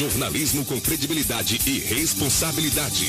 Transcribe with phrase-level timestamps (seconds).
[0.00, 3.08] Jornalismo com credibilidade e responsabilidade.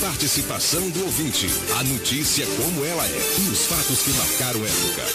[0.00, 1.46] Participação do ouvinte.
[1.78, 5.06] A notícia como ela é e os fatos que marcaram época.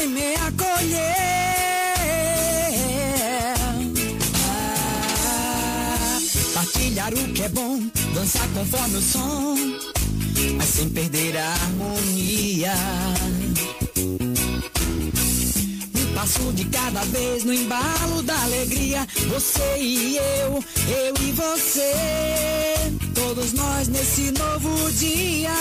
[0.01, 1.15] regar, semear, colher.
[5.77, 6.19] Ah,
[6.53, 7.79] partilhar o que é bom,
[8.13, 9.55] dançar conforme o som,
[10.57, 12.73] mas sem perder a harmonia.
[15.95, 21.93] Um passo de cada vez no embalo da alegria, você e eu, eu e você,
[23.13, 25.51] todos nós nesse novo dia.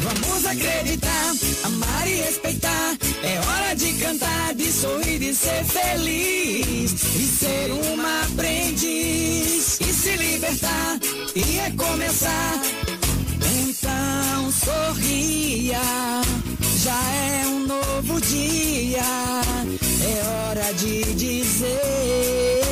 [0.00, 2.96] Vamos acreditar, amar e respeitar.
[3.22, 6.92] É hora de cantar, de sorrir e ser feliz.
[6.92, 9.80] E ser uma aprendiz.
[9.80, 10.98] E se libertar
[11.34, 12.62] e recomeçar.
[13.60, 15.80] Então sorria,
[16.82, 17.00] já
[17.42, 19.02] é um novo dia.
[20.02, 22.62] É hora de dizer: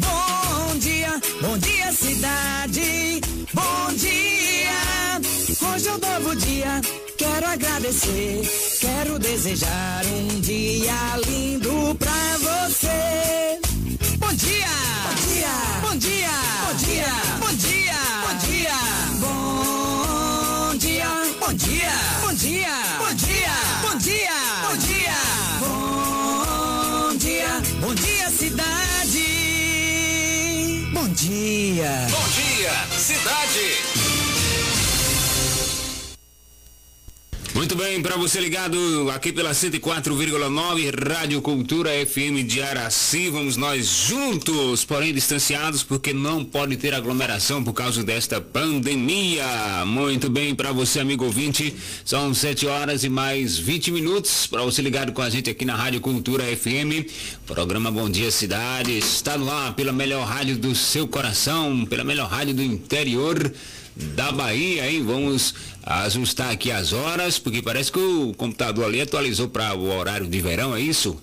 [0.00, 3.20] Bom dia, bom dia, cidade.
[3.54, 4.37] Bom dia.
[5.78, 6.80] Hoje é um novo dia,
[7.16, 8.42] quero agradecer,
[8.80, 10.92] quero desejar um dia
[11.24, 13.60] lindo pra você.
[14.18, 14.66] Bom dia!
[15.04, 15.46] Bom dia!
[15.80, 16.30] Bom dia!
[16.66, 17.06] Bom dia!
[17.38, 17.94] Bom dia!
[18.26, 18.74] Bom dia!
[20.58, 21.06] Bom dia!
[21.38, 21.94] Bom dia!
[22.18, 22.74] Bom dia!
[22.98, 23.54] Bom dia!
[23.80, 24.34] Bom dia!
[24.66, 25.14] Bom dia!
[25.60, 27.62] Bom dia!
[27.80, 29.28] Bom dia, cidade!
[30.92, 32.08] Bom dia!
[32.10, 33.87] Bom dia, cidade.
[37.68, 43.86] Muito bem, para você ligado aqui pela 104,9 Rádio Cultura FM de Araci, vamos nós
[44.08, 49.84] juntos, porém distanciados, porque não pode ter aglomeração por causa desta pandemia.
[49.84, 54.80] Muito bem, para você, amigo ouvinte, são 7 horas e mais 20 minutos para você
[54.80, 57.06] ligado com a gente aqui na Rádio Cultura FM.
[57.44, 62.30] Programa Bom Dia Cidade está no ar pela melhor rádio do seu coração, pela melhor
[62.30, 63.52] rádio do interior
[64.14, 65.02] da Bahia, hein?
[65.04, 65.54] Vamos
[65.88, 70.38] ajustar aqui as horas, porque parece que o computador ali atualizou para o horário de
[70.38, 71.16] verão, é isso?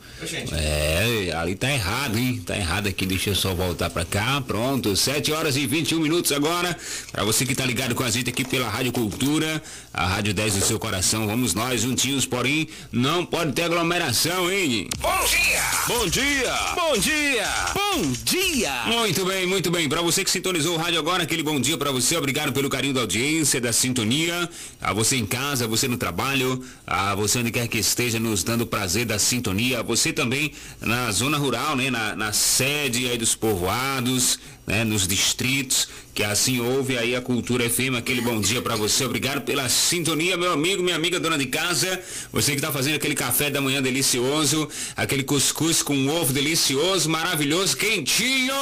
[0.52, 2.42] É, ali tá errado, hein?
[2.44, 4.42] Tá errado aqui, deixa eu só voltar para cá.
[4.42, 6.76] Pronto, 7 horas e 21 minutos agora.
[7.12, 9.62] Para você que tá ligado com a gente aqui pela Rádio Cultura,
[9.94, 11.28] a Rádio 10 do seu coração.
[11.28, 14.90] Vamos nós juntinhos, porém, não pode ter aglomeração, hein?
[14.98, 15.64] Bom dia!
[15.88, 16.54] Bom dia!
[16.74, 17.48] Bom dia!
[17.76, 18.84] Bom dia!
[18.88, 19.88] Muito bem, muito bem.
[19.88, 22.18] Para você que sintonizou o rádio agora, aquele bom dia para você.
[22.18, 24.50] Obrigado pelo carinho da audiência, da sintonia
[24.82, 28.44] a você em casa, a você no trabalho, a você onde quer que esteja nos
[28.44, 33.18] dando prazer da sintonia, a você também na zona rural, né, na, na sede aí
[33.18, 38.62] dos povoados, né, nos distritos, que assim ouve aí a Cultura FM, aquele bom dia
[38.62, 39.04] para você.
[39.04, 42.02] Obrigado pela sintonia, meu amigo, minha amiga dona de casa.
[42.32, 47.76] Você que está fazendo aquele café da manhã delicioso, aquele cuscuz com ovo delicioso, maravilhoso,
[47.76, 48.56] quentinho.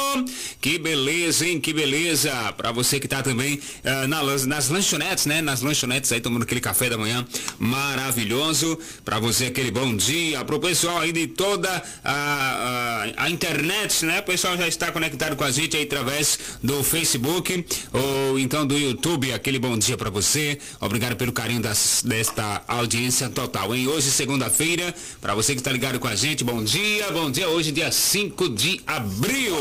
[0.60, 1.60] Que beleza, hein?
[1.60, 2.32] Que beleza.
[2.56, 5.40] Para você que está também uh, na, nas lanchonetes, né?
[5.40, 7.24] Nas lanchonetes aí tomando aquele café da manhã
[7.56, 8.76] maravilhoso.
[9.04, 10.44] Para você aquele bom dia.
[10.44, 11.70] Pro pessoal aí de toda
[12.02, 14.18] a, a a internet, né?
[14.18, 17.43] O pessoal já está conectado com a gente aí através do Facebook
[17.92, 19.32] ou então do YouTube.
[19.32, 20.58] Aquele bom dia para você.
[20.80, 23.74] Obrigado pelo carinho das, desta audiência total.
[23.74, 27.48] Em hoje, segunda-feira, para você que está ligado com a gente, bom dia, bom dia.
[27.48, 29.56] Hoje, dia 5 de abril.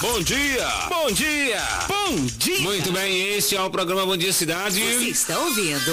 [0.00, 0.68] Bom dia!
[0.88, 1.62] Bom dia!
[1.88, 2.60] Bom dia!
[2.60, 4.80] Muito bem, este é o programa Bom Dia Cidade.
[4.80, 5.92] Você está ouvindo?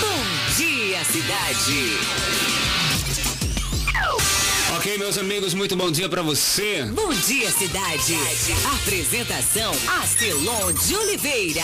[0.00, 2.63] Bom dia, cidade!
[4.84, 6.82] Ok, meus amigos, muito bom dia para você.
[6.92, 8.14] Bom dia, cidade!
[8.82, 9.72] Apresentação,
[10.02, 11.62] Astelon de Oliveira.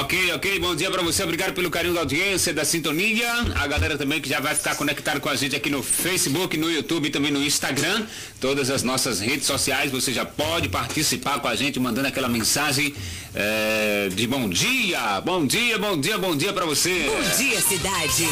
[0.00, 3.32] Ok, ok, bom dia para você, obrigado pelo carinho da audiência, da sintonia.
[3.54, 6.70] A galera também que já vai ficar conectado com a gente aqui no Facebook, no
[6.70, 8.04] YouTube e também no Instagram.
[8.38, 12.94] Todas as nossas redes sociais, você já pode participar com a gente, mandando aquela mensagem
[13.34, 17.06] é, de bom dia, bom dia, bom dia, bom dia para você.
[17.06, 18.26] Bom dia, cidade!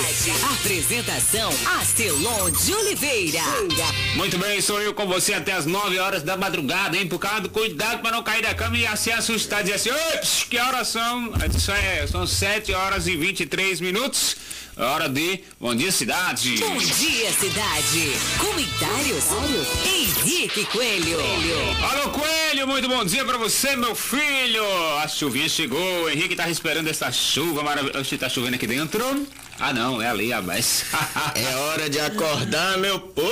[0.53, 1.51] Apresentação,
[1.81, 3.70] Astelon de Oliveira.
[4.17, 7.07] Muito bem, sou eu com você até as 9 horas da madrugada, hein?
[7.07, 10.45] Por causa do cuidado para não cair da cama e assim assustar, dizer assim, ops,
[10.49, 11.33] que horas são?
[11.57, 14.37] Isso é, são 7 horas e 23 minutos.
[14.81, 16.57] Hora de Bom Dia Cidade.
[16.57, 18.13] Bom dia, cidade!
[18.39, 19.25] Comentários?
[19.85, 21.19] Henrique Coelho.
[21.91, 24.65] Alô Coelho, muito bom dia pra você, meu filho.
[25.03, 28.17] A chuvinha chegou, o Henrique tava esperando essa chuva maravilhosa.
[28.17, 29.27] Tá chovendo aqui dentro?
[29.59, 30.87] Ah não, é ali, rapaz.
[31.35, 33.31] É hora de acordar, meu povo!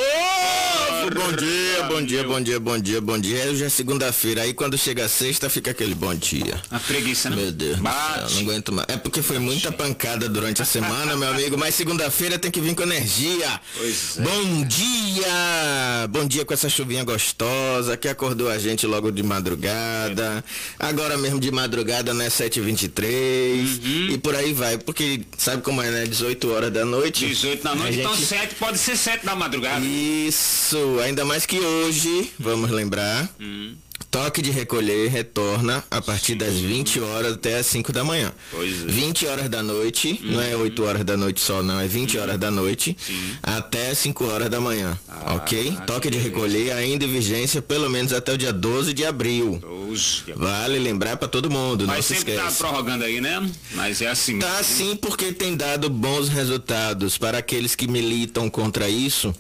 [1.15, 3.45] Bom dia, bom dia, bom dia, bom dia, bom dia.
[3.51, 6.61] Hoje é segunda-feira, aí quando chega a sexta fica aquele bom dia.
[6.71, 7.37] A preguiça, né?
[7.37, 8.35] Meu Deus, Bate.
[8.35, 8.89] não aguento mais.
[8.91, 12.75] É porque foi muita pancada durante a semana, meu amigo, mas segunda-feira tem que vir
[12.75, 13.61] com energia.
[13.77, 14.23] Pois é.
[14.23, 16.09] Bom dia!
[16.11, 20.45] Bom dia com essa chuvinha gostosa que acordou a gente logo de madrugada.
[20.79, 22.29] Agora mesmo de madrugada, né?
[22.29, 23.85] 7h23.
[23.85, 24.09] Uhum.
[24.11, 26.07] E por aí vai, porque sabe como é, né?
[26.07, 27.25] 18 horas da noite.
[27.27, 29.85] 18 da noite, então gente- 7 pode ser 7 da madrugada.
[29.87, 33.75] Isso, ainda mais que hoje, vamos lembrar, Hum.
[34.11, 38.33] Toque de recolher retorna a partir das 20 horas até as 5 da manhã.
[38.51, 38.87] Pois é.
[38.87, 38.89] Uhum.
[38.89, 42.39] 20 horas da noite, não é 8 horas da noite só, não, é 20 horas
[42.39, 42.97] da noite
[43.43, 45.77] até 5 horas da manhã, Ah, ok?
[45.87, 49.61] Toque de recolher ainda em vigência pelo menos até o dia 12 de abril.
[50.37, 53.49] Vale lembrar para todo mundo, não Mas se sempre tá prorrogando aí, né?
[53.73, 54.39] Mas é assim.
[54.39, 59.35] Tá sim porque tem dado bons resultados para aqueles que militam contra isso.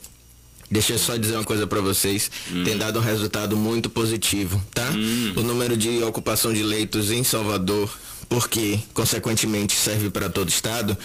[0.70, 2.31] Deixa eu só dizer uma coisa para vocês,
[2.65, 4.87] tem dado um resultado muito positivo, tá?
[5.37, 7.91] O número de ocupação de leitos em Salvador,
[8.29, 10.97] porque consequentemente serve para todo o estado,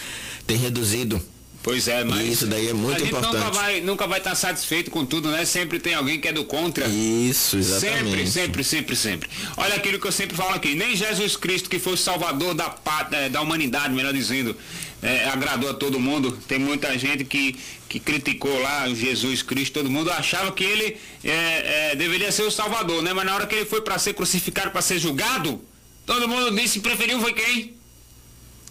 [0.45, 1.21] tem reduzido.
[1.63, 2.27] Pois é, mas.
[2.29, 3.55] Isso daí é muito a gente Nunca importante.
[3.55, 5.45] vai, nunca vai estar satisfeito com tudo, né?
[5.45, 6.85] Sempre tem alguém que é do contra.
[6.85, 8.29] Isso, Sempre, exatamente.
[8.31, 9.29] sempre, sempre, sempre.
[9.55, 12.69] Olha aquilo que eu sempre falo aqui, nem Jesus Cristo, que foi o salvador da,
[12.69, 14.53] pátria, da humanidade, melhor dizendo,
[15.03, 16.31] é, agradou a todo mundo.
[16.47, 17.59] Tem muita gente que,
[17.89, 22.43] que criticou lá o Jesus Cristo, todo mundo achava que ele é, é, deveria ser
[22.43, 23.13] o salvador, né?
[23.13, 25.61] Mas na hora que ele foi para ser crucificado, para ser julgado,
[26.05, 27.73] todo mundo disse, preferiu foi quem?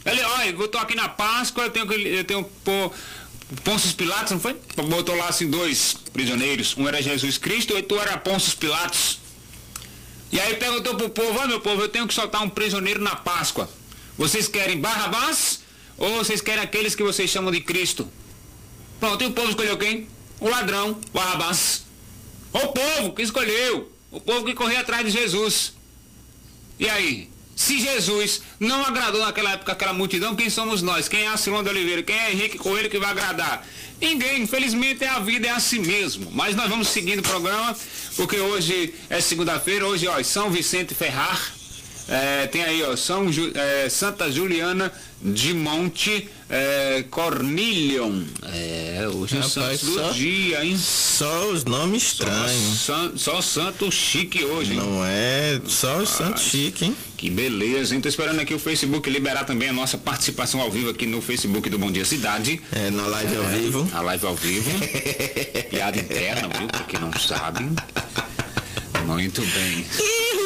[0.04, 2.92] Ele, olha, eu tô aqui na Páscoa, eu tenho que eu tenho que pôr
[3.62, 4.56] Pôncio Pilatos, não foi?
[4.88, 9.20] Botou lá assim dois prisioneiros, um era Jesus Cristo e outro era Pôncio Pilatos.
[10.32, 13.14] E aí perguntou pro povo, ó meu povo, eu tenho que soltar um prisioneiro na
[13.14, 13.68] Páscoa.
[14.16, 15.61] Vocês querem Barrabás
[15.98, 18.08] ou vocês querem aqueles que vocês chamam de Cristo?
[19.00, 20.06] Pronto, e o povo escolheu quem?
[20.40, 21.84] O ladrão, Barrabás.
[22.52, 23.90] O povo que escolheu.
[24.10, 25.72] O povo que correu atrás de Jesus.
[26.78, 27.30] E aí?
[27.54, 31.06] Se Jesus não agradou naquela época aquela multidão, quem somos nós?
[31.08, 32.02] Quem é a Silão de Oliveira?
[32.02, 33.66] Quem é Henrique Coelho que vai agradar?
[34.00, 36.30] Ninguém, infelizmente a vida, é assim mesmo.
[36.32, 37.76] Mas nós vamos seguindo o programa,
[38.16, 41.40] porque hoje é segunda-feira, hoje, ó, São Vicente Ferrar.
[42.08, 48.22] É, tem aí, ó, São Ju- é, Santa Juliana de Monte é, Cornilion.
[48.52, 50.76] É, hoje é Rapaz, santo do só- dia, hein?
[50.76, 52.80] Só os nomes Só, estranhos.
[52.80, 54.78] san- só santo chique hoje, hein?
[54.78, 56.96] Não é só os santos chique, hein?
[57.16, 58.00] Que beleza, hein?
[58.00, 61.70] Tô esperando aqui o Facebook liberar também a nossa participação ao vivo aqui no Facebook
[61.70, 62.60] do Bom Dia Cidade.
[62.72, 63.88] É, na live ao vivo.
[63.94, 64.70] A live ao vivo.
[65.70, 66.66] Piada interna, viu?
[66.66, 67.64] Pra quem não sabe.
[69.04, 69.86] Muito bem.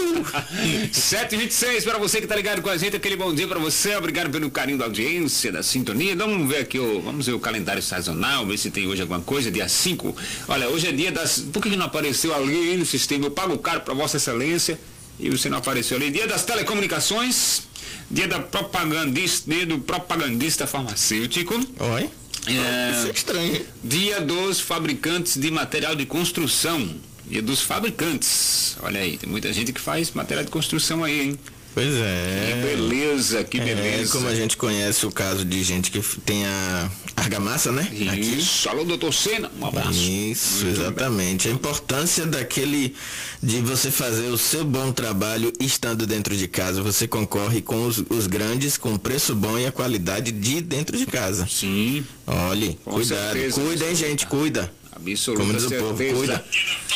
[0.93, 4.31] 7h26 para você que tá ligado com a gente, aquele bom dia para você, obrigado
[4.31, 6.17] pelo carinho da audiência, da sintonia.
[6.17, 9.51] Vamos ver aqui, o, vamos ver o calendário sazonal, ver se tem hoje alguma coisa,
[9.51, 10.17] dia 5.
[10.49, 11.39] Olha, hoje é dia das.
[11.53, 13.27] Por que não apareceu ali no sistema?
[13.27, 14.79] Eu pago caro para Vossa Excelência
[15.19, 16.11] e você não apareceu ali.
[16.11, 17.63] Dia das telecomunicações,
[18.11, 21.55] dia da propagandista, dia do propagandista farmacêutico.
[21.55, 22.11] Oi?
[22.49, 23.67] É, Isso é estranho.
[23.83, 26.89] Dia dos fabricantes de material de construção.
[27.29, 28.77] Dia dos fabricantes.
[28.83, 31.39] Olha aí, tem muita gente que faz material de construção aí, hein?
[31.75, 32.61] Pois Que é.
[32.65, 34.11] beleza, que É, beleza.
[34.13, 37.83] como a gente conhece o caso de gente que tem a argamassa, né?
[38.11, 38.39] Aqui.
[38.39, 39.93] Isso, alô, doutor Sena, um abraço.
[40.01, 41.49] Isso, exatamente.
[41.49, 42.95] A importância daquele
[43.43, 46.83] de você fazer o seu bom trabalho estando dentro de casa.
[46.83, 51.05] Você concorre com os, os grandes com preço bom e a qualidade de dentro de
[51.05, 51.47] casa.
[51.51, 53.35] Sim, Olhe, cuidado.
[53.35, 53.61] certeza.
[53.61, 54.73] Cuida, hein, gente, cuida.
[55.13, 56.45] Absoluta certeza.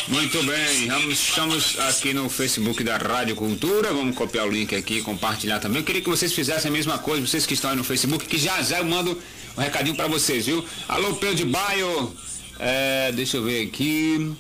[0.09, 4.99] Muito bem, vamos, estamos aqui no Facebook da Rádio Cultura, vamos copiar o link aqui
[4.99, 5.79] e compartilhar também.
[5.79, 8.39] Eu queria que vocês fizessem a mesma coisa, vocês que estão aí no Facebook, que
[8.39, 9.17] já já eu mando
[9.57, 10.65] um recadinho para vocês, viu?
[10.89, 12.13] Alô, Pedro de Baio,
[12.59, 14.33] é, deixa eu ver aqui,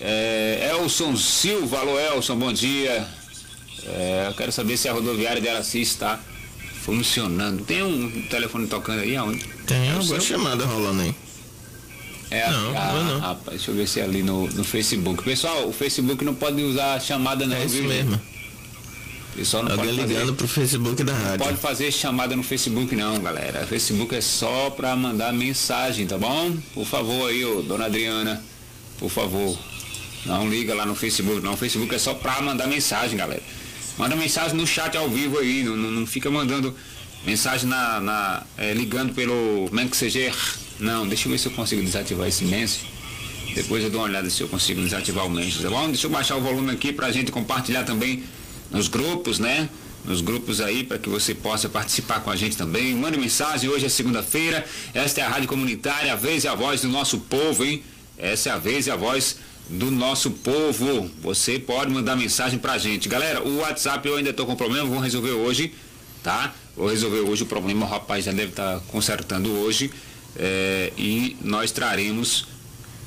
[0.00, 3.06] é, Elson Silva, alô Elson, bom dia.
[3.86, 6.20] É, eu quero saber se a rodoviária de Araci está
[6.84, 7.64] funcionando.
[7.64, 9.44] Tem um telefone tocando aí aonde?
[9.66, 10.20] Tem É alguma seu?
[10.20, 11.14] chamada rolando aí.
[12.30, 13.18] É, Não, a, não, não.
[13.20, 15.22] rapaz, deixa eu ver se é ali no, no Facebook.
[15.24, 17.84] Pessoal, o Facebook não pode usar chamada não, É isso viu?
[17.88, 18.20] mesmo.
[19.34, 21.44] Pessoal não Alguém pode fazer, ligando pro Facebook da rádio.
[21.46, 23.62] pode fazer chamada no Facebook não, galera.
[23.62, 26.56] O Facebook é só pra mandar mensagem, tá bom?
[26.74, 28.42] Por favor aí, ô, dona Adriana,
[28.98, 29.58] por favor.
[30.26, 31.54] Não liga lá no Facebook, não.
[31.54, 33.42] O Facebook é só pra mandar mensagem, galera.
[33.96, 36.74] Manda mensagem no chat ao vivo aí, não, não, não fica mandando
[37.24, 40.34] mensagem na, na é, ligando pelo Messenger.
[40.80, 42.88] Não, deixa eu ver se eu consigo desativar esse Messenger.
[43.54, 45.88] Depois eu dou uma olhada se eu consigo desativar o Messenger, tá bom?
[45.88, 48.22] Deixa eu baixar o volume aqui pra gente compartilhar também
[48.70, 49.68] nos grupos, né?
[50.04, 52.94] Nos grupos aí, para que você possa participar com a gente também.
[52.94, 54.64] Mande mensagem, hoje é segunda-feira.
[54.94, 57.82] Esta é a Rádio Comunitária, a vez e a voz do nosso povo, hein?
[58.16, 59.36] Essa é a vez e a voz
[59.68, 61.10] do nosso povo.
[61.20, 63.08] Você pode mandar mensagem pra gente.
[63.08, 65.74] Galera, o WhatsApp eu ainda tô com problema, vou resolver hoje,
[66.22, 66.54] tá?
[66.76, 69.90] Vou resolver hoje o problema, o rapaz já deve estar consertando hoje.
[70.36, 72.46] É, e nós traremos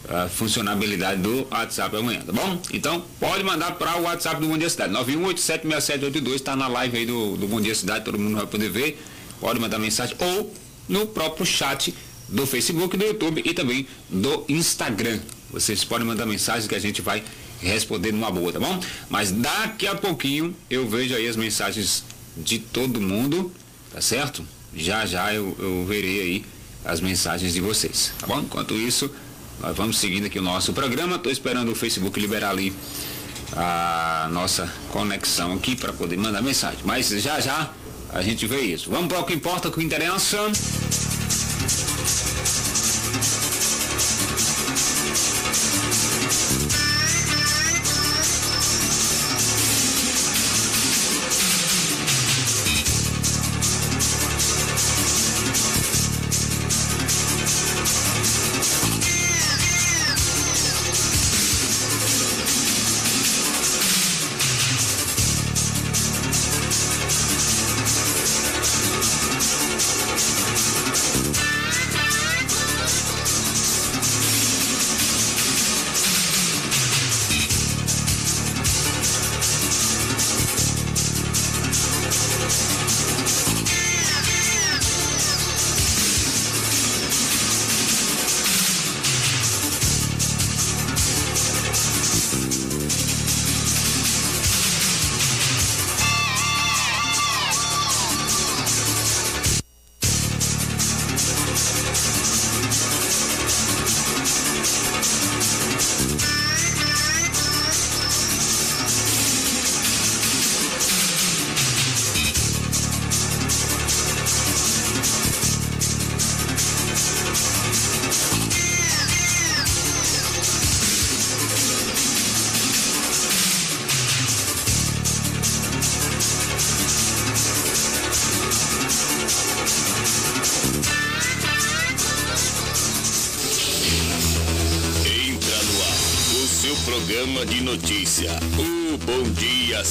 [0.09, 2.61] a funcionabilidade do WhatsApp amanhã, tá bom?
[2.73, 4.93] Então, pode mandar para o WhatsApp do Bom Dia Cidade.
[4.93, 9.01] 91876782 está na live aí do, do Bom Dia Cidade, todo mundo vai poder ver.
[9.39, 10.53] Pode mandar mensagem ou
[10.87, 11.93] no próprio chat
[12.27, 15.19] do Facebook, do YouTube e também do Instagram.
[15.51, 17.23] Vocês podem mandar mensagem que a gente vai
[17.61, 18.79] responder numa boa, tá bom?
[19.09, 22.03] Mas daqui a pouquinho eu vejo aí as mensagens
[22.35, 23.51] de todo mundo,
[23.91, 24.45] tá certo?
[24.75, 26.45] Já já eu, eu verei aí
[26.85, 28.39] as mensagens de vocês, tá bom?
[28.39, 29.09] Enquanto isso,
[29.59, 31.15] nós vamos seguindo aqui o nosso programa.
[31.15, 32.73] Estou esperando o Facebook liberar ali
[33.55, 36.79] a nossa conexão aqui para poder mandar mensagem.
[36.83, 37.71] Mas já já
[38.11, 38.89] a gente vê isso.
[38.89, 40.37] Vamos para o que importa, o que interessa.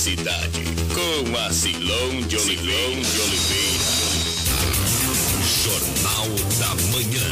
[0.02, 3.04] Cidade, com a Silon de Oliveira.
[3.04, 3.85] de Oliveira.
[5.62, 6.26] Jornal
[6.59, 7.30] da Manhã.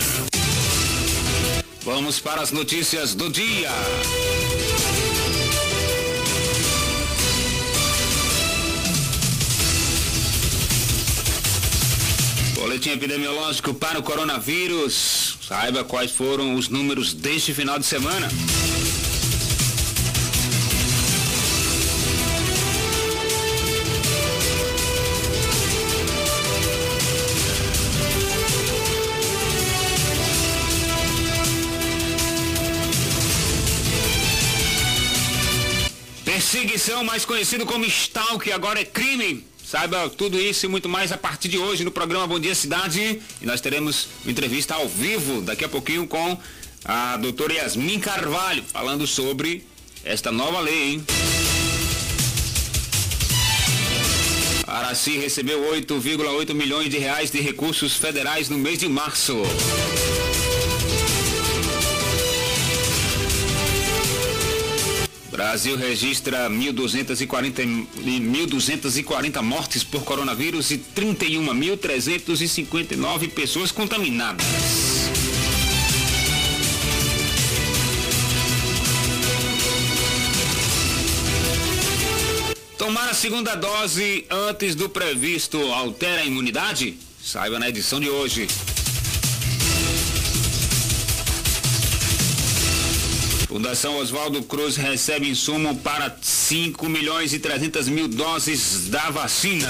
[1.82, 3.70] Vamos para as notícias do dia.
[12.54, 15.38] Boletim epidemiológico para o coronavírus.
[15.42, 18.28] Saiba quais foram os números deste final de semana.
[36.80, 39.44] Perseguição, mais conhecido como stalk, agora é crime.
[39.62, 43.20] Saiba tudo isso e muito mais a partir de hoje no programa Bom Dia Cidade.
[43.38, 46.38] E nós teremos uma entrevista ao vivo daqui a pouquinho com
[46.82, 49.62] a doutora Yasmin Carvalho, falando sobre
[50.02, 51.04] esta nova lei, hein?
[54.66, 59.42] Araci recebeu 8,8 milhões de reais de recursos federais no mês de março.
[65.40, 74.44] Brasil registra 1.240, 1.240 mortes por coronavírus e 31.359 pessoas contaminadas.
[82.76, 86.98] Tomar a segunda dose antes do previsto altera a imunidade?
[87.18, 88.46] Saiba na edição de hoje.
[93.50, 99.66] Fundação Oswaldo Cruz recebe insumo para 5 milhões e 300 mil doses da vacina.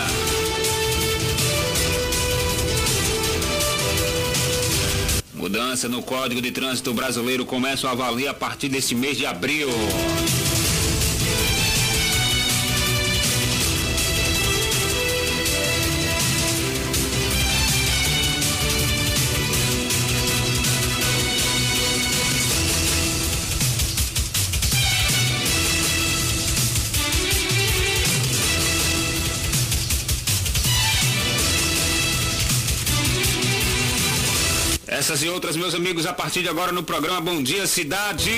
[5.32, 9.70] Mudança no Código de Trânsito Brasileiro começa a valer a partir desse mês de abril.
[35.11, 38.31] Essas e outras, meus amigos, a partir de agora no programa Bom Dia Cidade.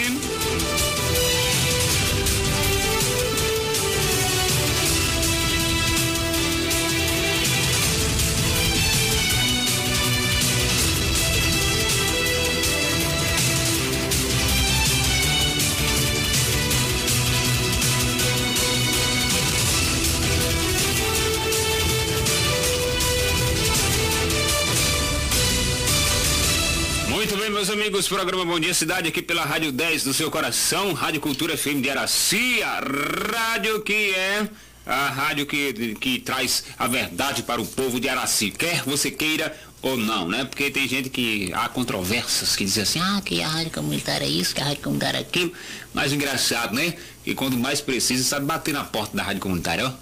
[27.63, 31.57] Meus amigos, programa Bom Dia Cidade aqui pela Rádio 10 do seu coração, Rádio Cultura
[31.57, 34.49] FM de Araci, a rádio que é
[34.85, 39.57] a rádio que, que traz a verdade para o povo de Araci, quer você queira
[39.81, 40.45] ou não, né?
[40.45, 44.29] Porque tem gente que há controvérsias que dizem assim, ah, que a rádio comunitária é
[44.29, 45.53] isso, que a rádio comunitária é aquilo,
[45.95, 46.95] mas engraçado, né?
[47.25, 49.93] E quando mais precisa, sabe bater na porta da rádio comunitária, ó.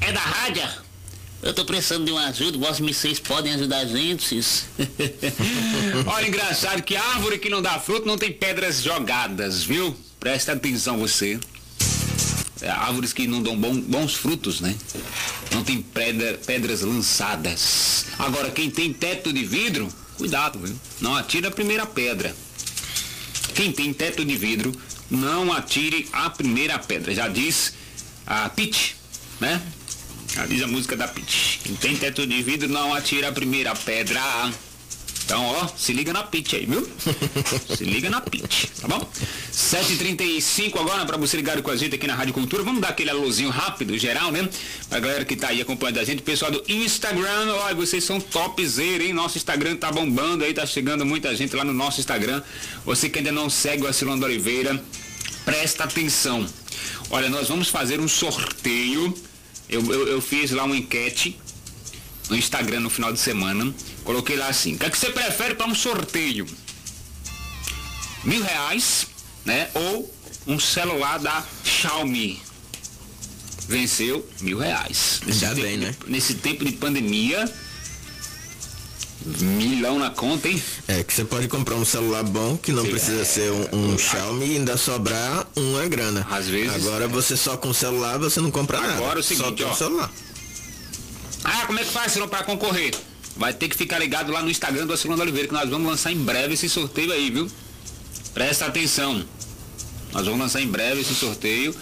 [0.00, 0.85] É da rádio?
[1.42, 4.40] Eu tô precisando de uma ajuda, vós vocês podem ajudar a gente.
[6.06, 9.96] Olha, engraçado que árvore que não dá fruto não tem pedras jogadas, viu?
[10.18, 11.38] Presta atenção você.
[12.60, 14.74] É, árvores que não dão bom- bons frutos, né?
[15.52, 18.06] Não tem pedra- pedras lançadas.
[18.18, 20.74] Agora, quem tem teto de vidro, cuidado, viu?
[21.00, 22.34] Não atira a primeira pedra.
[23.54, 24.72] Quem tem teto de vidro,
[25.10, 27.14] não atire a primeira pedra.
[27.14, 27.74] Já diz
[28.26, 28.96] a Pete,
[29.38, 29.62] né?
[30.48, 31.60] Diz a música da Pete.
[31.64, 34.20] Quem tem teto de vidro, não atira a primeira pedra.
[35.26, 36.88] Então, ó, se liga na Pete aí, viu?
[37.76, 39.10] se liga na Pete, tá bom?
[39.52, 42.62] 7h35 agora, pra você ligado com a gente aqui na Rádio Cultura.
[42.62, 44.48] Vamos dar aquele alôzinho rápido, geral, né?
[44.88, 46.22] Pra galera que tá aí acompanhando a gente.
[46.22, 49.12] Pessoal do Instagram, olha, vocês são topzera, hein?
[49.12, 52.40] Nosso Instagram tá bombando aí, tá chegando muita gente lá no nosso Instagram.
[52.84, 54.80] Você que ainda não segue o Acilando Oliveira,
[55.44, 56.46] presta atenção.
[57.10, 59.12] Olha, nós vamos fazer um sorteio.
[59.68, 61.38] Eu, eu, eu fiz lá uma enquete
[62.28, 63.74] no Instagram no final de semana.
[64.04, 66.46] Coloquei lá assim, o que, é que você prefere para um sorteio?
[68.24, 69.06] Mil reais,
[69.44, 69.68] né?
[69.74, 70.14] Ou
[70.46, 72.40] um celular da Xiaomi.
[73.68, 75.20] Venceu mil reais.
[75.26, 75.94] Ainda tempo bem, né?
[76.06, 77.52] Nesse tempo de pandemia,
[79.40, 80.62] milhão na conta, hein?
[80.86, 83.24] É que você pode comprar um celular bom, que não Sim, precisa é.
[83.24, 86.26] ser um, um Xiaomi e ainda sobrar uma grana.
[86.30, 88.94] Às vezes- Agora você só com celular você não compra nada.
[88.94, 89.74] Agora é o só seguinte, um ó.
[89.74, 90.10] celular.
[91.44, 92.94] Ah, como é que faz, Silão, para concorrer?
[93.36, 96.10] Vai ter que ficar ligado lá no Instagram do Acilando Oliveira, que nós vamos lançar
[96.12, 97.48] em breve esse sorteio aí, viu?
[98.32, 99.24] Presta atenção.
[100.12, 101.74] Nós vamos lançar em breve esse sorteio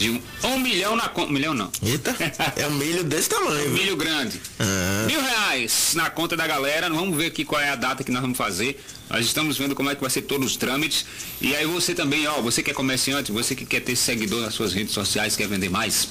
[0.00, 1.30] de um, um milhão na conta.
[1.30, 1.70] Milhão não.
[1.82, 2.16] Eita,
[2.56, 3.68] é um milho desse tamanho.
[3.68, 3.70] viu?
[3.70, 4.40] Milho grande.
[4.58, 5.04] Ah.
[5.06, 6.88] Mil reais na conta da galera.
[6.88, 8.82] Vamos ver aqui qual é a data que nós vamos fazer.
[9.10, 11.04] Nós estamos vendo como é que vai ser todos os trâmites.
[11.40, 14.54] E aí você também, ó, você que é comerciante, você que quer ter seguidor nas
[14.54, 16.08] suas redes sociais, quer vender mais.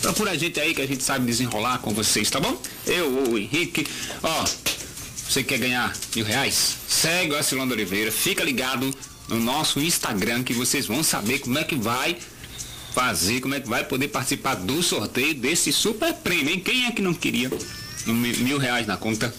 [0.00, 2.60] Procura a gente aí que a gente sabe desenrolar com vocês, tá bom?
[2.86, 3.86] Eu, o Henrique.
[4.22, 4.44] Ó,
[5.28, 6.76] você quer ganhar mil reais?
[6.88, 8.90] Segue o Acilando Oliveira, fica ligado
[9.28, 12.16] no nosso Instagram que vocês vão saber como é que vai
[12.94, 16.60] fazer, como é que vai poder participar do sorteio desse super prêmio, hein?
[16.60, 17.50] Quem é que não queria
[18.06, 19.32] mi- mil reais na conta?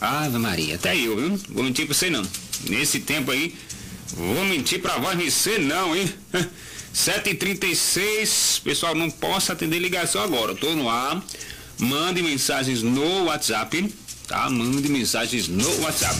[0.00, 1.40] Ave Maria, até eu, viu?
[1.50, 2.22] Vou mentir pra você não.
[2.68, 3.54] Nesse tempo aí,
[4.16, 6.12] vou mentir pra voz você não, hein?
[6.94, 10.52] 7h36, pessoal, não posso atender ligação agora.
[10.52, 11.22] Eu tô no ar.
[11.78, 13.92] Mande mensagens no WhatsApp,
[14.28, 14.48] tá?
[14.48, 16.16] Mande mensagens no WhatsApp.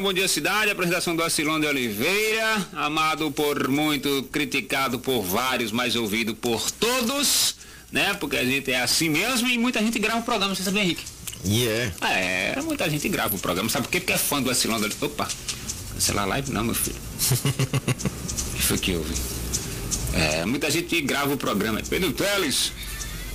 [0.00, 5.70] Programa Bom Dia Cidade, apresentação do Acilon de Oliveira, amado por muito, criticado por vários,
[5.70, 7.56] mas ouvido por todos,
[7.92, 8.14] né?
[8.14, 11.04] Porque a gente é assim mesmo e muita gente grava o programa, você sabia, Henrique?
[11.44, 11.94] Yeah.
[12.02, 14.00] É, muita gente grava o programa, sabe por quê?
[14.00, 15.06] Porque é fã do Acilon de Oliveira.
[15.06, 15.28] Opa,
[15.94, 16.96] cancelar a live não, meu filho.
[18.50, 19.14] O que foi que houve?
[20.12, 21.82] É, muita gente grava o programa.
[21.88, 22.72] Pedro Teles,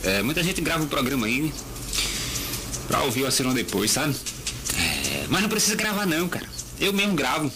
[0.03, 1.51] é, muita gente grava o programa aí,
[2.87, 4.15] pra ouvir o Acilon depois, sabe?
[4.77, 6.54] É, mas não precisa gravar não, cara.
[6.79, 7.51] Eu mesmo gravo.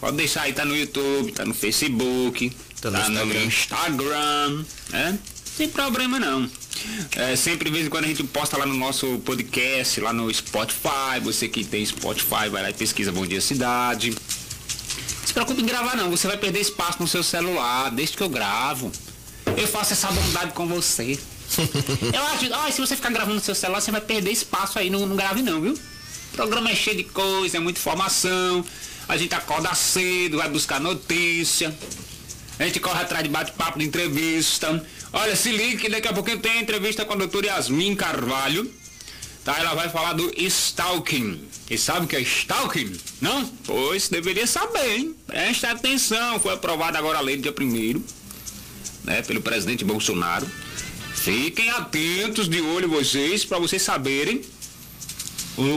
[0.00, 3.44] Pode deixar aí, tá no YouTube, tá no Facebook, Tá tá, no no Instagram.
[3.44, 5.18] Instagram, né?
[5.56, 6.48] Sem problema não.
[7.16, 10.32] É, sempre de vez em quando a gente posta lá no nosso podcast, lá no
[10.32, 11.20] Spotify.
[11.22, 14.10] Você que tem Spotify, vai lá e pesquisa Bom Dia Cidade.
[14.10, 18.22] Não se preocupe em gravar não, você vai perder espaço no seu celular, desde que
[18.22, 18.90] eu gravo.
[19.56, 21.18] Eu faço essa bondade com você.
[22.14, 24.88] Eu acho, ó, se você ficar gravando no seu celular, você vai perder espaço aí,
[24.88, 25.76] não, não grave não, viu?
[26.32, 28.64] O programa é cheio de coisa, é muita informação.
[29.08, 31.76] A gente acorda cedo, vai buscar notícia.
[32.58, 34.84] A gente corre atrás de bate-papo de entrevista.
[35.12, 38.70] Olha, se liga que daqui a pouquinho tem entrevista com a doutora Yasmin Carvalho.
[39.44, 39.58] Tá?
[39.58, 41.40] Ela vai falar do stalking.
[41.68, 42.92] E sabe o que é stalking?
[43.20, 43.44] Não?
[43.64, 45.16] Pois deveria saber, hein?
[45.26, 46.38] Preste atenção.
[46.38, 48.04] Foi aprovada agora a lei do dia primeiro,
[49.04, 49.22] né?
[49.22, 50.46] Pelo presidente Bolsonaro.
[51.14, 54.42] Fiquem atentos de olho vocês, para vocês saberem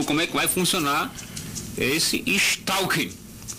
[0.06, 1.12] como é que vai funcionar
[1.76, 3.10] esse stalking.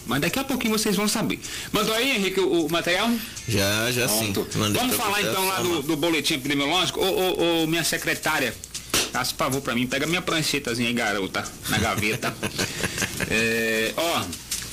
[0.05, 1.39] Mas daqui a pouquinho vocês vão saber.
[1.71, 3.09] Mandou aí, Henrique, o, o material?
[3.47, 4.31] Já, já sim.
[4.31, 4.57] Pronto.
[4.57, 6.99] Mandei Vamos falar então lá do, do boletim epidemiológico.
[6.99, 8.55] Ô, ô, ô, minha secretária,
[9.11, 12.35] faça favor pra mim, pega minha pranchetazinha aí, garota, na gaveta.
[13.27, 14.23] É, ó,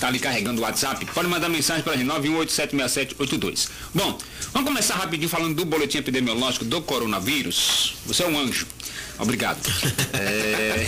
[0.00, 1.06] tá ali carregando o WhatsApp.
[1.06, 3.68] Pode mandar mensagem pra gente, 918-76782.
[3.94, 4.18] Bom,
[4.52, 7.94] vamos começar rapidinho falando do boletim epidemiológico do coronavírus.
[8.04, 8.66] Você é um anjo.
[9.18, 9.58] Obrigado.
[10.14, 10.86] É...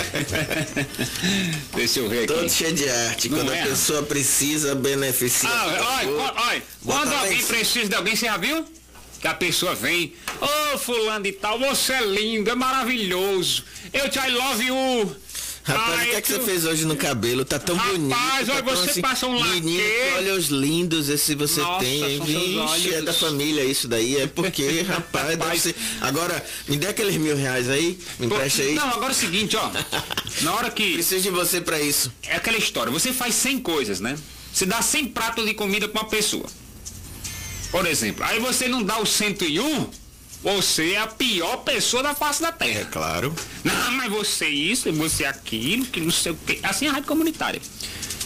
[1.77, 2.27] Deixa eu ver aqui.
[2.29, 3.29] Todo cheio de arte.
[3.29, 3.63] Não Quando é?
[3.63, 5.49] a pessoa precisa, beneficia.
[5.49, 8.65] Ah, olha, olha, quando alguém em- precisa de alguém, você já viu?
[9.21, 10.13] Que a pessoa vem,
[10.75, 13.65] ô fulano de tal, você é lindo, é maravilhoso.
[13.93, 15.17] Eu te I love you.
[15.66, 17.42] Rapaz, Ai, o que é que tu- você fez hoje no cabelo?
[17.42, 18.14] Tá tão Rapaz, bonito.
[18.14, 20.14] tá olha, tão você passa um Menino, laque.
[20.16, 22.03] olha os lindos esse você Nossa, tem.
[22.05, 22.20] hein?
[22.22, 22.92] Vixe, olhos.
[22.92, 24.18] é da família isso daí.
[24.20, 25.62] É porque, rapaz, Rapaz.
[25.62, 25.74] ser...
[26.03, 27.98] Agora, me dê aqueles mil reais aí.
[28.18, 28.74] Me Pô, empresta aí.
[28.74, 29.70] Não, agora é o seguinte, ó.
[30.42, 30.94] Na hora que.
[30.94, 32.12] Preciso de você pra isso.
[32.24, 34.16] É aquela história, você faz 100 coisas, né?
[34.53, 36.44] Você dá 100 pratos de comida pra uma pessoa.
[37.70, 39.88] Por exemplo, aí você não dá o 101,
[40.44, 42.85] você é a pior pessoa da face da terra.
[42.85, 43.35] Claro.
[43.64, 46.61] Não, mas você isso, e você aquilo, que não sei o quê.
[46.62, 47.62] Assim é a rádio comunitária.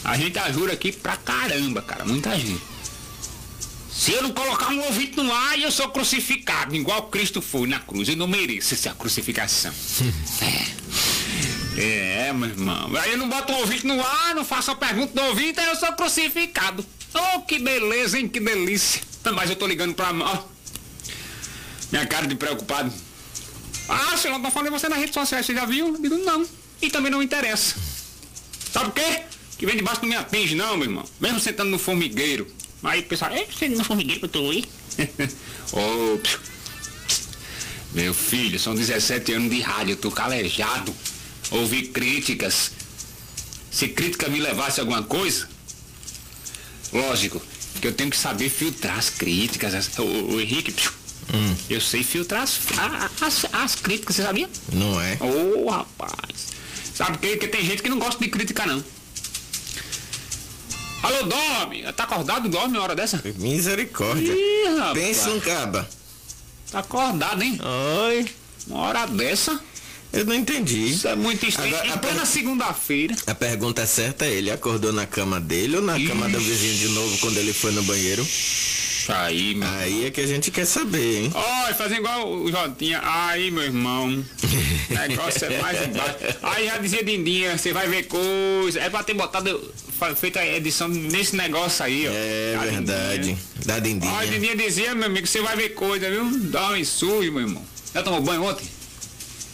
[0.04, 2.60] A gente ajuda aqui pra caramba, cara, muita gente.
[3.88, 7.78] Se eu não colocar um ouvinte no ar, eu sou crucificado, igual Cristo foi na
[7.78, 8.08] cruz.
[8.08, 9.72] Eu não mereço essa crucificação.
[11.76, 11.78] é.
[11.80, 12.96] É, meu irmão.
[12.96, 15.68] Aí eu não boto um ouvinte no ar, não faço a pergunta do ouvinte, aí
[15.68, 16.84] eu sou crucificado.
[17.14, 18.28] Oh, que beleza, hein?
[18.28, 19.00] Que delícia.
[19.34, 20.12] Mas eu tô ligando pra.
[21.90, 22.92] Minha cara de preocupado.
[23.88, 25.96] Ah, senhor, não falei você nas redes sociais, você já viu?
[25.98, 26.46] Digo, não.
[26.80, 27.76] E também não interessa.
[28.72, 29.22] Sabe o quê?
[29.56, 31.04] Que vem debaixo não me atinge, não, meu irmão.
[31.20, 32.46] Mesmo sentando no formigueiro.
[32.82, 34.64] Aí o pessoal, é, você no formigueiro que eu tô aí?
[35.72, 36.18] Ô,
[37.92, 40.94] meu filho, são 17 anos de rádio, eu tô calejado.
[41.50, 42.70] Ouvi críticas.
[43.70, 45.48] Se crítica me levasse a alguma coisa,
[46.92, 47.42] lógico,
[47.80, 49.74] que eu tenho que saber filtrar as críticas.
[49.74, 50.92] As, o, o Henrique, psiu,
[51.68, 52.58] eu sei filtrar as,
[53.20, 54.48] as, as críticas, você sabia?
[54.72, 55.18] Não é?
[55.20, 56.48] Ô, rapaz.
[56.94, 58.82] Sabe que, tem gente que não gosta de criticar, não.
[61.02, 61.84] Alô, dorme.
[61.92, 62.48] Tá acordado?
[62.48, 63.22] Dorme uma hora dessa?
[63.36, 64.32] Misericórdia.
[64.34, 64.94] Ih, rapaz.
[64.98, 65.88] Pensa um caba.
[66.72, 67.58] Tá acordado, hein?
[68.08, 68.26] Oi.
[68.66, 69.58] Uma hora dessa?
[70.12, 70.88] Eu não entendi.
[70.90, 71.74] Isso é muito estranho.
[71.76, 73.14] Agora, Em plena per- segunda-feira.
[73.26, 76.88] A pergunta certa é, ele acordou na cama dele ou na cama do vizinho de
[76.88, 78.26] novo quando ele foi no banheiro?
[79.08, 79.68] Aí, meu.
[79.68, 81.32] Aí é que a gente quer saber, hein?
[81.34, 83.00] Olha, fazendo igual o Jotinha.
[83.02, 84.08] Aí, meu irmão.
[84.08, 86.16] O negócio é mais embaixo.
[86.42, 88.80] Aí já dizia Dindinha, você vai ver coisa.
[88.80, 89.72] É pra ter botado,
[90.16, 92.10] feito a edição nesse negócio aí, ó.
[92.12, 93.16] É Da verdade.
[93.18, 93.38] Dindinha.
[93.64, 94.12] Da Dindinha.
[94.12, 96.24] Olha, Dindinha dizia, meu amigo, você vai ver coisa, viu?
[96.50, 97.62] Dorme sujo, meu irmão.
[97.94, 98.66] Já tomou banho ontem?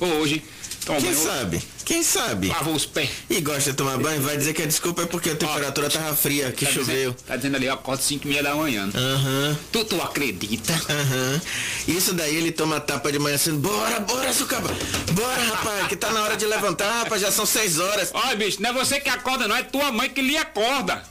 [0.00, 0.42] Ou hoje?
[0.84, 1.62] Tomou Quem sabe?
[1.84, 2.48] Quem sabe?
[2.48, 3.08] Lavou os pés.
[3.30, 6.14] E gosta de tomar banho, vai dizer que a desculpa é porque a temperatura tava
[6.14, 7.12] fria, que Tá choveu.
[7.12, 8.90] Dizendo, tá dizendo ali, ó, acorda 5 e meia da manhã.
[8.94, 10.72] Aham, Tu, tu acredita?
[10.74, 11.40] aham.
[11.88, 14.68] Isso daí ele toma tapa de manhã assim, bora, bora, Sucaba.
[15.12, 18.10] Bora, rapaz, que tá na hora de levantar, rapaz, já são seis horas.
[18.12, 21.02] Olha, bicho, não é você que acorda, não, é tua mãe que lhe acorda.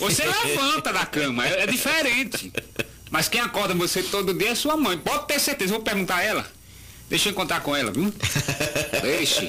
[0.00, 2.52] Você levanta da cama, é, é diferente.
[3.10, 4.96] Mas quem acorda você todo dia é sua mãe.
[4.98, 6.46] Pode ter certeza, vou perguntar a ela.
[7.12, 8.10] Deixa eu encontrar com ela, viu?
[9.02, 9.46] Deixe.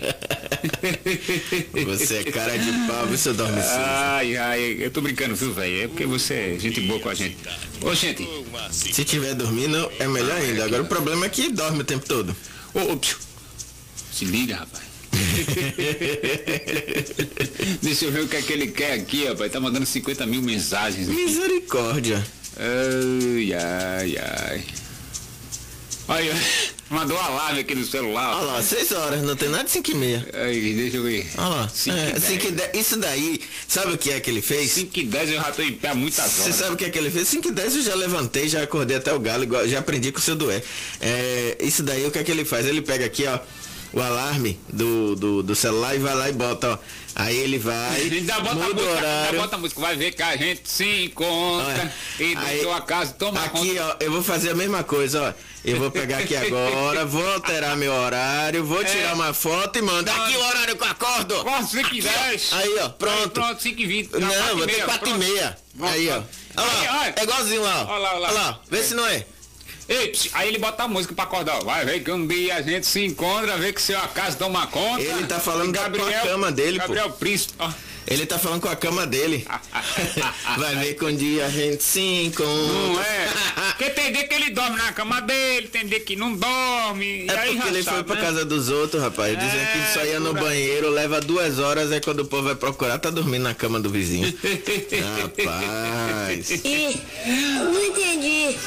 [1.86, 3.76] Você é cara de pau, você dorme sujo.
[3.78, 5.84] Ai, ai, eu tô brincando, viu, velho?
[5.84, 7.38] É porque você é gente boa com a gente.
[7.82, 8.28] Ô, gente.
[8.70, 10.66] Se tiver dormindo, é melhor ainda.
[10.66, 12.36] Agora o problema é que dorme o tempo todo.
[12.74, 13.16] ô, ô, psiu.
[14.12, 14.84] se liga, rapaz.
[17.82, 19.50] Deixa eu ver o que é que ele quer aqui, rapaz.
[19.50, 21.08] Tá mandando 50 mil mensagens.
[21.08, 22.22] Misericórdia.
[22.58, 24.66] Ai, ai, ai.
[26.10, 26.36] Olha,
[26.90, 28.36] mandou um alarme aqui no celular.
[28.38, 30.28] Olha lá, seis horas, não tem nada de cinco e meia.
[30.34, 31.28] Ai, deixa eu ver.
[31.38, 31.70] Olha lá.
[31.70, 32.24] Cinco É, e dez.
[32.24, 32.70] cinco e dez.
[32.74, 34.72] Isso daí, sabe o que é que ele fez?
[34.72, 36.56] 5 e 10 eu já tô em pé há muitas Você horas.
[36.56, 37.28] sabe o que é que ele fez?
[37.28, 40.20] 5 e 10 eu já levantei, já acordei até o galo, igual- já aprendi com
[40.20, 40.62] o seu dué.
[41.02, 42.66] É, isso daí, o que é que ele faz?
[42.66, 43.40] Ele pega aqui, ó,
[43.94, 46.78] o alarme do, do, do celular e vai lá e bota, ó.
[47.16, 49.40] Aí ele vai, Ainda bota, muda o música, ainda horário.
[49.40, 53.14] bota a música, vai ver que a gente se encontra Olha, e aí- sua casa
[53.14, 53.86] toma Aqui, conta.
[53.86, 55.34] ó, eu vou fazer a mesma coisa, ó.
[55.64, 59.14] Eu vou pegar aqui agora, vou alterar meu horário, vou tirar É.
[59.14, 60.12] uma foto e manda.
[60.12, 61.44] Aqui o horário que eu acordo!
[61.44, 62.54] Corta 5 e 10.
[62.54, 63.30] Aí, ó, pronto.
[63.30, 64.12] Pronto, 5 e 20.
[64.14, 65.56] Não, vou ter 4 e meia.
[65.78, 65.94] Pronto.
[65.94, 66.22] Aí, ó.
[66.56, 67.94] Olha Aí, lá, é igualzinho lá, ó.
[67.94, 68.60] Olha lá, olha lá.
[68.70, 69.26] Vê se não é.
[69.88, 71.58] Ei, psi, aí ele bota a música pra acordar.
[71.58, 71.64] ó.
[71.66, 75.02] Vai ver que um dia a gente se encontra, vê que seu acaso toma conta.
[75.02, 76.88] Ele tá falando E da cama dele, pô.
[76.88, 77.54] Gabriel Príncipe.
[77.60, 77.70] ó.
[78.06, 79.48] Ele tá falando com a cama dele.
[80.60, 82.46] Vai ver que um dia a gente se encontra.
[82.54, 83.30] Não é?
[83.70, 87.06] Porque tem dia que ele dorme na cama dele, tem dia que não dorme.
[87.26, 88.22] e É aí porque ele sabe, foi pra né?
[88.22, 89.40] casa dos outros, rapaz.
[89.40, 90.44] Dizendo que É, só ia no aí.
[90.44, 93.90] banheiro, leva duas horas, aí quando o povo vai procurar, tá dormindo na cama do
[93.90, 94.28] vizinho.
[95.22, 96.50] Rapaz.
[96.52, 97.02] Ih,
[97.58, 98.58] não entendi.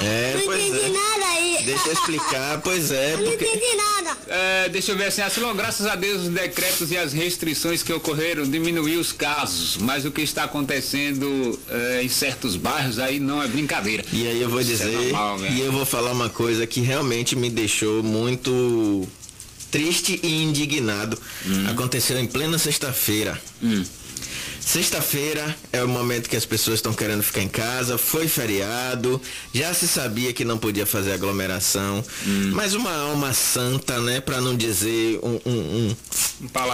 [0.00, 0.88] É, Não pois entendi é.
[0.88, 1.58] nada aí.
[1.64, 3.44] Deixa eu explicar, pois é, Não porque.
[3.44, 4.18] entendi nada.
[4.26, 7.92] É, deixa eu ver assim, Assilon, graças a Deus os decretos e as restrições que
[7.92, 13.42] ocorreram diminuiu os casos, mas o que está acontecendo é, em certos bairros aí não
[13.42, 14.04] é brincadeira.
[14.12, 15.54] E aí eu vou é dizer, normal, velho.
[15.54, 19.06] e eu vou falar uma coisa que realmente me deixou muito
[19.70, 21.18] triste e indignado.
[21.46, 21.66] Hum.
[21.68, 23.40] Aconteceu em plena sexta-feira.
[24.64, 29.20] Sexta-feira é o momento que as pessoas estão querendo ficar em casa, foi feriado,
[29.52, 32.50] já se sabia que não podia fazer aglomeração, Hum.
[32.54, 35.96] mas uma alma santa, né, para não dizer um, um, um,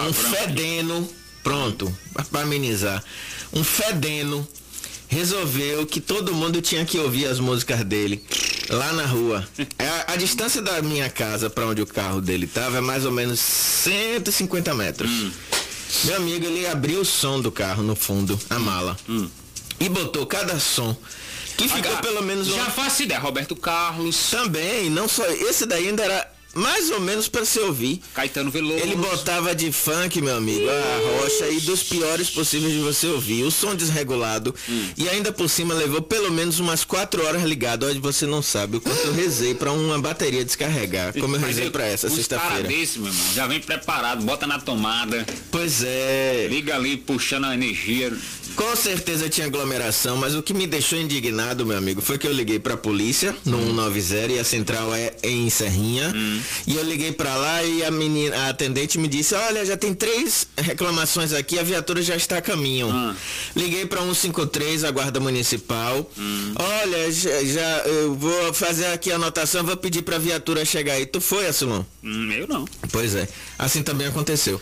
[0.03, 1.09] Um um fedeno,
[1.43, 1.95] pronto,
[2.31, 3.03] para amenizar,
[3.51, 4.47] um fedeno
[5.09, 8.23] resolveu que todo mundo tinha que ouvir as músicas dele
[8.69, 9.45] lá na rua.
[9.77, 13.03] É A, a distância da minha casa para onde o carro dele tava é mais
[13.05, 15.11] ou menos 150 metros.
[16.05, 18.97] Meu amigo, ele abriu o som do carro no fundo, a mala,
[19.79, 20.95] e botou cada som
[21.57, 22.71] que ficou Agora, pelo menos Já uma...
[22.71, 27.45] faço ideia, Roberto Carlos, Também, não só esse daí ainda era mais ou menos para
[27.45, 28.01] se ouvir.
[28.13, 28.83] Caetano Veloso.
[28.83, 33.43] Ele botava de funk, meu amigo, a rocha e dos piores possíveis de você ouvir.
[33.43, 34.53] O som desregulado.
[34.97, 37.85] E ainda por cima levou pelo menos umas quatro horas ligado.
[37.85, 41.13] Olha, você não sabe o quanto eu rezei pra uma bateria descarregar.
[41.19, 42.67] Como eu rezei pra essa sexta-feira.
[42.67, 46.47] desse, meu irmão, já vem preparado, bota na tomada, Pois é.
[46.49, 48.11] liga ali puxando a energia.
[48.55, 52.33] Com certeza tinha aglomeração, mas o que me deixou indignado, meu amigo, foi que eu
[52.33, 56.13] liguei pra polícia no 190 e a central é em Serrinha.
[56.67, 59.93] E eu liguei pra lá e a menina, a atendente me disse: "Olha, já tem
[59.93, 62.89] três reclamações aqui, a viatura já está a caminho".
[62.91, 63.15] Ah.
[63.55, 66.09] Liguei pra 153, a guarda municipal.
[66.55, 71.05] Olha, já, já eu vou fazer aqui a anotação, vou pedir pra viatura chegar aí.
[71.05, 71.83] Tu foi, Assilon?
[72.03, 72.65] Hum, eu não.
[72.91, 73.27] Pois é,
[73.57, 74.61] assim também aconteceu.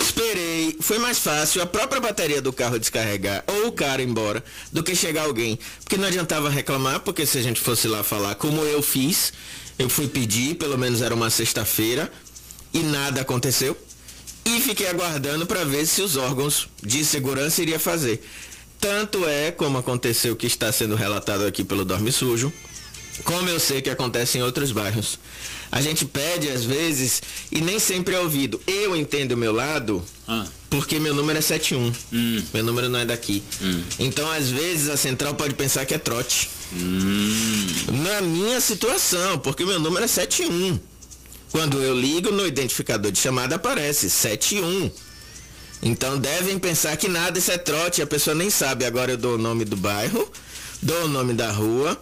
[0.00, 4.44] Esperei, foi mais fácil a própria bateria do carro descarregar ou o cara ir embora
[4.72, 5.58] do que chegar alguém.
[5.82, 9.32] Porque não adiantava reclamar, porque se a gente fosse lá falar como eu fiz,
[9.78, 12.10] eu fui pedir, pelo menos era uma sexta-feira,
[12.72, 13.76] e nada aconteceu.
[14.44, 18.22] E fiquei aguardando para ver se os órgãos de segurança iriam fazer.
[18.78, 22.52] Tanto é, como aconteceu que está sendo relatado aqui pelo Dorme Sujo,
[23.24, 25.18] como eu sei que acontece em outros bairros.
[25.74, 28.60] A gente pede às vezes e nem sempre é ouvido.
[28.64, 30.46] Eu entendo o meu lado Ah.
[30.70, 31.92] porque meu número é 71.
[32.12, 32.42] Hum.
[32.54, 33.42] Meu número não é daqui.
[33.98, 36.48] Então às vezes a central pode pensar que é trote.
[36.72, 37.66] Hum.
[38.04, 40.78] Na minha situação, porque meu número é 71.
[41.50, 44.92] Quando eu ligo no identificador de chamada aparece 71.
[45.82, 48.84] Então devem pensar que nada isso é trote, a pessoa nem sabe.
[48.84, 50.30] Agora eu dou o nome do bairro,
[50.80, 52.00] dou o nome da rua,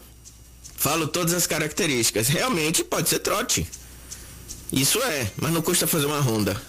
[0.83, 2.27] falo todas as características.
[2.27, 3.64] Realmente pode ser trote.
[4.73, 6.61] Isso é, mas não custa fazer uma ronda.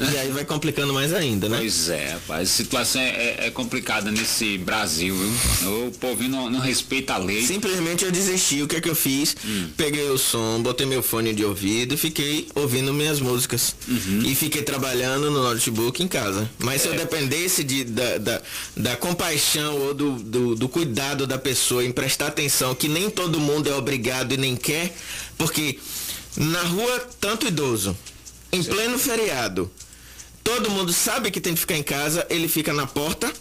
[0.00, 1.58] E aí vai complicando mais ainda, né?
[1.58, 5.86] Pois é, rapaz, a situação é, é- é complicada nesse Brasil, viu?
[5.88, 7.44] O povo não, não respeita a lei.
[7.46, 8.62] Simplesmente eu desisti.
[8.62, 9.36] O que é que eu fiz?
[9.76, 13.74] Peguei o som, botei meu fone de ouvido e fiquei ouvindo minhas músicas.
[14.24, 16.50] E fiquei trabalhando no notebook em casa.
[16.58, 18.42] Mas se eu dependesse de, da, da,
[18.76, 23.38] da compaixão ou do, do, do cuidado da pessoa em prestar atenção, que nem todo
[23.38, 24.94] mundo é obrigado e nem quer,
[25.36, 25.78] porque
[26.36, 27.96] na rua, tanto idoso,
[28.52, 29.70] em pleno feriado,
[30.44, 33.32] todo mundo sabe que tem que ficar em casa, ele fica na porta,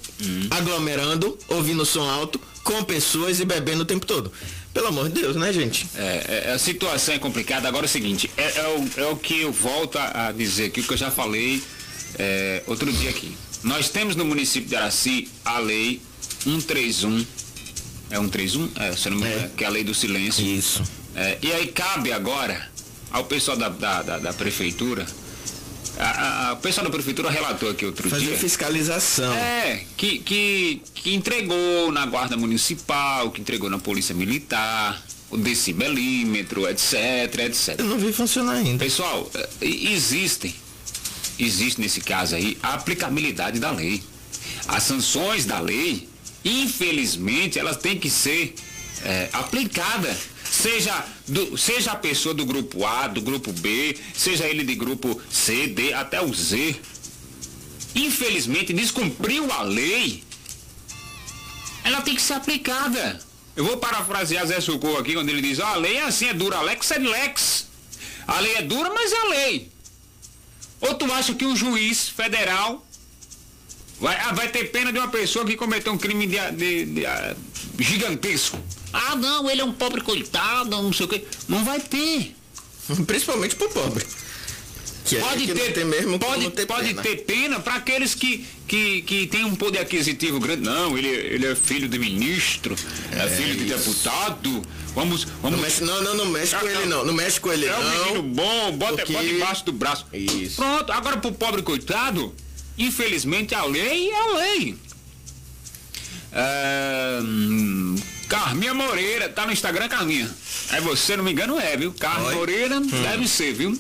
[0.52, 4.32] aglomerando, ouvindo som alto, com pessoas e bebendo o tempo todo.
[4.74, 5.88] Pelo amor de Deus, né, gente?
[5.96, 7.68] É, é, a situação é complicada.
[7.68, 10.82] Agora é o seguinte, é, é o, é o que eu volto a dizer aqui,
[10.82, 11.62] o que eu já falei
[12.18, 13.36] é, outro dia aqui.
[13.64, 16.02] Nós temos no município de Araci a lei
[16.44, 17.26] 131.
[18.12, 18.70] É 131?
[18.76, 19.50] É, se não me engano, É.
[19.58, 20.46] que é a lei do silêncio.
[20.46, 20.84] Isso.
[21.16, 22.70] É, e aí cabe agora
[23.12, 25.06] ao pessoal da, da, da- da prefeitura.
[26.00, 28.38] A, a- o pessoal da prefeitura relatou aqui outro Fazer dia.
[28.38, 29.34] fiscalização.
[29.34, 36.68] É, que, que, que entregou na guarda municipal, que entregou na polícia militar, o decibelímetro,
[36.70, 36.94] etc,
[37.46, 37.76] etc.
[37.78, 38.84] Eu não vi funcionar ainda.
[38.84, 40.56] Pessoal, eh, existem,
[41.38, 44.02] existe nesse caso aí a aplicabilidade da lei.
[44.68, 46.08] As sanções da lei,
[46.46, 48.56] infelizmente, elas têm que ser
[49.04, 50.18] eh, aplicadas.
[50.52, 55.22] Seja, do- seja a pessoa do grupo A, do grupo B, seja ele de grupo
[55.32, 56.76] C, D, até o Z.
[57.96, 60.24] Infelizmente, descumpriu a lei,
[61.84, 63.20] ela tem que ser aplicada.
[63.56, 66.34] Eu vou parafrasear Zé Socorro aqui, quando ele diz, "Ó, a lei é assim, é
[66.34, 67.68] dura, lex é lex.
[68.28, 69.72] A lei é dura, mas é a lei.
[70.82, 72.86] Ou tu acha que um juiz federal
[74.00, 77.06] vai, ah, vai ter pena de uma pessoa que cometeu um crime de, de- de,
[77.06, 77.36] ah,
[77.78, 78.58] gigantesco?
[78.92, 81.24] Ah, não, ele é um pobre coitado, não sei o quê.
[81.48, 82.36] Não vai ter.
[83.06, 84.06] Principalmente pro pobre.
[85.06, 87.02] Que é Pode que ter, não tem mesmo pode, ter pode pena.
[87.02, 90.62] ter pena para aqueles que, que, que têm um poder aquisitivo grande.
[90.62, 92.76] Não, ele, ele é filho de ministro,
[93.12, 94.62] é, filho de deputado.
[94.94, 95.62] Vamos, Não, vamos.
[95.62, 96.98] mexe, não, não, não mexe com Ah, ele não.
[97.00, 97.06] não.
[97.06, 98.22] Não mexe com ele É um menino não.
[98.24, 100.06] bom, bota, porque- bota embaixo do braço.
[100.14, 100.58] Isso.
[100.58, 102.36] Pronto, agora pro pobre coitado,
[102.80, 104.76] infelizmente a lei é a lei.
[106.32, 107.20] É,
[108.28, 110.30] Carminha Moreira, tá no Instagram, Carminha.
[110.72, 111.92] É você, não me engano, é, viu?
[111.94, 112.34] Carmen Oi.
[112.34, 112.38] Hum.
[112.38, 113.78] Moreira, deve ser, viu?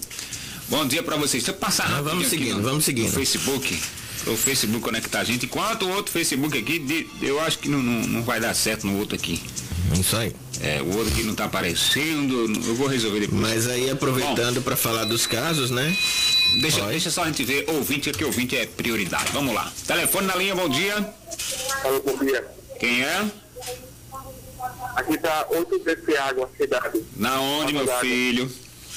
[0.67, 1.43] Bom dia pra vocês.
[1.43, 3.07] Deixa eu passar Mas rapidinho vamos aqui seguindo, no- vamos seguindo.
[3.07, 3.79] No Facebook.
[4.27, 5.45] O Facebook conectar a gente.
[5.45, 8.97] Enquanto o outro Facebook aqui, eu acho que não, não, não vai dar certo no
[8.99, 9.41] outro aqui.
[9.99, 10.35] Isso aí.
[10.61, 12.51] É, o outro aqui não tá aparecendo.
[12.67, 13.39] Eu vou resolver depois.
[13.39, 15.95] Mas aí aproveitando para falar dos casos, né?
[16.61, 16.91] Deixa, Oi.
[16.91, 19.31] deixa só a gente ver, ouvinte, que ouvinte é prioridade.
[19.31, 19.71] Vamos lá.
[19.87, 20.95] Telefone na linha, bom dia.
[21.83, 22.45] Alô, bom dia.
[22.79, 23.25] Quem é?
[24.95, 27.01] Aqui tá 8 DC Água, cidade.
[27.15, 28.51] Na onde, meu filho?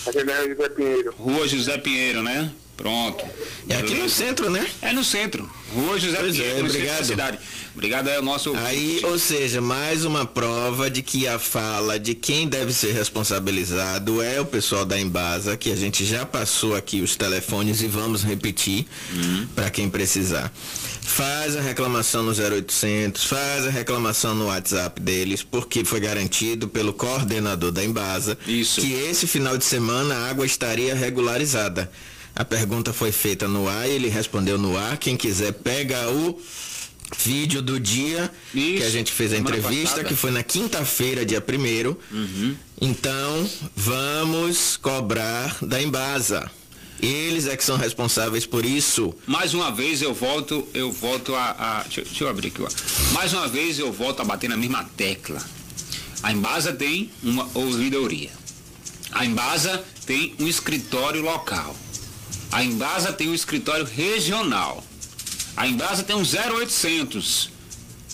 [0.07, 1.15] Aqui é José Pinheiro.
[1.17, 2.51] Rua José Pinheiro, né?
[2.77, 3.25] Pronto.
[3.69, 4.67] É aqui no centro, né?
[4.81, 5.49] É no centro.
[5.73, 6.99] Rua José Pois é, Pinheiro, centro obrigado.
[6.99, 7.39] da cidade.
[7.75, 12.15] Obrigado é o nosso Aí, ou seja, mais uma prova de que a fala de
[12.15, 17.01] quem deve ser responsabilizado é o pessoal da Embasa, que a gente já passou aqui
[17.01, 18.87] os telefones e vamos repetir
[19.55, 20.53] para quem precisar.
[21.01, 26.93] Faz a reclamação no 0800, faz a reclamação no WhatsApp deles, porque foi garantido pelo
[26.93, 28.81] coordenador da Embasa Isso.
[28.81, 31.91] que esse final de semana a água estaria regularizada.
[32.35, 34.97] A pergunta foi feita no ar, ele respondeu no ar.
[34.97, 36.41] Quem quiser pega o
[37.17, 40.05] vídeo do dia que Isso, a gente fez a entrevista, passada.
[40.09, 42.57] que foi na quinta-feira, dia 1 Uhum.
[42.81, 46.51] Então, vamos cobrar da Embasa.
[47.01, 49.13] Eles é que são responsáveis por isso.
[49.27, 51.51] Mais uma vez eu volto, eu volto a.
[51.59, 52.69] a- deixa, deixa eu abrir aqui, ó.
[53.13, 55.43] Mais uma vez eu volto a bater na mesma tecla.
[56.23, 58.31] A Embasa tem uma ouvidoria.
[59.11, 61.77] A Embasa tem um escritório local.
[62.53, 64.85] A Embasa tem um escritório regional.
[65.57, 67.51] A Embasa tem um 0800.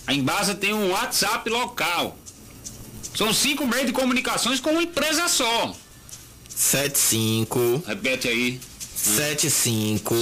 [0.06, 2.16] A Embasa tem um WhatsApp local.
[3.16, 5.74] São cinco meios de comunicações com uma empresa só.
[6.48, 8.60] 75 Repete aí.
[9.02, 10.14] 75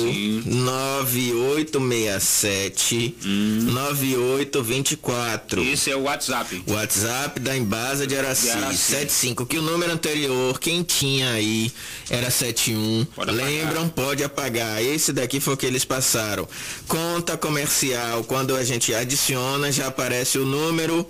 [0.45, 5.63] 9867 9824.
[5.65, 6.63] Esse é o WhatsApp.
[6.67, 8.77] WhatsApp da Embasa de Araci, De Araci.
[8.77, 11.73] 75, que o número anterior, quem tinha aí
[12.11, 13.07] era 71.
[13.15, 13.47] Pode apagar.
[13.51, 13.89] Lembram?
[13.89, 14.83] Pode apagar.
[14.83, 16.47] Esse daqui foi o que eles passaram.
[16.87, 21.09] Conta comercial, quando a gente adiciona, já aparece o número.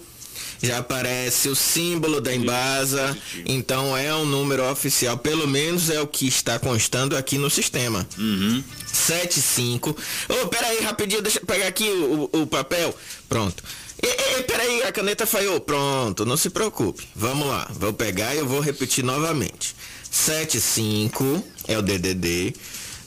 [0.62, 6.06] Já aparece o símbolo da Embasa, então é um número oficial, pelo menos é o
[6.06, 8.06] que está constando aqui no sistema.
[8.18, 8.62] Uhum.
[8.92, 9.96] 75.
[10.28, 12.94] Ô, peraí, rapidinho, deixa eu pegar aqui o, o- o papel.
[13.28, 13.62] Pronto.
[14.02, 14.06] E,
[14.38, 15.60] e, peraí, a caneta falhou.
[15.60, 17.06] Pronto, não se preocupe.
[17.14, 19.74] Vamos lá, vou pegar e eu vou repetir novamente.
[20.10, 22.54] 75 é o DDD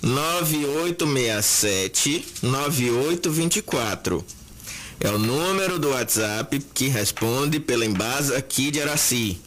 [0.01, 4.23] 9867 9824.
[4.99, 9.39] É o número do WhatsApp que responde pela Embasa aqui de Araci.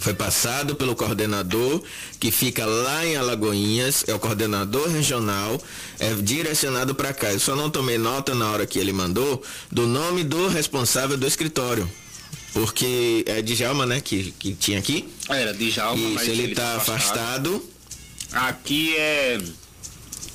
[0.00, 1.82] Foi passado pelo coordenador
[2.18, 5.62] que fica lá em Alagoinhas, é o coordenador regional,
[5.98, 7.32] é direcionado para cá.
[7.32, 11.26] Eu só não tomei nota na hora que ele mandou do nome do responsável do
[11.26, 11.90] escritório.
[12.52, 15.08] Porque é Djalma, né, que, que tinha aqui.
[15.28, 17.64] Era Djalma, Isso, mas ele tá afastado.
[18.32, 19.38] Aqui é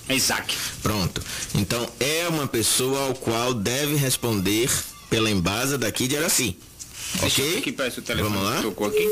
[0.10, 0.56] Isaac.
[0.82, 1.22] Pronto.
[1.56, 4.70] Então é uma pessoa ao qual deve responder
[5.10, 6.58] pela Embasa daqui de Araci.
[7.22, 7.58] Deixa Ok?
[7.58, 8.62] aqui parece o telefone Vamos lá?
[8.62, 9.08] tocou aqui.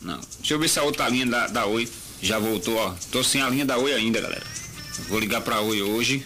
[0.00, 0.20] Não.
[0.38, 1.88] Deixa eu ver se a outra linha da, da Oi
[2.22, 2.94] já voltou, ó.
[3.10, 4.44] Tô sem a linha da Oi ainda, galera.
[5.08, 6.24] Vou ligar pra Oi hoje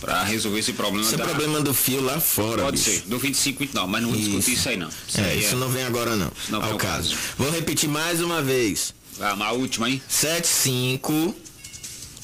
[0.00, 1.24] pra resolver esse problema Esse é da...
[1.24, 2.90] problema do fio lá fora, Pode bicho.
[2.90, 4.88] ser, do 25 não, mas não vou discutir isso aí não.
[5.08, 6.30] Isso É, aí isso não vem agora não.
[6.50, 7.10] Não ao caso.
[7.14, 7.16] caso.
[7.38, 8.94] Vou repetir mais uma vez.
[9.18, 10.00] Ah, mas a última, hein?
[10.06, 11.34] 75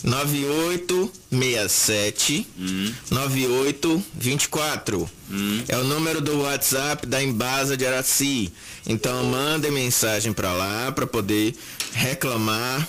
[0.04, 2.92] 9867 Hum.
[3.10, 5.08] 9824.
[5.68, 8.52] É o número do WhatsApp da Embasa de Araci.
[8.86, 11.54] Então mandem mensagem para lá para poder
[11.92, 12.86] reclamar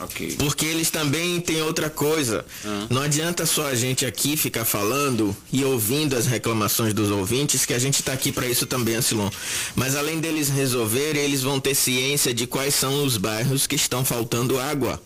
[0.00, 0.36] Ok.
[0.38, 2.44] porque eles também têm outra coisa.
[2.64, 2.86] Ah.
[2.88, 7.74] Não adianta só a gente aqui ficar falando e ouvindo as reclamações dos ouvintes, que
[7.74, 9.28] a gente está aqui para isso também, Asilon.
[9.74, 14.04] Mas além deles resolverem, eles vão ter ciência de quais são os bairros que estão
[14.04, 15.00] faltando água.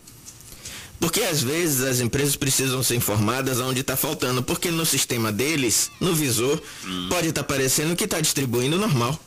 [1.03, 5.91] Porque às vezes as empresas precisam ser informadas aonde está faltando, porque no sistema deles,
[5.99, 6.63] no visor,
[7.09, 9.19] pode estar parecendo que está distribuindo normal.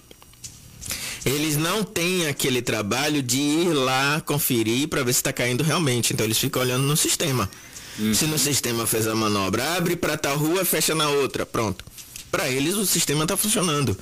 [1.23, 6.15] Eles não têm aquele trabalho de ir lá conferir para ver se está caindo realmente.
[6.15, 7.47] Então eles ficam olhando no sistema.
[8.15, 11.85] Se no sistema fez a manobra, abre para tal rua, fecha na outra, pronto.
[12.31, 13.95] Para eles o sistema está funcionando.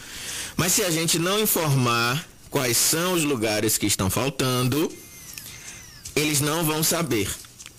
[0.56, 4.92] Mas se a gente não informar quais são os lugares que estão faltando,
[6.14, 7.28] eles não vão saber.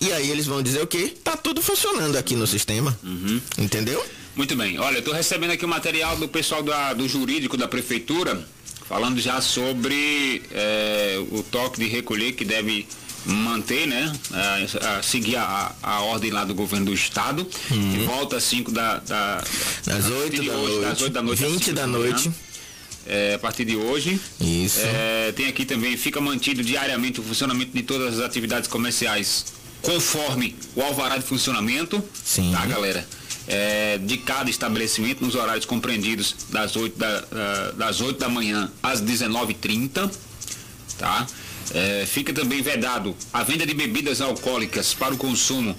[0.00, 1.12] E aí eles vão dizer o quê?
[1.24, 2.96] Tá tudo funcionando aqui no sistema.
[3.58, 4.04] Entendeu?
[4.34, 4.78] Muito bem.
[4.78, 8.46] Olha, eu estou recebendo aqui o material do pessoal da- do jurídico da prefeitura,
[8.86, 12.86] falando já sobre eh, o toque de recolher que deve
[13.24, 14.12] manter, né?
[14.32, 17.44] a- a seguir a, a ordem lá do governo do estado.
[17.68, 19.42] Que volta às 5 da, da,
[19.86, 20.88] Das a 8 partir de da hoje, noite.
[20.90, 22.30] das 8 da noite às 20 5 da noite.
[23.08, 24.20] É, a partir de hoje.
[24.40, 24.80] Isso.
[24.82, 29.46] É, tem aqui também, fica mantido diariamente o funcionamento de todas as atividades comerciais
[29.86, 32.02] conforme o alvará de funcionamento.
[32.24, 32.50] Sim.
[32.50, 33.06] Tá, galera?
[33.46, 38.68] É, de cada estabelecimento nos horários compreendidos das 8 da, ah, das 8 da manhã
[38.82, 40.10] às 19h30.
[40.98, 41.24] Tá?
[41.72, 45.76] É, fica também vedado a venda de bebidas alcoólicas para o consumo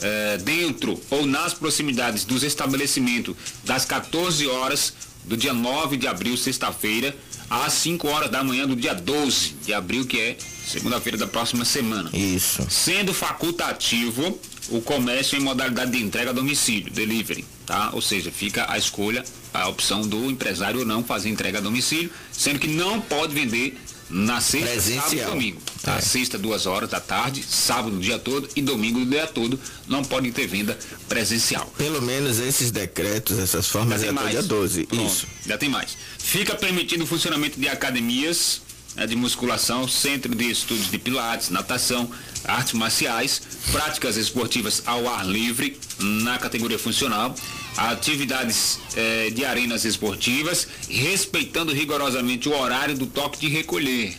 [0.00, 3.34] é, dentro ou nas proximidades dos estabelecimentos
[3.64, 4.94] das 14 horas
[5.24, 7.14] do dia 9 de abril, sexta-feira,
[7.50, 10.36] às 5 horas da manhã do dia 12 de abril, que é
[10.68, 12.10] segunda-feira da próxima semana.
[12.12, 12.66] Isso.
[12.68, 14.38] Sendo facultativo
[14.70, 17.90] o comércio em modalidade de entrega a domicílio, delivery, tá?
[17.92, 22.10] Ou seja, fica a escolha, a opção do empresário ou não fazer entrega a domicílio,
[22.30, 23.78] sendo que não pode vender
[24.10, 25.30] na sexta, sábado e Presencial.
[25.30, 25.60] domingo.
[25.82, 25.96] Tá?
[25.96, 26.00] É.
[26.00, 30.02] Sexta, duas horas da tarde, sábado o dia todo e domingo o dia todo, não
[30.02, 31.66] pode ter venda presencial.
[31.76, 34.86] Pelo menos esses decretos, essas formas é até dia 12.
[34.86, 35.26] Pronto, Isso.
[35.46, 35.96] Já tem mais.
[36.18, 38.62] Fica permitido o funcionamento de academias
[38.98, 42.10] né, de musculação, centro de estudos de pilates, natação,
[42.44, 43.40] artes marciais,
[43.70, 47.34] práticas esportivas ao ar livre na categoria funcional,
[47.76, 54.16] atividades eh, de arenas esportivas, respeitando rigorosamente o horário do toque de recolher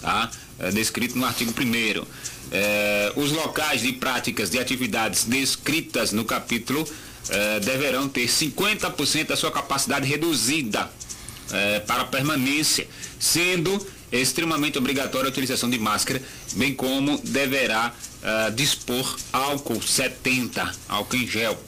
[0.00, 0.30] tá?
[0.58, 2.24] É descrito no artigo 1
[3.16, 6.86] os locais de práticas de atividades descritas no capítulo
[7.30, 10.90] eh, deverão ter 50% da sua capacidade reduzida
[11.86, 12.88] para permanência,
[13.20, 13.78] sendo
[14.12, 16.22] extremamente obrigatória a utilização de máscara,
[16.54, 17.92] bem como deverá
[18.22, 21.58] eh, dispor álcool 70, álcool em gel.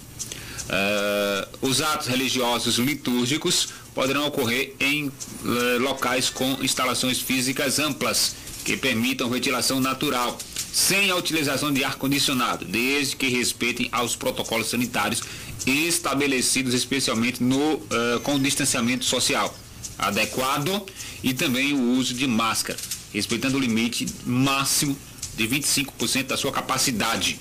[0.69, 8.35] Eh, os atos religiosos litúrgicos poderão ocorrer em eh, locais com instalações físicas amplas
[8.65, 10.37] que permitam ventilação natural,
[10.73, 15.23] sem a utilização de ar-condicionado, desde que respeitem aos protocolos sanitários
[15.67, 19.55] estabelecidos especialmente no, uh, com o distanciamento social
[19.99, 20.85] adequado
[21.23, 22.79] e também o uso de máscara,
[23.13, 24.97] respeitando o limite máximo
[25.37, 27.39] de 25% da sua capacidade.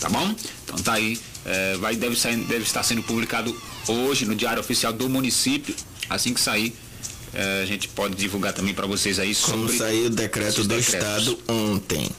[0.00, 0.34] Tá bom?
[0.64, 3.56] Então tá aí, é, vai, deve, sair, deve estar sendo publicado
[3.88, 5.74] hoje no Diário Oficial do município.
[6.10, 6.74] Assim que sair,
[7.32, 9.66] é, a gente pode divulgar também para vocês aí sobre.
[9.66, 10.94] Como saiu o decreto do decretos.
[10.94, 12.10] Estado ontem.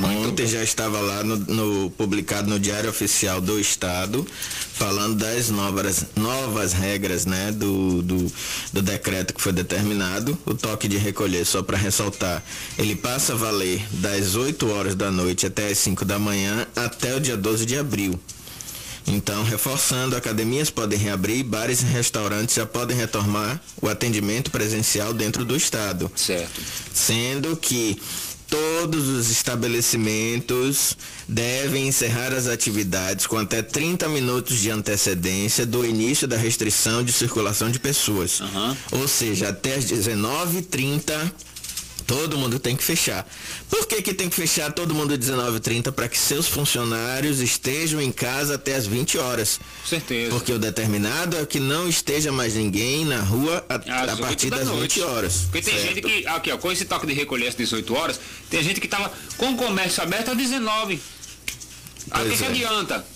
[0.00, 4.26] Ontem já estava lá no, no, publicado no Diário Oficial do Estado,
[4.72, 8.32] falando das novas, novas regras né, do, do,
[8.72, 10.36] do decreto que foi determinado.
[10.46, 12.42] O toque de recolher, só para ressaltar,
[12.78, 17.14] ele passa a valer das 8 horas da noite até as 5 da manhã até
[17.14, 18.18] o dia 12 de abril.
[19.06, 25.44] Então, reforçando, academias podem reabrir, bares e restaurantes já podem retomar o atendimento presencial dentro
[25.44, 26.10] do estado.
[26.14, 26.60] Certo.
[26.94, 28.00] Sendo que
[28.52, 30.94] todos os estabelecimentos
[31.26, 37.14] devem encerrar as atividades com até 30 minutos de antecedência do início da restrição de
[37.14, 38.40] circulação de pessoas.
[38.40, 38.76] Uhum.
[38.92, 41.32] Ou seja, até as 19h30
[42.06, 43.26] Todo mundo tem que fechar.
[43.68, 45.92] Por que, que tem que fechar todo mundo 19h30?
[45.92, 49.60] Para que seus funcionários estejam em casa até as 20 horas.
[49.84, 50.30] Certeza.
[50.30, 54.58] Porque o determinado é que não esteja mais ninguém na rua a, a partir da
[54.58, 55.00] das noite.
[55.00, 55.36] 20 horas.
[55.50, 55.94] Porque tem certo?
[55.94, 58.86] gente que, aqui ó, com esse toque de recolher às 18 horas, tem gente que
[58.86, 61.00] estava com o comércio aberto às 19.
[62.10, 62.36] A que, é.
[62.36, 63.06] que adianta?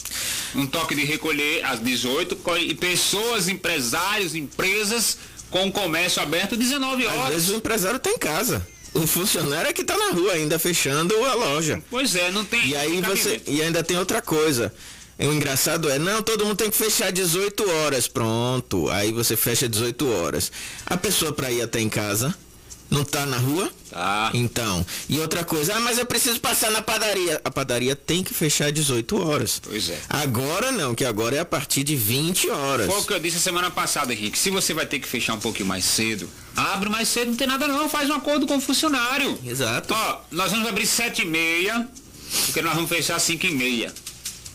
[0.55, 5.19] Um toque de recolher às 18 e pessoas, empresários, empresas
[5.51, 7.21] com o comércio aberto às 19 horas.
[7.21, 8.67] Às vezes o empresário tem casa
[8.97, 11.83] o funcionário é que está na rua ainda fechando a loja.
[11.91, 12.69] Pois é, não tem.
[12.69, 14.73] E aí você e ainda tem outra coisa.
[15.19, 18.91] O engraçado é, não, todo mundo tem que fechar 18 horas, pronto.
[18.91, 20.53] Aí você fecha 18 horas.
[20.85, 22.35] A pessoa para ir até em casa
[22.91, 23.71] não tá na rua?
[23.91, 24.31] Tá.
[24.35, 24.85] Então.
[25.09, 27.41] E outra coisa, ah, mas eu preciso passar na padaria.
[27.45, 29.61] A padaria tem que fechar 18 horas.
[29.63, 29.99] Pois é.
[30.09, 32.87] Agora não, que agora é a partir de 20 horas.
[32.87, 34.39] Foi o que eu disse semana passada, Henrique.
[34.39, 37.47] Se você vai ter que fechar um pouquinho mais cedo, Abre mais cedo, não tem
[37.47, 39.39] nada não, faz um acordo com o funcionário.
[39.45, 39.93] Exato.
[39.93, 41.87] Ó, nós vamos abrir sete e meia,
[42.47, 43.93] porque nós vamos fechar cinco e meia.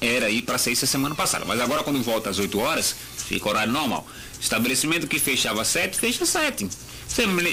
[0.02, 2.96] Era aí para ser isso a semana passada, mas agora quando volta às 8 horas,
[3.28, 4.08] fica horário normal.
[4.40, 6.68] Estabelecimento que fechava sete, fecha sete.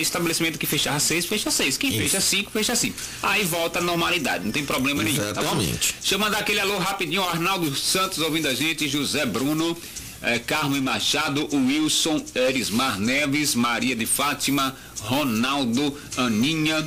[0.01, 1.77] Estabelecimento que fechava seis, fecha seis.
[1.77, 1.99] Quem isso.
[1.99, 2.97] fecha cinco, fecha cinco.
[3.23, 5.57] Aí volta a normalidade, não tem problema nenhum, tá bom?
[5.57, 9.77] Deixa eu mandar aquele alô rapidinho, Arnaldo Santos ouvindo a gente, José Bruno,
[10.23, 16.87] é, Carmen Machado, Wilson, Erismar Neves, Maria de Fátima, Ronaldo, Aninha,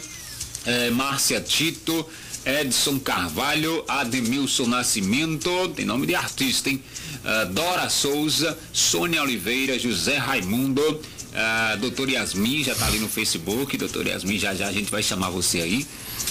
[0.65, 2.05] é, Márcia Tito,
[2.45, 6.81] Edson Carvalho, Ademilson Nascimento, tem nome de artista, hein?
[7.23, 10.99] Uh, Dora Souza, Sônia Oliveira, José Raimundo,
[11.31, 15.03] uh, doutor Yasmin, já está ali no Facebook, doutor Yasmin, já já a gente vai
[15.03, 15.87] chamar você aí,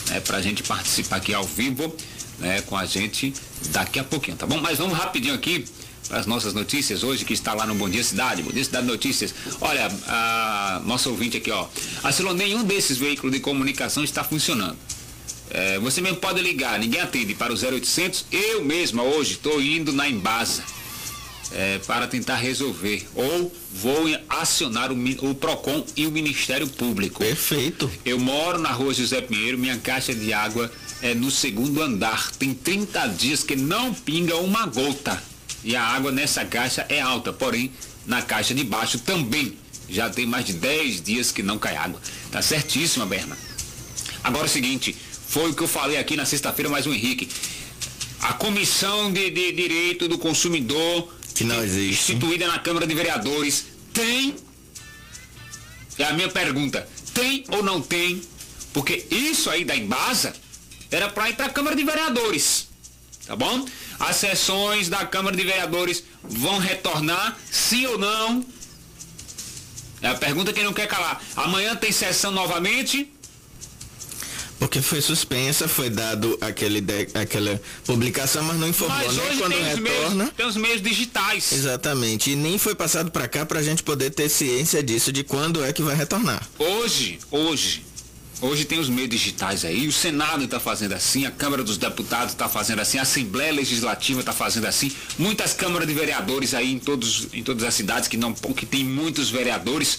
[0.08, 1.94] né, para a gente participar aqui ao vivo,
[2.38, 3.34] né, com a gente
[3.70, 4.60] daqui a pouquinho, tá bom?
[4.60, 5.64] Mas vamos rapidinho aqui
[6.10, 9.32] as nossas notícias hoje, que está lá no Bom Dia Cidade, Bom Dia Cidade Notícias.
[9.60, 11.68] Olha, a nosso ouvinte aqui, ó.
[12.02, 14.76] Acilou nenhum desses veículos de comunicação está funcionando.
[15.50, 18.26] É, você mesmo pode ligar, ninguém atende para o 0800.
[18.32, 20.64] Eu mesma hoje estou indo na Embasa
[21.52, 23.06] é, para tentar resolver.
[23.14, 24.96] Ou vou acionar o,
[25.30, 27.20] o, PROCON e o Ministério Público.
[27.20, 27.90] Perfeito.
[28.04, 30.70] Eu moro na rua José Pinheiro, minha caixa de água
[31.02, 32.30] é no segundo andar.
[32.32, 35.22] Tem 30 dias que não pinga uma gota.
[35.62, 37.70] E a água nessa caixa é alta, porém
[38.06, 39.56] na caixa de baixo também.
[39.88, 42.00] Já tem mais de 10 dias que não cai água.
[42.30, 43.36] Tá certíssima, Berna.
[44.22, 44.96] Agora é o seguinte,
[45.28, 47.28] foi o que eu falei aqui na sexta-feira, mais um Henrique.
[48.20, 51.08] A Comissão de, de Direito do Consumidor,
[51.40, 52.12] que não existe.
[52.12, 53.64] instituída na Câmara de Vereadores,
[53.94, 54.36] tem.
[55.96, 56.86] É a minha pergunta.
[57.14, 58.22] Tem ou não tem?
[58.74, 60.34] Porque isso aí da Embasa
[60.90, 62.68] era para ir para a Câmara de Vereadores.
[63.26, 63.64] Tá bom?
[63.98, 68.44] As sessões da Câmara de Vereadores vão retornar, sim ou não?
[70.02, 71.22] É a pergunta que não quer calar.
[71.36, 73.10] Amanhã tem sessão novamente?
[74.60, 79.52] Porque foi suspensa, foi dado aquele de, aquela publicação, mas não informou mas nem quando
[79.54, 80.24] tem retorna.
[80.24, 81.50] Meios, tem os meios digitais.
[81.50, 82.30] Exatamente.
[82.30, 85.64] E nem foi passado para cá para a gente poder ter ciência disso, de quando
[85.64, 86.46] é que vai retornar.
[86.58, 87.84] Hoje, hoje,
[88.42, 92.32] Hoje tem os meios digitais aí, o Senado está fazendo assim, a Câmara dos Deputados
[92.32, 96.78] está fazendo assim, a Assembleia Legislativa está fazendo assim, muitas câmaras de vereadores aí em,
[96.78, 99.98] todos, em todas as cidades que não que tem muitos vereadores.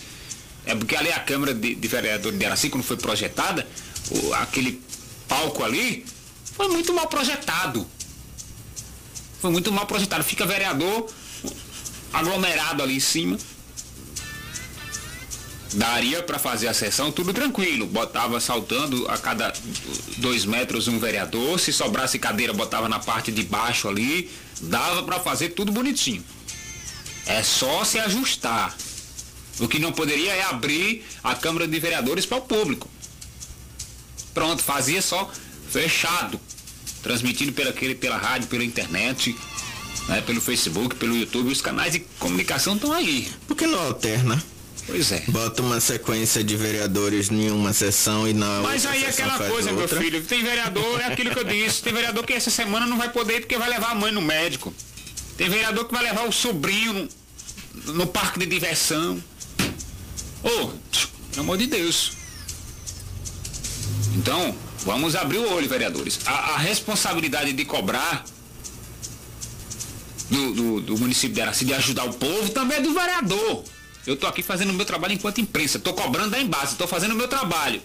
[0.65, 3.67] É porque ali a Câmara de, de Vereadores de Araci, quando foi projetada,
[4.09, 4.81] o, aquele
[5.27, 6.05] palco ali
[6.55, 7.87] foi muito mal projetado.
[9.39, 10.23] Foi muito mal projetado.
[10.23, 11.09] Fica vereador
[12.13, 13.37] aglomerado ali em cima.
[15.73, 17.87] daria para fazer a sessão tudo tranquilo.
[17.87, 19.53] Botava saltando a cada
[20.17, 24.29] dois metros um vereador, se sobrasse cadeira, botava na parte de baixo ali,
[24.61, 26.23] dava para fazer tudo bonitinho.
[27.25, 28.75] É só se ajustar.
[29.59, 32.89] O que não poderia é abrir a Câmara de Vereadores para o público.
[34.33, 35.29] Pronto, fazia só
[35.69, 36.39] fechado,
[37.01, 39.35] transmitido pela, pela rádio, pela internet,
[40.07, 41.51] né, pelo Facebook, pelo YouTube.
[41.51, 43.29] Os canais de comunicação estão aí.
[43.47, 44.41] Por que não alterna?
[44.85, 45.23] Pois é.
[45.27, 49.71] Bota uma sequência de vereadores em uma sessão e na Mas aí é aquela coisa,
[49.71, 49.99] outra.
[49.99, 52.97] meu filho, tem vereador, é aquilo que eu disse, tem vereador que essa semana não
[52.97, 54.73] vai poder ir porque vai levar a mãe no médico.
[55.37, 57.07] Tem vereador que vai levar o sobrinho
[57.85, 59.21] no, no parque de diversão.
[60.43, 62.20] Ô, tch, pelo amor de Deus.
[64.15, 64.55] Então,
[64.85, 66.19] vamos abrir o olho, vereadores.
[66.25, 68.25] A, a responsabilidade de cobrar
[70.29, 73.63] do, do, do município de Araci de ajudar o povo também é do vereador.
[74.05, 75.77] Eu tô aqui fazendo o meu trabalho enquanto imprensa.
[75.79, 77.81] Tô cobrando da embaixo, tô fazendo o meu trabalho.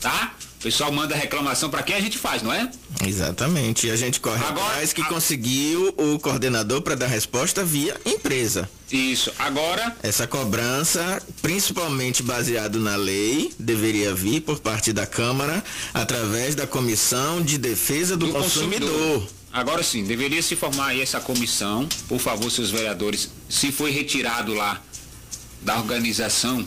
[0.00, 0.34] Tá?
[0.58, 2.68] O pessoal manda reclamação para quem a gente faz, não é?
[3.06, 3.86] Exatamente.
[3.86, 7.96] E a gente corre Agora- atrás que a- conseguiu o coordenador para dar resposta via
[8.04, 8.68] empresa.
[8.90, 9.32] Isso.
[9.38, 15.62] Agora, Essa cobrança, principalmente baseado na lei, deveria vir por parte da Câmara
[15.94, 18.88] através da Comissão de Defesa do, do consumidor.
[18.90, 19.28] consumidor.
[19.52, 24.52] Agora sim, deveria se formar aí essa comissão, por favor, seus vereadores, se foi retirado
[24.54, 24.82] lá
[25.62, 26.66] da organização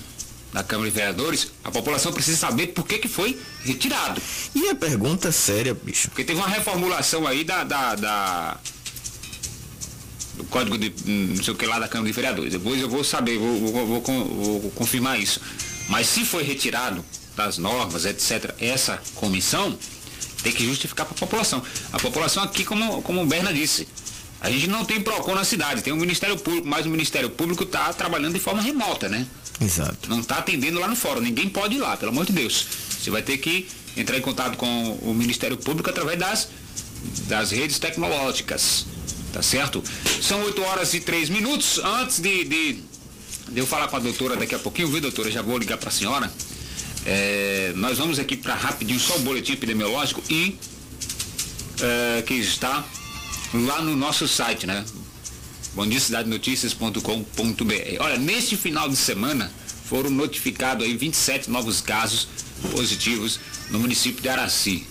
[0.53, 4.21] da Câmara de Vereadores, a população precisa saber por que, que foi retirado.
[4.55, 6.09] E a pergunta séria, bicho.
[6.09, 8.57] Porque teve uma reformulação aí da, da, da-
[10.35, 12.53] do código de hum, não sei o que lá da Câmara de Vereadores.
[12.53, 15.39] Depois eu vou saber, vou, vou- vou vou confirmar isso.
[15.89, 17.03] Mas se foi retirado
[17.35, 19.77] das normas, etc., essa comissão,
[20.43, 21.61] tem que justificar para a população.
[21.93, 23.87] A população aqui, como, como o Berna disse,
[24.39, 27.63] a gente não tem PROCON na cidade, tem o Ministério Público, mas o Ministério Público
[27.63, 29.27] está trabalhando de forma remota, né?
[29.63, 30.09] Exato.
[30.09, 32.65] não está atendendo lá no fórum, ninguém pode ir lá, pelo amor de Deus.
[33.01, 36.49] Você vai ter que entrar em contato com o Ministério Público através das,
[37.27, 38.85] das redes tecnológicas,
[39.33, 39.83] tá certo?
[40.21, 41.79] São 8 horas e 3 minutos.
[41.79, 42.73] Antes de, de,
[43.49, 45.31] de eu falar com a doutora daqui a pouquinho, viu, doutora?
[45.31, 46.31] Já vou ligar para a senhora.
[47.05, 50.55] É, nós vamos aqui para rapidinho só o boletim epidemiológico e
[51.81, 52.85] é, que está
[53.53, 54.85] lá no nosso site, né?
[55.73, 57.97] bomdiacidadenoticias.com.br.
[57.99, 59.51] Olha, neste final de semana
[59.91, 62.25] foram notificados aí 27 novos casos
[62.71, 64.85] positivos no município de Araci.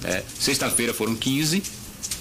[0.00, 0.22] né?
[0.40, 1.62] Sexta-feira foram 15,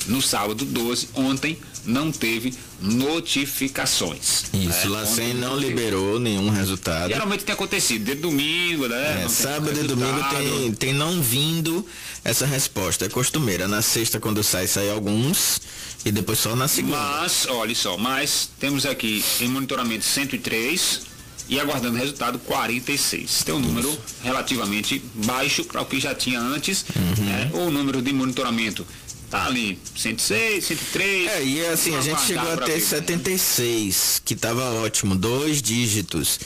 [0.08, 4.48] no sábado 12, ontem não teve notificações.
[4.54, 5.00] Isso, né?
[5.00, 7.08] Lacen não liberou nenhum resultado.
[7.08, 9.24] Geralmente tem acontecido, de domingo, né?
[9.24, 11.86] É, sábado e domingo tem, tem não vindo
[12.22, 13.06] essa resposta.
[13.06, 13.66] É costumeira.
[13.66, 15.62] Na sexta, quando sai, sai alguns.
[16.04, 16.98] E depois só na segunda.
[16.98, 21.15] Mas, olha só, mas temos aqui em monitoramento 103
[21.48, 23.44] e aguardando resultado 46.
[23.44, 26.86] Tem um número relativamente baixo para o que já tinha antes.
[26.96, 27.26] Uhum.
[27.26, 27.52] né?
[27.54, 28.86] O número de monitoramento
[29.30, 31.28] tá ali 106, 103.
[31.30, 33.02] É, e assim, a gente chegou a aguardar ter pra ver.
[33.02, 36.40] 76, que estava ótimo, dois dígitos.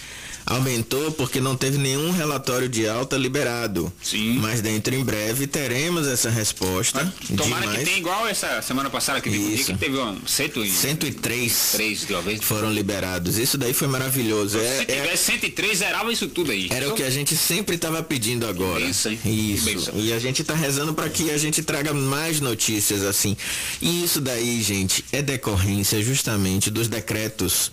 [0.46, 3.92] Aumentou porque não teve nenhum relatório de alta liberado.
[4.02, 4.34] Sim.
[4.40, 7.14] Mas dentro em breve teremos essa resposta.
[7.38, 10.72] Tomara de que mais tenha igual essa semana passada que teve que teve um 103
[10.74, 12.42] 103 de uma vez.
[12.44, 13.38] foram liberados.
[13.38, 14.58] Isso daí foi maravilhoso.
[14.58, 16.68] É- Se é- tivesse 103, zerava isso tudo aí.
[16.72, 18.80] Era o que a gente sempre estava pedindo agora.
[18.82, 19.66] Que Isso.
[19.66, 19.94] bênção.
[19.98, 23.36] E a gente está rezando para que a gente traga mais notícias assim.
[23.82, 27.72] E isso daí, gente, é decorrência justamente dos decretos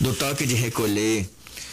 [0.00, 1.28] do toque de recolher,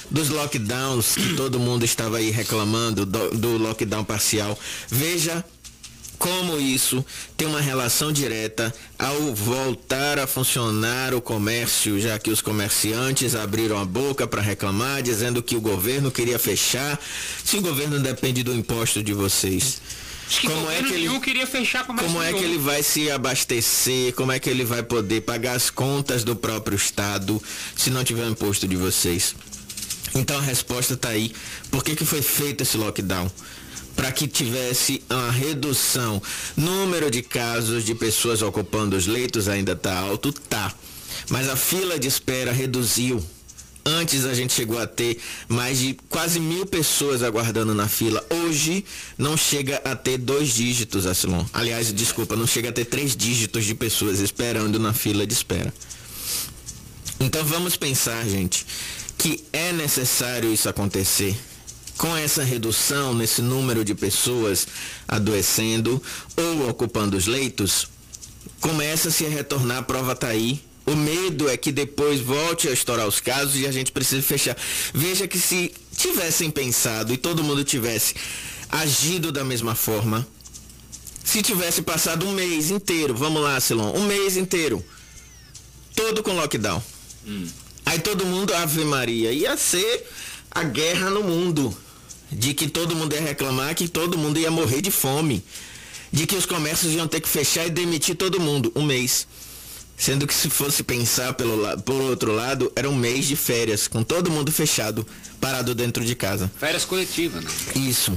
[0.10, 4.58] dos lockdowns que todo mundo estava aí reclamando do, do lockdown parcial.
[4.90, 5.44] Veja
[6.20, 7.04] como isso
[7.38, 13.80] tem uma relação direta ao voltar a funcionar o comércio, já que os comerciantes abriram
[13.80, 17.00] a boca para reclamar, dizendo que o governo queria fechar.
[17.44, 19.82] Se o governo depende do imposto de vocês,
[20.30, 23.10] Acho que como é que ele queria fechar comércio como é que ele vai se
[23.10, 24.14] abastecer?
[24.14, 27.42] Como é que ele vai poder pagar as contas do próprio Estado
[27.76, 29.34] se não tiver o imposto de vocês?
[30.16, 31.34] Então a resposta está aí.
[31.70, 33.30] Por que, que foi feito esse lockdown?
[33.96, 36.22] Para que tivesse uma redução.
[36.56, 40.32] Número de casos de pessoas ocupando os leitos ainda está alto?
[40.32, 40.74] Tá.
[41.30, 43.24] Mas a fila de espera reduziu.
[43.86, 48.24] Antes a gente chegou a ter mais de quase mil pessoas aguardando na fila.
[48.30, 48.86] Hoje
[49.18, 51.44] não chega a ter dois dígitos, Asilon.
[51.54, 55.74] Aliás, desculpa, não chega a ter três dígitos de pessoas esperando na fila de espera.
[57.20, 58.66] Então vamos pensar, gente,
[59.20, 61.38] que é necessário isso acontecer.
[61.98, 64.66] Com essa redução nesse número de pessoas
[65.06, 66.02] adoecendo
[66.38, 67.90] ou ocupando os leitos,
[68.62, 70.64] começa-se a retornar a prova tá aí.
[70.86, 74.56] O medo é que depois volte a estourar os casos e a gente precise fechar.
[74.94, 78.16] Veja que se tivessem pensado e todo mundo tivesse
[78.72, 80.26] agido da mesma forma,
[81.26, 84.84] se tivesse passado um mês inteiro, vamos lá, Silon, um mês inteiro,
[85.94, 86.82] todo com lockdown.
[87.28, 87.48] Hum.
[87.90, 90.06] Aí todo mundo, Ave Maria, ia ser
[90.52, 91.76] a guerra no mundo.
[92.32, 95.44] De que todo mundo ia reclamar, que todo mundo ia morrer de fome.
[96.12, 98.72] De que os comércios iam ter que fechar e demitir todo mundo.
[98.76, 99.26] Um mês.
[99.98, 104.04] Sendo que se fosse pensar pelo, por outro lado, era um mês de férias, com
[104.04, 105.04] todo mundo fechado,
[105.42, 106.50] parado dentro de casa.
[106.60, 107.50] Férias coletivas, né?
[107.76, 108.16] Isso.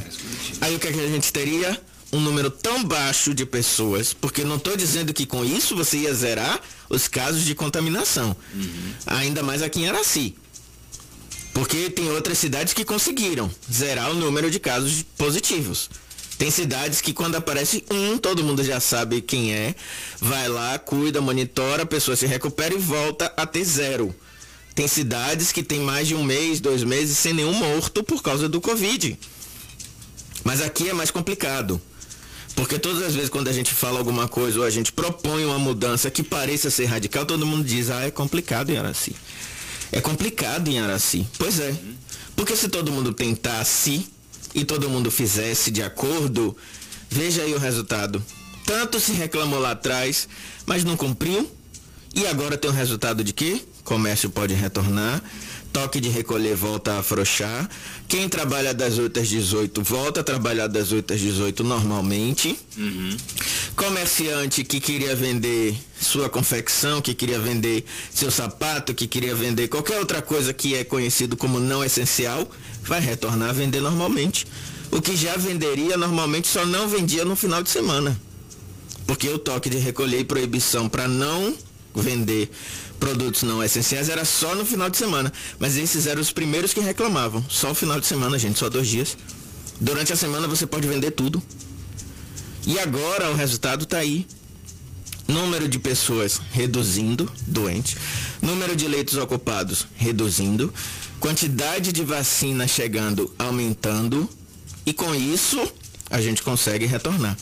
[0.60, 1.80] Aí o que, é que a gente teria?
[2.12, 6.14] Um número tão baixo de pessoas, porque não estou dizendo que com isso você ia
[6.14, 6.60] zerar
[6.90, 8.36] os casos de contaminação.
[8.54, 8.92] Uhum.
[9.06, 10.36] Ainda mais aqui em Araci.
[11.54, 15.88] Porque tem outras cidades que conseguiram zerar o número de casos positivos.
[16.38, 19.74] Tem cidades que quando aparece um, todo mundo já sabe quem é,
[20.20, 24.14] vai lá, cuida, monitora, a pessoa se recupera e volta a ter zero.
[24.74, 28.48] Tem cidades que tem mais de um mês, dois meses sem nenhum morto por causa
[28.48, 29.18] do Covid.
[30.42, 31.80] Mas aqui é mais complicado.
[32.54, 35.58] Porque todas as vezes quando a gente fala alguma coisa ou a gente propõe uma
[35.58, 39.14] mudança que pareça ser radical, todo mundo diz, ah, é complicado em Araci.
[39.90, 41.26] É complicado em Araci.
[41.38, 41.74] Pois é.
[42.36, 44.06] Porque se todo mundo tentasse
[44.54, 46.56] e todo mundo fizesse de acordo,
[47.10, 48.22] veja aí o resultado.
[48.64, 50.28] Tanto se reclamou lá atrás,
[50.66, 51.50] mas não cumpriu.
[52.14, 53.64] E agora tem o resultado de que?
[53.84, 55.22] Comércio pode retornar,
[55.72, 57.68] toque de recolher volta a afrouxar.
[58.06, 62.56] Quem trabalha das 8 às 18 volta a trabalhar das 8 às 18 normalmente.
[62.76, 63.16] Uhum.
[63.74, 69.98] Comerciante que queria vender sua confecção, que queria vender seu sapato, que queria vender qualquer
[69.98, 72.48] outra coisa que é conhecido como não essencial,
[72.82, 74.46] vai retornar a vender normalmente.
[74.90, 78.20] O que já venderia normalmente só não vendia no final de semana.
[79.06, 81.54] Porque o toque de recolher e proibição para não
[81.94, 82.50] vender
[83.02, 85.32] produtos não essenciais era só no final de semana.
[85.58, 87.44] Mas esses eram os primeiros que reclamavam.
[87.48, 89.18] Só o final de semana, gente, só dois dias.
[89.80, 91.42] Durante a semana você pode vender tudo.
[92.64, 94.24] E agora o resultado está aí.
[95.26, 97.96] Número de pessoas reduzindo, doentes.
[98.40, 100.72] Número de leitos ocupados reduzindo.
[101.18, 104.30] Quantidade de vacina chegando, aumentando.
[104.86, 105.60] E com isso,
[106.08, 107.36] a gente consegue retornar.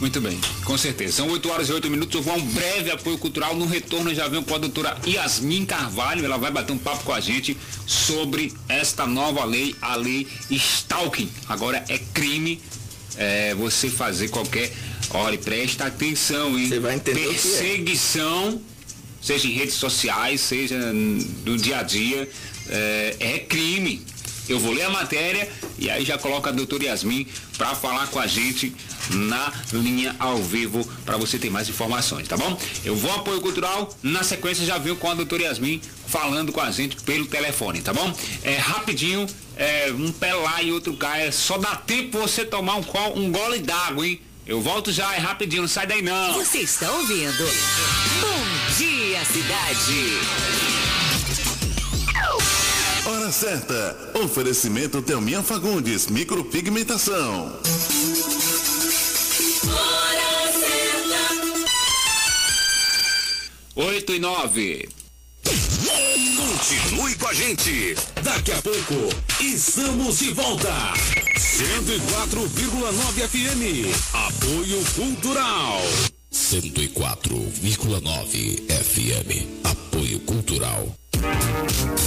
[0.00, 1.14] Muito bem, com certeza.
[1.14, 2.14] São 8 horas e 8 minutos.
[2.14, 3.56] Eu vou a um breve apoio cultural.
[3.56, 6.24] No retorno já venho com a doutora Yasmin Carvalho.
[6.24, 11.28] Ela vai bater um papo com a gente sobre esta nova lei, a lei Stalking.
[11.48, 12.60] Agora é crime
[13.16, 14.72] é, você fazer qualquer.
[15.10, 16.68] Olha, presta atenção, hein?
[16.68, 17.24] Você vai entender.
[17.24, 17.28] É.
[17.28, 19.24] Perseguição, é.
[19.24, 22.28] seja em redes sociais, seja no dia a dia,
[22.68, 24.00] é, é crime.
[24.48, 27.26] Eu vou ler a matéria e aí já coloca a doutora Yasmin
[27.56, 28.74] para falar com a gente
[29.10, 32.58] na linha ao vivo para você ter mais informações, tá bom?
[32.84, 36.70] Eu vou apoio cultural, na sequência já venho com a doutora Yasmin falando com a
[36.70, 38.12] gente pelo telefone, tá bom?
[38.42, 39.26] É rapidinho,
[39.56, 42.84] é, um pé lá e outro cá, é só dá tempo você tomar um,
[43.16, 44.20] um gole d'água, hein?
[44.46, 46.32] Eu volto já, é rapidinho, não sai daí não.
[46.34, 47.44] Você está ouvindo?
[48.22, 50.97] Bom dia, cidade.
[53.08, 53.96] Hora certa.
[54.22, 57.58] Oferecimento Telminha Fagundes, micropigmentação.
[63.74, 64.88] 8 e 9.
[66.36, 67.94] Continue com a gente.
[68.22, 69.08] Daqui a pouco
[69.40, 70.92] estamos de volta.
[71.38, 73.88] 104,9 FM.
[74.12, 75.80] Apoio Cultural.
[76.30, 79.46] 104,9 FM.
[79.64, 80.97] Apoio Cultural.
[81.14, 81.98] Outro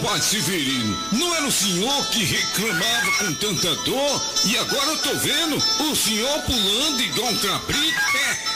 [0.00, 4.22] Compadre Severino, não era o senhor que reclamava com tanta dor?
[4.46, 8.00] E agora eu tô vendo o senhor pulando igual um cabrito?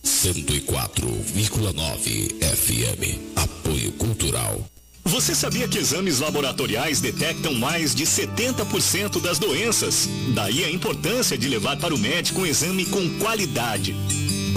[0.04, 3.20] 104,9 FM.
[3.36, 4.61] Apoio Cultural.
[5.07, 10.09] Você sabia que exames laboratoriais detectam mais de 70% das doenças?
[10.34, 13.94] Daí a importância de levar para o médico um exame com qualidade.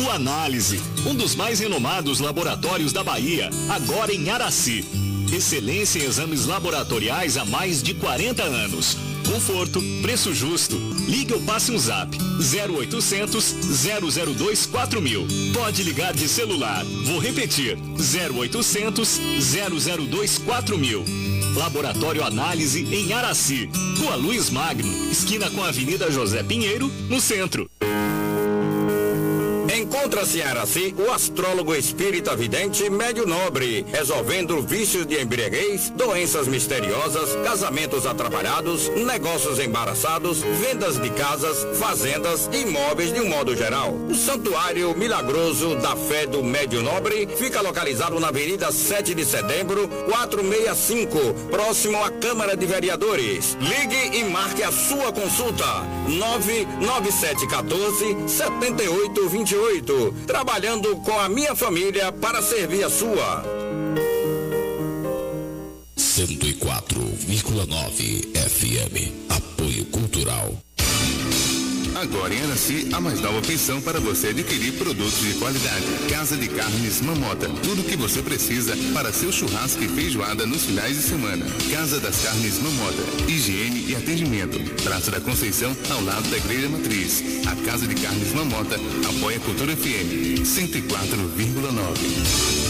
[0.03, 4.83] O Análise, um dos mais renomados laboratórios da Bahia, agora em Araci.
[5.31, 8.97] Excelência em exames laboratoriais há mais de 40 anos.
[9.31, 10.75] Conforto, preço justo.
[11.07, 13.55] Ligue ou passe um zap 0800
[14.35, 15.27] 002 4000.
[15.53, 16.83] Pode ligar de celular.
[17.05, 19.19] Vou repetir 0800
[20.09, 21.05] 002 4000.
[21.55, 23.69] Laboratório Análise em Araci.
[23.99, 27.69] Rua Luiz Magno, esquina com a Avenida José Pinheiro, no centro.
[29.89, 37.35] Encontra-se em Araci o astrólogo espírita vidente Médio Nobre, resolvendo vícios de embriaguez, doenças misteriosas,
[37.43, 43.95] casamentos atrapalhados, negócios embaraçados, vendas de casas, fazendas e imóveis de um modo geral.
[44.07, 49.87] O Santuário Milagroso da Fé do Médio Nobre fica localizado na Avenida 7 de Setembro,
[50.05, 51.17] 465,
[51.49, 53.57] próximo à Câmara de Vereadores.
[53.59, 55.65] Ligue e marque a sua consulta.
[56.07, 59.78] 99714 7828
[60.25, 63.43] trabalhando com a minha família para servir a sua.
[65.97, 69.13] 104,9 FM.
[69.29, 70.53] Apoio Cultural.
[72.01, 75.83] Agora em Araci, a mais nova opção para você adquirir produtos de qualidade.
[76.09, 77.49] Casa de Carnes Mamota.
[77.61, 81.45] Tudo o que você precisa para seu churrasco e feijoada nos finais de semana.
[81.69, 83.03] Casa das Carnes Mamota.
[83.27, 84.57] Higiene e atendimento.
[84.81, 87.21] Praça da Conceição, ao lado da Igreja Matriz.
[87.45, 88.77] A Casa de Carnes Mamota
[89.17, 92.68] apoia a Cultura FM 104,9.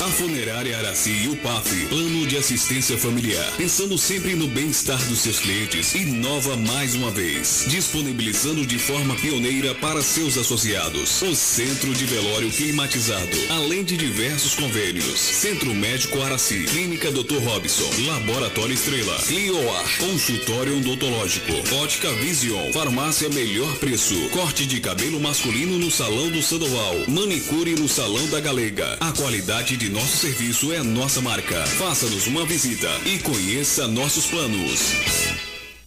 [0.00, 5.20] A Funerária Araci e o PAF, Plano de Assistência Familiar, pensando sempre no bem-estar dos
[5.20, 11.94] seus clientes, inova mais uma vez, disponibilizando de forma pioneira para seus associados o Centro
[11.94, 15.18] de Velório Climatizado, além de diversos convênios.
[15.18, 17.38] Centro Médico Araci, Clínica Dr.
[17.44, 25.78] Robson, Laboratório Estrela, Clioar, Consultório Odontológico, Ótica Vision, Farmácia Melhor Preço, corte de cabelo masculino
[25.78, 28.98] no Salão do Sandoval, manicure no Salão da Galega.
[29.00, 31.64] A qualidade de nosso serviço é nossa marca.
[31.66, 34.80] Faça-nos uma visita e conheça nossos planos.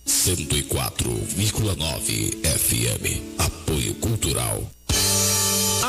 [0.06, 3.22] 104,9 FM.
[3.38, 4.77] Apoio Cultural.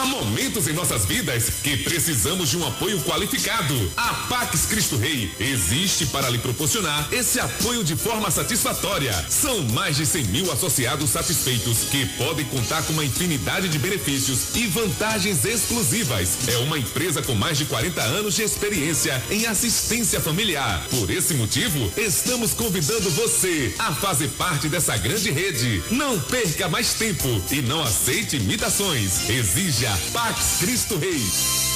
[0.09, 3.93] Momentos em nossas vidas que precisamos de um apoio qualificado.
[3.95, 9.13] A Pax Cristo Rei existe para lhe proporcionar esse apoio de forma satisfatória.
[9.29, 14.57] São mais de 100 mil associados satisfeitos que podem contar com uma infinidade de benefícios
[14.57, 16.49] e vantagens exclusivas.
[16.49, 20.87] É uma empresa com mais de 40 anos de experiência em assistência familiar.
[20.89, 25.83] Por esse motivo, estamos convidando você a fazer parte dessa grande rede.
[25.91, 29.29] Não perca mais tempo e não aceite imitações.
[29.29, 31.68] Exija Pax Cristo Rei.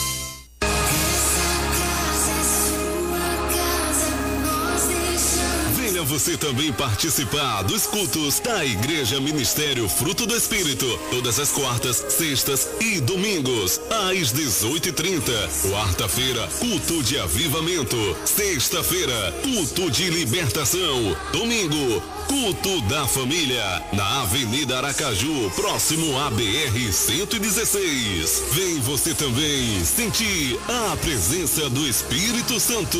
[6.12, 12.68] Você também participar dos cultos da Igreja Ministério Fruto do Espírito, todas as quartas, sextas
[12.82, 15.70] e domingos, às 18h30.
[15.70, 17.96] Quarta-feira, culto de avivamento.
[18.26, 21.16] Sexta-feira, culto de libertação.
[21.32, 28.50] Domingo, culto da família, na Avenida Aracaju, próximo à BR-116.
[28.52, 32.98] Vem você também sentir a presença do Espírito Santo.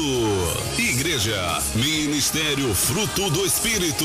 [0.79, 4.05] Igreja, Ministério Fruto do Espírito.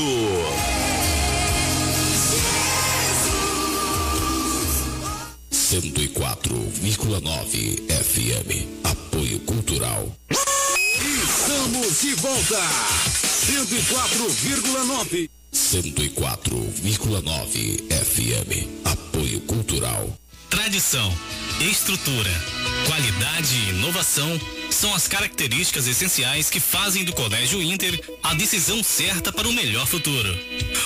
[5.50, 8.66] Cento e quatro vírgula nove FM.
[8.82, 10.12] Apoio Cultural.
[10.28, 12.60] Estamos de volta.
[13.46, 15.30] 104,9.
[15.54, 18.66] 104,9 FM.
[18.84, 20.12] Apoio Cultural.
[20.50, 21.16] Tradição,
[21.60, 22.32] estrutura,
[22.88, 24.40] qualidade e inovação
[24.70, 29.86] são as características essenciais que fazem do Colégio Inter a decisão certa para o melhor
[29.86, 30.28] futuro.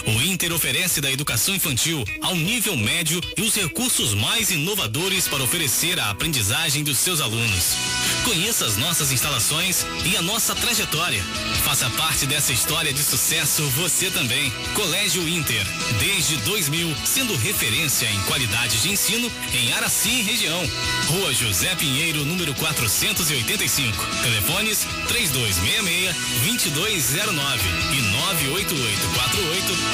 [0.07, 5.43] O Inter oferece da educação infantil ao nível médio e os recursos mais inovadores para
[5.43, 7.77] oferecer a aprendizagem dos seus alunos.
[8.25, 11.23] Conheça as nossas instalações e a nossa trajetória.
[11.65, 14.53] Faça parte dessa história de sucesso você também.
[14.75, 15.67] Colégio Inter,
[15.99, 20.61] desde 2000, sendo referência em qualidade de ensino em Araci região.
[21.09, 23.72] Rua José Pinheiro, número 485.
[23.73, 28.03] Telefones 3266-2209 e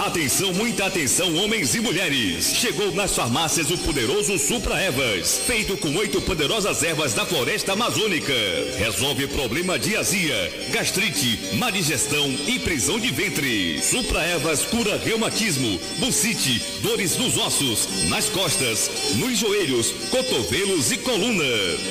[0.07, 2.55] Atenção, muita atenção, homens e mulheres.
[2.55, 8.33] Chegou nas farmácias o poderoso Supra Ervas, feito com oito poderosas ervas da floresta amazônica.
[8.79, 13.83] Resolve problema de azia, gastrite, má digestão e prisão de ventre.
[13.83, 21.45] Supra Ervas cura reumatismo, bucite, dores nos ossos, nas costas, nos joelhos, cotovelos e coluna.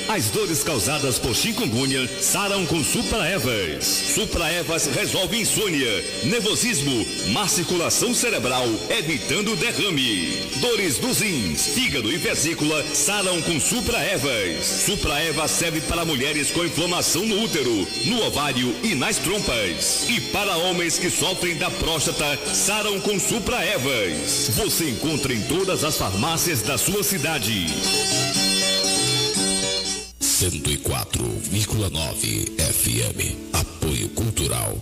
[0.08, 3.84] As dores causadas por chikungunya saram com Supra Ervas.
[3.84, 10.46] Supra Ervas resolve insônia, nervosismo, má circulação cerebral, evitando derrame.
[10.60, 14.64] Dores dos rins, fígado e vesícula saram com Supra Ervas.
[14.64, 20.08] Supra Ervas serve para mulheres com inflamação no útero, no ovário e nas trompas.
[20.08, 24.50] E para homens que sofrem da próstata, saram com Supra Ervas.
[24.56, 27.66] Você encontra em todas as farmácias da sua cidade.
[30.20, 33.54] 104,9 FM.
[33.54, 34.76] Apoio Cultural.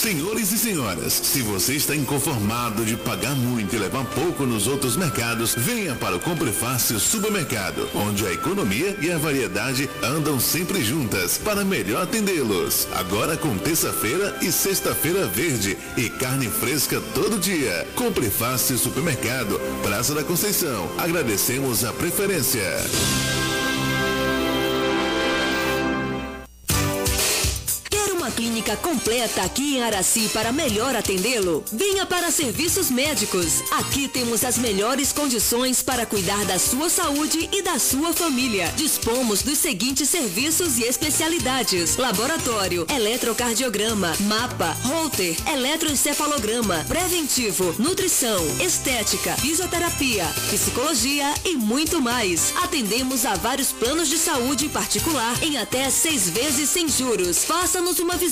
[0.00, 4.96] Senhores e senhoras, se você está inconformado de pagar muito e levar pouco nos outros
[4.96, 10.82] mercados, venha para o Compre Fácil Supermercado, onde a economia e a variedade andam sempre
[10.82, 12.88] juntas para melhor atendê-los.
[12.94, 17.86] Agora com terça-feira e sexta-feira verde e carne fresca todo dia.
[17.94, 20.90] Compre Fácil Supermercado, Praça da Conceição.
[20.96, 22.64] Agradecemos a preferência.
[28.40, 31.62] Clínica completa aqui em Araci para melhor atendê-lo?
[31.70, 33.62] Venha para Serviços Médicos.
[33.72, 38.72] Aqui temos as melhores condições para cuidar da sua saúde e da sua família.
[38.78, 50.24] Dispomos dos seguintes serviços e especialidades: laboratório, eletrocardiograma, mapa, holter, eletroencefalograma, preventivo, nutrição, estética, fisioterapia,
[50.48, 52.54] psicologia e muito mais.
[52.62, 57.44] Atendemos a vários planos de saúde particular em até seis vezes sem juros.
[57.44, 58.29] Faça-nos uma visita.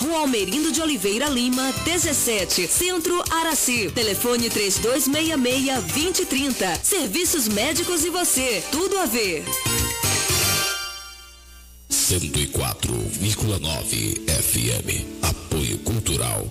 [0.00, 3.88] Rua Almerindo de Oliveira Lima, 17, Centro Araci.
[3.94, 6.80] Telefone 3266-2030.
[6.82, 8.60] Serviços médicos e você.
[8.72, 9.44] Tudo a ver.
[11.88, 15.06] 104,9 FM.
[15.22, 16.44] Apoio Cultural.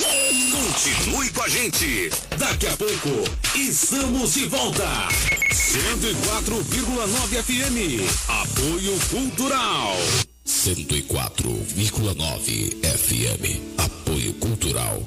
[0.76, 2.10] Continue com a gente.
[2.38, 3.08] Daqui a pouco,
[3.54, 5.08] estamos de volta.
[5.50, 8.04] 104,9 FM.
[8.28, 9.96] Apoio Cultural.
[10.44, 13.62] 104,9 FM.
[13.78, 15.02] Apoio Cultural.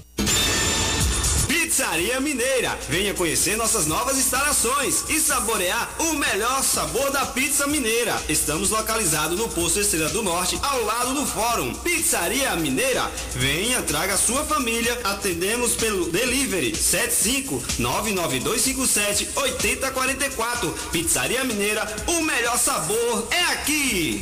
[1.80, 2.78] Pizzaria Mineira.
[2.90, 8.22] Venha conhecer nossas novas instalações e saborear o melhor sabor da pizza mineira.
[8.28, 11.74] Estamos localizados no Poço Estrela do Norte, ao lado do Fórum.
[11.76, 13.10] Pizzaria Mineira.
[13.34, 15.00] Venha, traga sua família.
[15.06, 20.70] Atendemos pelo delivery 75 99257 8044.
[20.92, 21.88] Pizzaria Mineira.
[22.08, 24.22] O melhor sabor é aqui.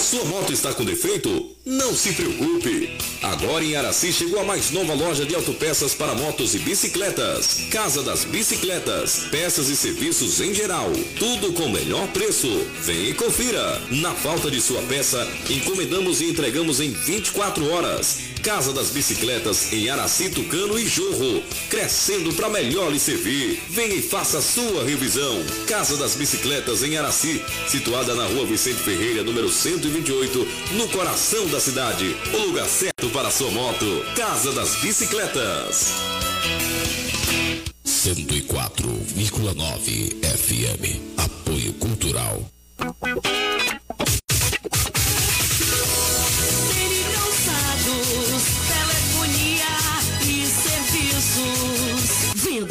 [0.00, 1.50] Sua moto está com defeito?
[1.64, 2.96] Não se preocupe.
[3.22, 7.66] Agora em Araci chegou a mais nova loja de autopeças para motos e bicicletas.
[7.70, 9.26] Casa das Bicicletas.
[9.30, 10.90] Peças e serviços em geral.
[11.18, 12.48] Tudo com melhor preço.
[12.82, 13.78] Vem e confira.
[13.90, 18.29] Na falta de sua peça, encomendamos e entregamos em 24 horas.
[18.42, 21.42] Casa das Bicicletas em Araci, Tucano e Jorro.
[21.68, 23.62] Crescendo para melhor lhe servir.
[23.68, 25.44] Venha e faça sua revisão.
[25.66, 31.60] Casa das Bicicletas em Araci, situada na rua Vicente Ferreira, número 128, no coração da
[31.60, 32.16] cidade.
[32.32, 33.84] O lugar certo para sua moto.
[34.16, 35.92] Casa das Bicicletas.
[37.84, 40.98] 104,9 FM.
[41.18, 42.42] Apoio Cultural.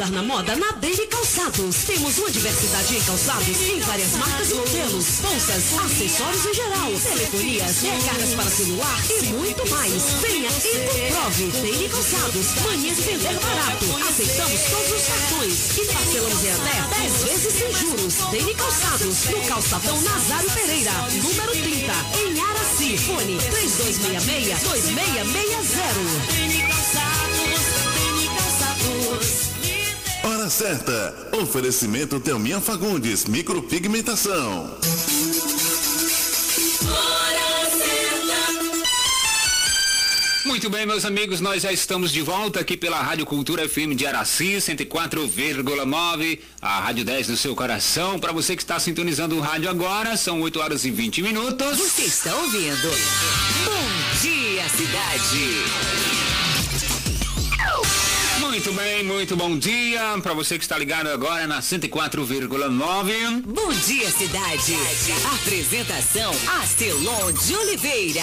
[0.00, 1.76] Venha dar na moda na Dele Calçados.
[1.84, 7.82] Temos uma diversidade em calçados em várias marcas e modelos, bolsas, acessórios em geral, telefonias,
[7.82, 10.02] recargas para celular e muito mais.
[10.22, 11.46] Venha e comprove.
[11.60, 13.84] Dele Calçados, mania de vender barato.
[14.08, 18.14] Aceitamos todos os cartões e parcelamos em até 10 vezes sem juros.
[18.30, 20.92] Dele Calçados, no calçadão Nazário Pereira,
[21.22, 21.92] número 30,
[22.24, 22.96] em Araci.
[22.98, 25.90] Fone 3266 2660.
[26.32, 27.60] Dele Calçados,
[27.94, 29.59] Dele Calçados.
[30.22, 31.14] Hora certa.
[31.40, 34.78] Oferecimento Thelminha Fagundes, micropigmentação.
[40.44, 44.06] Muito bem, meus amigos, nós já estamos de volta aqui pela Rádio Cultura FM de
[44.06, 48.18] Araci, 104,9, a Rádio 10 do seu coração.
[48.18, 51.78] Para você que está sintonizando o rádio agora, são 8 horas e 20 minutos.
[51.78, 52.90] Você está ouvindo?
[53.64, 56.39] Bom dia, cidade.
[58.60, 63.42] Muito bem, muito bom dia para você que está ligado agora na 104,9.
[63.46, 64.74] Bom dia, cidade.
[65.34, 66.30] Apresentação
[66.60, 68.20] Astelon de Oliveira.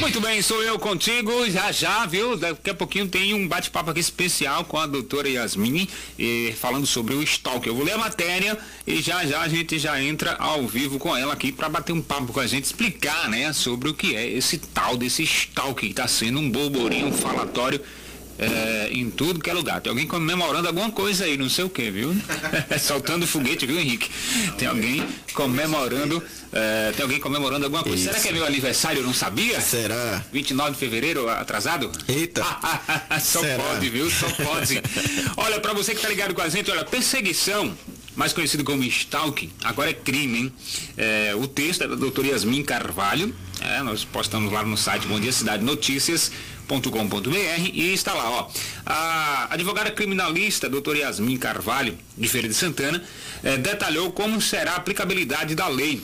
[0.00, 2.36] Muito bem, sou eu contigo, já já, viu?
[2.36, 7.14] Daqui a pouquinho tem um bate-papo aqui especial com a doutora Yasmin, eh, falando sobre
[7.14, 7.66] o stalk.
[7.66, 8.56] Eu vou ler a matéria
[8.86, 12.00] e já já a gente já entra ao vivo com ela aqui para bater um
[12.00, 15.88] papo com a gente, explicar, né, sobre o que é esse tal desse stalk que
[15.88, 17.82] está sendo um bolborinho, um falatório
[18.38, 19.80] é, em tudo que é lugar.
[19.80, 22.14] Tem alguém comemorando alguma coisa aí, não sei o que, viu?
[22.78, 24.10] Soltando foguete, viu, Henrique?
[24.58, 26.22] Tem alguém comemorando,
[26.52, 27.96] é, tem alguém comemorando alguma coisa.
[27.96, 28.04] Isso.
[28.06, 29.00] Será que é meu aniversário?
[29.00, 29.60] Eu não sabia?
[29.60, 30.24] Será?
[30.32, 31.90] 29 de fevereiro, atrasado?
[32.08, 32.44] Eita.
[33.20, 33.62] Só Será?
[33.62, 34.10] pode, viu?
[34.10, 34.82] Só pode.
[35.36, 37.76] olha, pra você que tá ligado com a gente, olha, perseguição,
[38.16, 40.52] mais conhecido como stalking, agora é crime, hein?
[40.96, 45.20] É, o texto é da doutora Yasmin Carvalho, é, nós postamos lá no site Bom
[45.20, 46.32] Dia Cidade Notícias,
[46.66, 48.50] .com.br e está lá, ó.
[48.84, 53.02] A advogada criminalista doutora Yasmin Carvalho, de Feira de Santana,
[53.44, 56.02] eh, detalhou como será a aplicabilidade da lei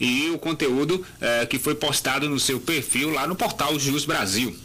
[0.00, 4.56] e o conteúdo eh, que foi postado no seu perfil lá no portal Jus Brasil.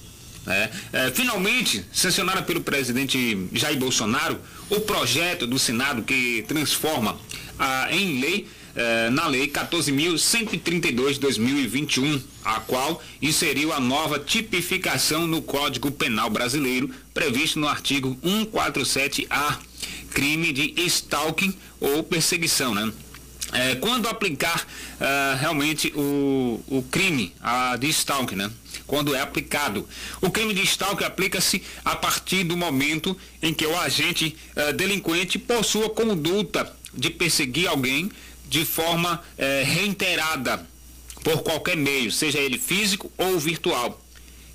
[0.50, 0.70] Né?
[0.92, 4.40] Eh, finalmente, sancionada pelo presidente Jair Bolsonaro,
[4.70, 7.18] o projeto do Senado que transforma
[7.58, 15.28] ah, em lei eh, na Lei 14.132 de 2021, a qual inseriu a nova tipificação
[15.28, 19.58] no Código Penal Brasileiro, previsto no artigo 147A,
[20.12, 22.92] crime de stalking ou perseguição, né?
[23.52, 24.66] É, quando aplicar
[25.00, 28.52] ah, realmente o, o crime ah, de stalking, né?
[28.90, 29.88] Quando é aplicado.
[30.20, 35.38] O crime de stalking aplica-se a partir do momento em que o agente ah, delinquente
[35.38, 38.12] possua conduta de perseguir alguém
[38.48, 40.68] de forma eh, reiterada
[41.24, 44.02] por qualquer meio, seja ele físico ou virtual,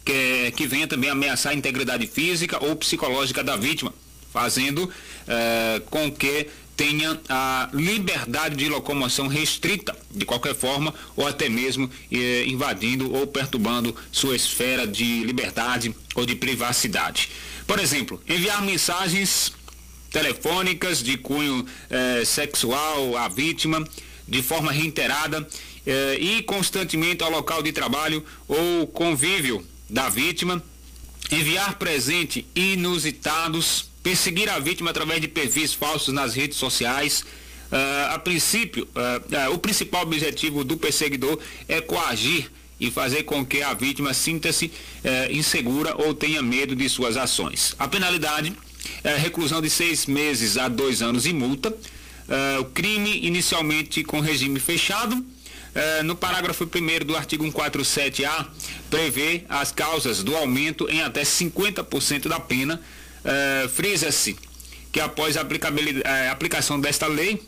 [0.04, 3.94] que, que venha também ameaçar a integridade física ou psicológica da vítima,
[4.32, 4.90] fazendo
[5.28, 11.90] eh, com que tenha a liberdade de locomoção restrita, de qualquer forma, ou até mesmo
[12.10, 17.30] eh, invadindo ou perturbando sua esfera de liberdade ou de privacidade.
[17.66, 19.52] Por exemplo, enviar mensagens
[20.10, 23.86] telefônicas de cunho eh, sexual à vítima
[24.26, 25.46] de forma reiterada
[25.86, 30.62] eh, ir constantemente ao local de trabalho ou convívio da vítima,
[31.30, 37.24] enviar presente inusitados, perseguir a vítima através de perfis falsos nas redes sociais.
[37.72, 43.44] Uh, a princípio, uh, uh, o principal objetivo do perseguidor é coagir e fazer com
[43.44, 44.70] que a vítima sinta-se
[45.30, 47.74] insegura ou tenha medo de suas ações.
[47.78, 48.52] A penalidade
[49.04, 51.74] é reclusão de seis meses a dois anos e multa.
[52.60, 55.24] o crime inicialmente com regime fechado.
[56.04, 58.48] no parágrafo 1 do artigo 147A,
[58.90, 62.82] prevê as causas do aumento em até 50% da pena.
[63.74, 64.36] Frisa-se
[64.92, 65.44] que após a
[66.30, 67.42] aplicação desta lei,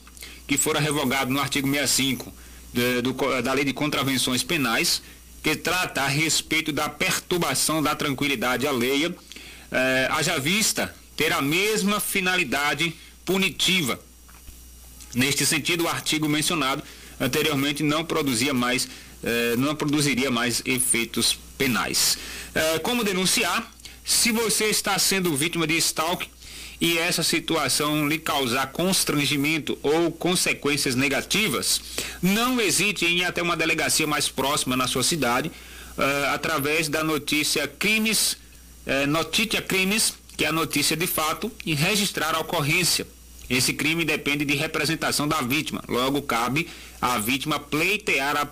[0.46, 2.32] que fora revogado no artigo 65
[2.72, 5.02] de, do, da Lei de Contravenções Penais,
[5.42, 9.14] que trata a respeito da perturbação da tranquilidade alheia,
[9.70, 12.94] eh, haja vista ter a mesma finalidade
[13.24, 13.98] punitiva.
[15.14, 16.82] Neste sentido, o artigo mencionado
[17.20, 18.88] anteriormente não produzia mais,
[19.22, 22.18] eh, não produziria mais efeitos penais.
[22.54, 23.72] Eh, como denunciar?
[24.06, 26.28] Se você está sendo vítima de stalking,
[26.80, 31.80] e essa situação lhe causar constrangimento ou consequências negativas,
[32.22, 37.02] não hesite em ir até uma delegacia mais próxima na sua cidade, uh, através da
[37.02, 38.36] notícia crimes,
[38.86, 43.08] uh, notícia crimes, que é a notícia de fato, e registrar a ocorrência.
[43.50, 46.68] Esse crime depende de representação da vítima, logo cabe
[47.00, 48.48] à vítima pleitear a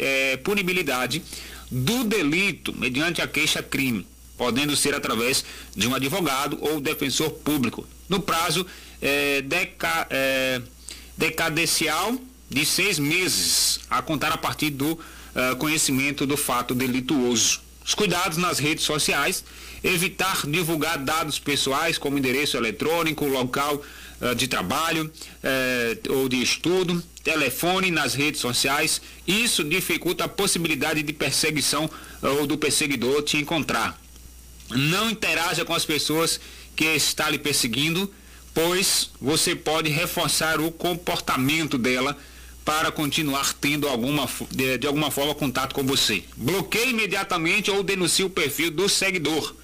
[0.00, 1.22] eh, punibilidade
[1.70, 4.04] do delito mediante a queixa-crime
[4.36, 5.44] podendo ser através
[5.74, 8.66] de um advogado ou defensor público, no prazo
[9.00, 10.60] é, deca, é,
[11.16, 12.16] decadencial
[12.48, 14.98] de seis meses, a contar a partir do
[15.34, 17.60] é, conhecimento do fato delituoso.
[17.84, 19.44] Os cuidados nas redes sociais,
[19.82, 23.82] evitar divulgar dados pessoais como endereço eletrônico, local
[24.20, 25.10] é, de trabalho
[25.42, 29.00] é, ou de estudo, telefone nas redes sociais.
[29.26, 31.88] Isso dificulta a possibilidade de perseguição
[32.22, 34.00] ou do perseguidor te encontrar.
[34.70, 36.40] Não interaja com as pessoas
[36.74, 38.12] que está lhe perseguindo,
[38.52, 42.16] pois você pode reforçar o comportamento dela
[42.64, 46.24] para continuar tendo alguma, de, de alguma forma contato com você.
[46.36, 49.54] Bloqueie imediatamente ou denuncie o perfil do seguidor.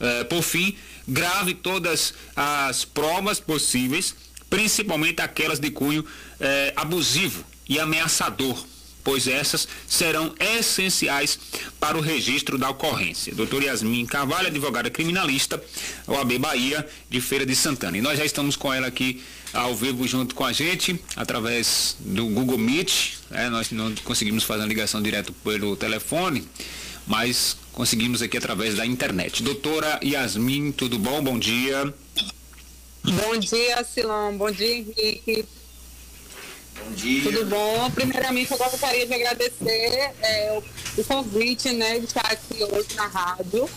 [0.00, 0.74] É, por fim,
[1.06, 4.14] grave todas as provas possíveis,
[4.48, 6.04] principalmente aquelas de cunho
[6.40, 8.64] é, abusivo e ameaçador
[9.10, 11.36] pois essas serão essenciais
[11.80, 13.34] para o registro da ocorrência.
[13.34, 15.60] Doutor Yasmin Carvalho, advogada criminalista,
[16.06, 17.98] OAB Bahia, de Feira de Santana.
[17.98, 19.20] E nós já estamos com ela aqui
[19.52, 23.14] ao vivo junto com a gente, através do Google Meet.
[23.32, 26.46] É, nós não conseguimos fazer uma ligação direto pelo telefone,
[27.04, 29.42] mas conseguimos aqui através da internet.
[29.42, 31.20] Doutora Yasmin, tudo bom?
[31.20, 31.92] Bom dia.
[33.02, 34.38] Bom dia, Silão.
[34.38, 35.59] Bom dia, Henrique.
[36.84, 37.22] Bom dia.
[37.22, 37.90] Tudo bom?
[37.90, 40.60] Primeiramente, eu gostaria de agradecer é,
[40.96, 43.68] o, convite né, de estar aqui hoje na rádio,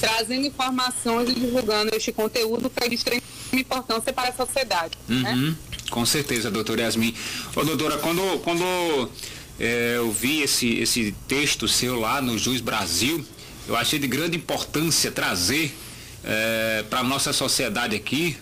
[0.00, 4.96] trazendo informações e divulgando este conteúdo que é de extrema importância para a sociedade.
[5.08, 5.32] Né?
[5.32, 5.50] Uhum.
[5.50, 5.56] Né?
[5.90, 7.14] Com certeza, doutora Yasmin.
[7.56, 9.10] Ô, doutora, quando, quando
[9.58, 13.24] é, eu vi esse, esse texto seu lá no Juiz Brasil,
[13.66, 15.74] eu achei de grande importância trazer
[16.24, 18.36] é, para a nossa sociedade aqui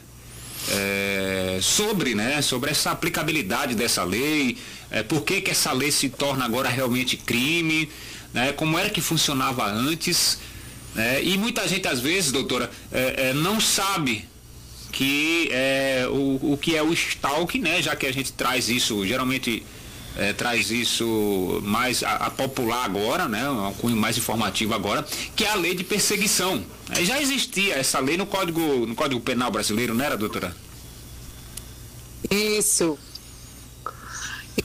[0.71, 4.59] é, sobre, né, sobre essa aplicabilidade dessa lei,
[4.91, 7.89] é, por que, que essa lei se torna agora realmente crime,
[8.33, 10.39] né, como era que funcionava antes.
[10.95, 14.25] Né, e muita gente, às vezes, doutora, é, não sabe
[14.93, 19.07] que é, o, o que é o stalking, né, já que a gente traz isso
[19.07, 19.63] geralmente
[20.17, 25.45] é, traz isso mais a, a, popular agora, né, um cunho mais informativo agora, que
[25.45, 26.65] é a lei de perseguição.
[26.91, 30.55] É, já existia essa lei no Código, no Código Penal brasileiro, não era, doutora?
[32.31, 32.99] Isso.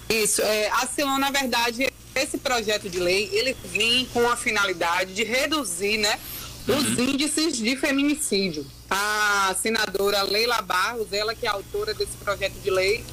[0.09, 0.41] Isso.
[0.41, 5.23] É, a Silon, na verdade, esse projeto de lei, ele vem com a finalidade de
[5.23, 6.19] reduzir, né,
[6.67, 7.09] os uhum.
[7.09, 8.65] índices de feminicídio.
[8.89, 13.03] A senadora Leila Barros, ela que é autora desse projeto de lei,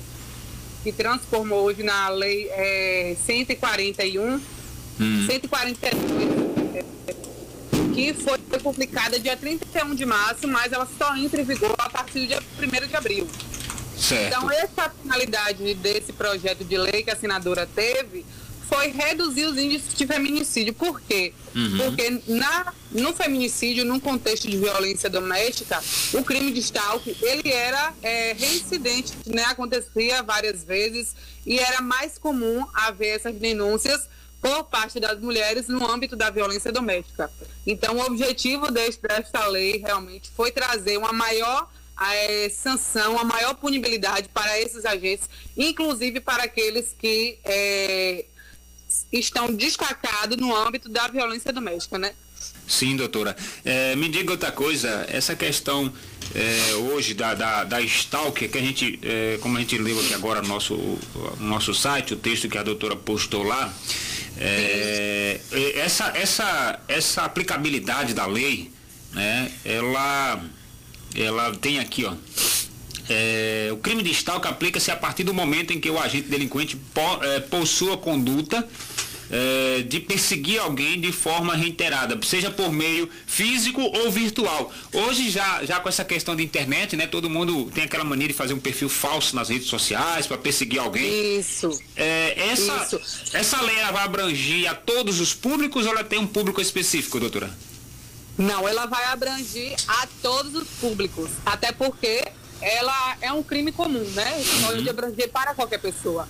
[0.88, 4.40] que transformou hoje na lei é, 141,
[4.98, 5.26] hum.
[5.26, 6.84] 142,
[7.94, 12.20] que foi publicada dia 31 de março, mas ela só entra em vigor a partir
[12.20, 13.28] do dia 1 de abril.
[13.98, 14.28] Certo.
[14.28, 18.24] Então, essa finalidade desse projeto de lei que a senadora teve
[18.68, 20.74] foi reduzir os índices de feminicídio.
[20.74, 21.32] Por quê?
[21.54, 21.78] Uhum.
[21.78, 25.82] Porque na, no feminicídio, num contexto de violência doméstica,
[26.12, 29.44] o crime de stalking, ele era é, reincidente, né?
[29.44, 31.14] acontecia várias vezes
[31.46, 34.08] e era mais comum haver essas denúncias
[34.40, 37.30] por parte das mulheres no âmbito da violência doméstica.
[37.66, 41.68] Então, o objetivo deste, desta lei realmente foi trazer uma maior
[42.00, 48.24] é, sanção, a maior punibilidade para esses agentes, inclusive para aqueles que é,
[49.12, 52.12] estão destacados no âmbito da violência doméstica, né?
[52.66, 53.34] Sim, doutora.
[53.64, 55.92] É, me diga outra coisa, essa questão
[56.34, 60.12] é, hoje da, da, da Stalker, que a gente, é, como a gente leu aqui
[60.12, 63.72] agora no nosso, no nosso site, o texto que a doutora postou lá,
[64.38, 65.40] é,
[65.76, 68.70] essa, essa, essa aplicabilidade da lei,
[69.12, 70.40] né, ela,
[71.16, 72.14] ela tem aqui, ó.
[73.08, 76.76] É, o crime de stalker aplica-se a partir do momento em que o agente delinquente
[76.76, 78.68] po, é, possua conduta
[79.30, 84.72] é, de perseguir alguém de forma reiterada, seja por meio físico ou virtual.
[84.92, 88.34] Hoje já, já com essa questão de internet, né, todo mundo tem aquela mania de
[88.34, 91.38] fazer um perfil falso nas redes sociais para perseguir alguém.
[91.38, 91.70] Isso.
[91.96, 93.36] É, essa, Isso.
[93.36, 97.50] essa lei vai abranger a todos os públicos ou ela tem um público específico, doutora?
[98.36, 102.24] Não, ela vai abranger a todos os públicos, até porque
[102.60, 104.42] ela é um crime comum, né?
[104.66, 106.28] Pode abranger para qualquer pessoa.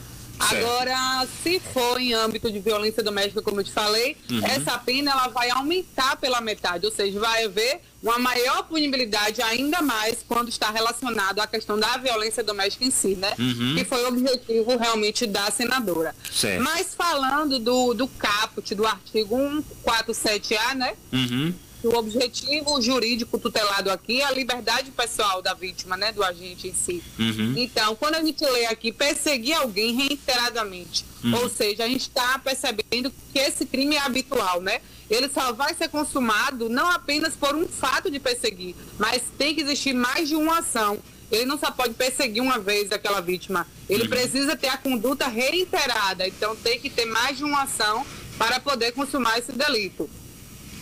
[0.49, 0.65] Certo.
[0.65, 4.47] Agora, se for em âmbito de violência doméstica, como eu te falei, Uhum.
[4.47, 9.83] essa pena ela vai aumentar pela metade, ou seja, vai haver uma maior punibilidade ainda
[9.83, 13.35] mais quando está relacionado à questão da violência doméstica em si, né?
[13.37, 13.75] Uhum.
[13.77, 16.15] Que foi o objetivo realmente da senadora.
[16.33, 16.63] Certo.
[16.63, 19.37] Mas falando do, do caput do artigo
[19.85, 20.95] 147A, né?
[21.13, 21.53] Uhum.
[21.83, 26.75] O objetivo jurídico tutelado aqui é a liberdade pessoal da vítima, né, do agente em
[26.75, 27.03] si.
[27.19, 27.55] Uhum.
[27.57, 31.35] Então, quando a gente lê aqui perseguir alguém reiteradamente, Uhum.
[31.35, 34.81] ou seja, a gente está percebendo que esse crime é habitual, né?
[35.11, 39.61] Ele só vai ser consumado não apenas por um fato de perseguir, mas tem que
[39.63, 40.99] existir mais de uma ação.
[41.31, 44.09] Ele não só pode perseguir uma vez aquela vítima, ele Uhum.
[44.11, 46.27] precisa ter a conduta reiterada.
[46.27, 48.05] Então, tem que ter mais de uma ação
[48.39, 50.09] para poder consumar esse delito.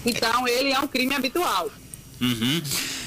[0.06, 1.70] Então, ele é um crime habitual.
[2.18, 2.62] Uhum.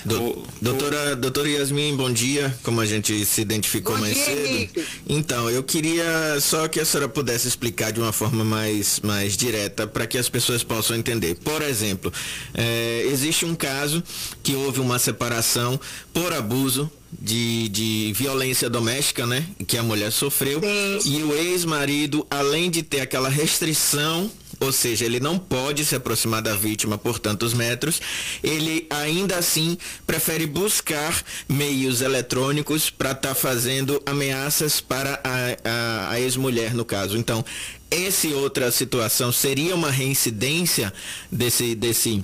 [0.05, 2.55] Do- doutora, doutora Yasmin, bom dia.
[2.61, 4.45] Como a gente se identificou Bom mais dia, cedo.
[4.45, 4.85] Henrique.
[5.07, 9.87] Então, eu queria só que a senhora pudesse explicar de uma forma mais, mais direta
[9.87, 11.35] para que as pessoas possam entender.
[11.43, 12.13] Por exemplo,
[12.53, 14.03] eh, existe um caso
[14.43, 15.79] que houve uma separação
[16.13, 19.43] por abuso de, de violência doméstica, né?
[19.65, 20.61] Que a mulher sofreu.
[21.03, 26.41] E o ex-marido, além de ter aquela restrição ou seja, ele não pode se aproximar
[26.41, 28.01] da vítima por tantos metros,
[28.43, 36.19] ele ainda assim prefere buscar meios eletrônicos para estar fazendo ameaças para a, a- a
[36.19, 37.17] ex-mulher, no caso.
[37.17, 37.43] Então,
[37.89, 40.93] essa outra situação seria uma reincidência
[41.31, 42.23] desse, desse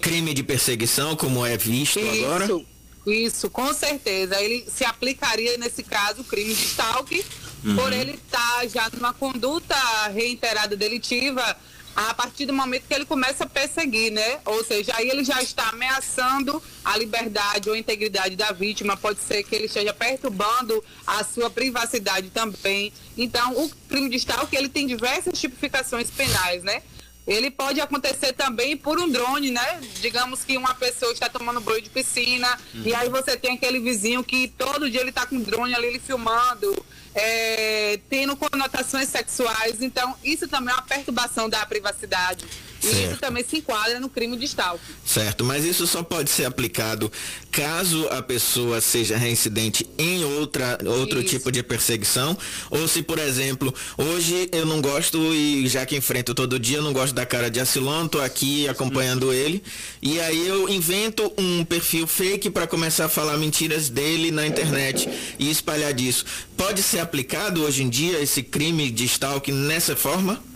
[0.00, 2.44] crime de perseguição, como é visto agora?
[2.46, 2.66] Isso,
[3.06, 4.40] isso, com certeza.
[4.42, 7.22] Ele se aplicaria, nesse caso, o crime de stalking,
[7.64, 7.76] Uhum.
[7.76, 9.76] por ele estar já numa conduta
[10.08, 11.56] reiterada delitiva
[11.94, 14.40] a partir do momento que ele começa a perseguir, né?
[14.46, 19.20] Ou seja, aí ele já está ameaçando a liberdade ou a integridade da vítima, pode
[19.20, 22.92] ser que ele esteja perturbando a sua privacidade também.
[23.18, 26.82] Então, o crime de stalking, ele tem diversas tipificações penais, né?
[27.30, 29.80] Ele pode acontecer também por um drone, né?
[30.00, 34.24] Digamos que uma pessoa está tomando banho de piscina e aí você tem aquele vizinho
[34.24, 36.84] que todo dia ele está com um drone ali ele filmando,
[37.14, 39.80] é, tendo conotações sexuais.
[39.80, 42.44] Então, isso também é uma perturbação da privacidade.
[42.82, 43.20] E isso Certo.
[43.20, 44.92] também se enquadra no crime de stalking.
[45.04, 47.10] Certo, mas isso só pode ser aplicado
[47.50, 51.28] caso a pessoa seja reincidente em outra, outro Isso.
[51.28, 52.36] tipo de perseguição,
[52.70, 56.82] ou se, por exemplo, hoje eu não gosto e já que enfrento todo dia, eu
[56.82, 59.62] não gosto da cara de Acilão, tô aqui acompanhando ele,
[60.00, 65.08] e aí eu invento um perfil fake para começar a falar mentiras dele na internet
[65.38, 66.24] e espalhar disso.
[66.56, 70.49] Pode ser aplicado hoje em dia esse crime de stalking nessa forma?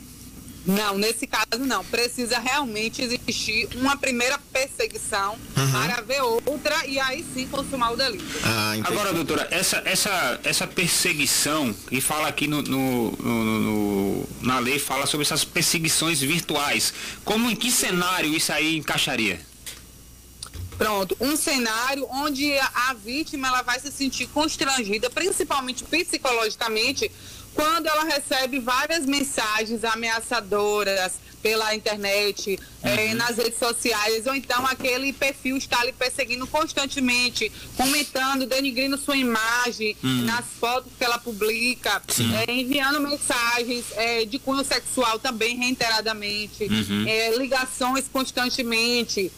[0.67, 1.85] Não, nesse caso não.
[1.85, 5.71] Precisa realmente existir uma primeira perseguição Uhum.
[5.73, 8.25] para ver outra e aí sim consumar o delito.
[8.43, 14.59] Ah, Agora, doutora, essa, essa, essa perseguição, que fala aqui no, no- no- no- na
[14.59, 16.95] lei, fala sobre essas perseguições virtuais.
[17.25, 19.41] Como em que cenário isso aí encaixaria?
[20.79, 27.09] Pronto, um cenário onde a, a vítima ela vai se sentir constrangida, principalmente psicologicamente,
[27.55, 31.13] quando ela recebe várias mensagens ameaçadoras
[31.43, 38.47] pela internet, eh, nas redes sociais, ou então aquele perfil está lhe perseguindo constantemente, comentando,
[38.47, 40.23] denigrindo sua imagem Hum.
[40.25, 42.03] nas fotos que ela publica,
[42.47, 47.05] eh, enviando mensagens eh, de cunho sexual também reiteradamente, Uhum.
[47.39, 49.31] ligações constantemente.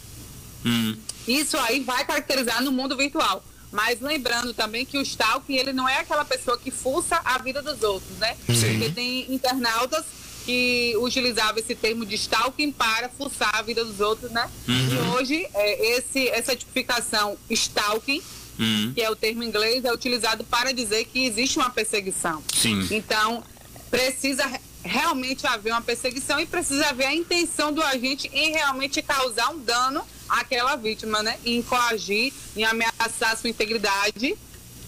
[1.26, 3.44] Isso aí vai caracterizar no mundo virtual.
[3.72, 7.60] Mas lembrando também que o stalking, ele não é aquela pessoa que fuça a vida
[7.62, 8.36] dos outros, né?
[8.46, 8.78] Sim.
[8.78, 10.04] Porque tem internautas
[10.44, 14.48] que utilizavam esse termo de stalking para fuçar a vida dos outros, né?
[14.68, 14.74] Uhum.
[14.94, 18.22] E hoje, é, esse, essa tipificação stalking
[18.58, 18.92] Hum.
[18.94, 22.42] que é o termo inglês, é utilizado para dizer que existe uma perseguição.
[22.56, 22.88] Sim.
[22.90, 23.44] Então,
[23.90, 29.02] precisa re- realmente haver uma perseguição e precisa haver a intenção do agente em realmente
[29.02, 31.36] causar um dano àquela vítima, né?
[31.44, 34.36] Em coagir, em ameaçar sua integridade.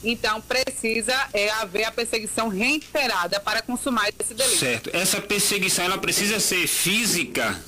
[0.02, 4.58] Então, precisa é, haver a perseguição reiterada para consumar esse delito.
[4.58, 4.90] Certo.
[4.92, 7.60] Essa perseguição ela precisa ser física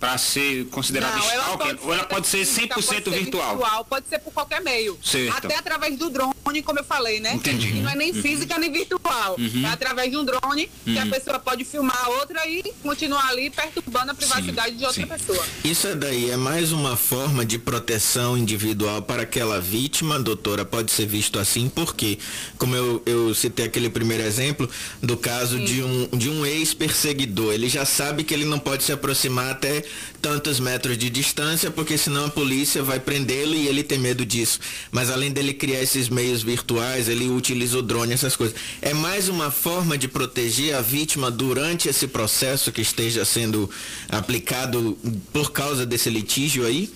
[0.00, 3.10] para ser considerada Não, ela stalker pode ou ela pode ser 100% física, pode ser
[3.10, 3.84] virtual?
[3.88, 4.98] Pode ser por qualquer meio.
[5.04, 5.36] Certo.
[5.46, 7.34] Até através do drone, como eu falei, né?
[7.34, 7.68] Entendi.
[7.68, 8.22] E não é nem Uhum.
[8.22, 9.36] física nem virtual.
[9.38, 9.62] Uhum.
[9.66, 11.10] É através de um drone que a Uhum.
[11.10, 15.44] pessoa pode filmar a outra e continuar ali perturbando a privacidade de outra pessoa.
[15.62, 21.04] Isso daí é mais uma forma de proteção individual para aquela vítima, doutora, pode ser
[21.06, 22.18] visto assim, porque,
[22.56, 24.68] como eu, eu citei aquele primeiro exemplo,
[25.02, 28.92] do caso de um, de um ex-perseguidor, ele já sabe que ele não pode se
[28.92, 29.84] aproximar até
[30.20, 34.60] tantos metros de distância, porque senão a polícia vai prendê-lo e ele tem medo disso.
[34.90, 38.56] Mas além dele criar esses meios virtuais, ele utiliza o drone, essas coisas.
[38.82, 43.70] É mais uma forma de proteger a vítima durante esse processo que esteja sendo
[44.08, 44.98] aplicado
[45.32, 46.90] por causa desse litígio aí?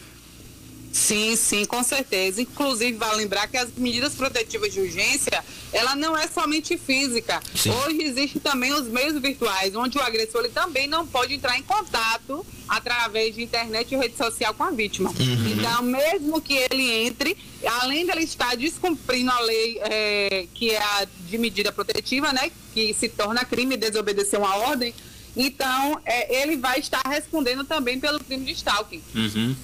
[0.94, 2.40] Sim, sim, com certeza.
[2.40, 7.42] Inclusive, vale lembrar que as medidas protetivas de urgência, ela não é somente física.
[7.52, 7.70] Sim.
[7.70, 11.64] Hoje existem também os meios virtuais, onde o agressor ele também não pode entrar em
[11.64, 15.10] contato através de internet e rede social com a vítima.
[15.10, 15.48] Uhum.
[15.48, 17.36] Então, mesmo que ele entre,
[17.80, 22.94] além dele estar descumprindo a lei é, que é a de medida protetiva, né, que
[22.94, 24.94] se torna crime desobedecer uma ordem,
[25.36, 29.02] então é, ele vai estar respondendo também pelo crime de stalking.
[29.12, 29.56] Uhum.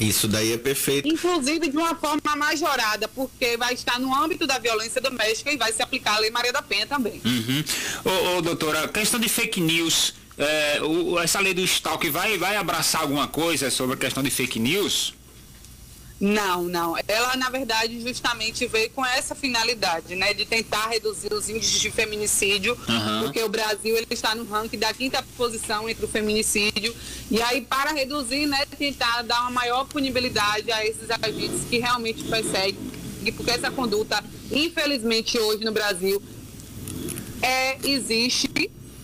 [0.00, 1.08] Isso daí é perfeito.
[1.08, 5.72] Inclusive de uma forma majorada, porque vai estar no âmbito da violência doméstica e vai
[5.72, 7.20] se aplicar a Lei Maria da Penha também.
[7.24, 7.64] Uhum.
[8.04, 12.56] Ô, ô, doutora, questão de fake news, é, o- essa lei do stalk vai, vai
[12.56, 15.14] abraçar alguma coisa sobre a questão de fake news?
[16.20, 16.96] Não, não.
[17.06, 20.34] Ela, na verdade, justamente veio com essa finalidade, né?
[20.34, 23.22] De tentar reduzir os índices de feminicídio, Aham.
[23.22, 26.94] porque o Brasil ele está no ranking da quinta posição entre o feminicídio.
[27.30, 32.24] E aí, para reduzir, né, tentar dar uma maior punibilidade a esses agentes que realmente
[32.24, 32.76] perseguem,
[33.36, 36.20] porque essa conduta, infelizmente, hoje no Brasil,
[37.40, 38.48] é, existe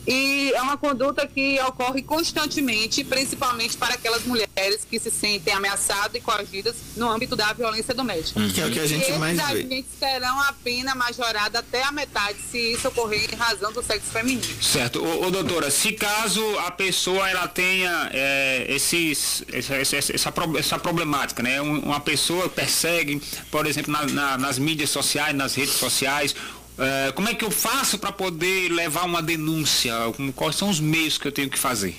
[0.06, 6.14] e é uma conduta que ocorre constantemente, principalmente para aquelas mulheres que se sentem ameaçadas
[6.14, 8.40] e coagidas no âmbito da violência doméstica.
[8.48, 9.58] Que é o que a gente e mais esses vê.
[9.60, 14.10] agentes terão a pena majorada até a metade se isso ocorrer em razão do sexo
[14.10, 14.42] feminino.
[14.62, 15.02] Certo.
[15.04, 20.78] Ô, ô, doutora, se caso a pessoa ela tenha é, esses, essa, essa, essa, essa
[20.78, 21.60] problemática, né?
[21.62, 23.20] Um- Uma pessoa persegue,
[23.50, 26.34] por exemplo, na- na- nas mídias sociais, nas redes sociais,
[26.78, 29.94] é, como é que eu faço para poder levar uma denúncia?
[30.34, 31.96] Quais são os meios que eu tenho que fazer?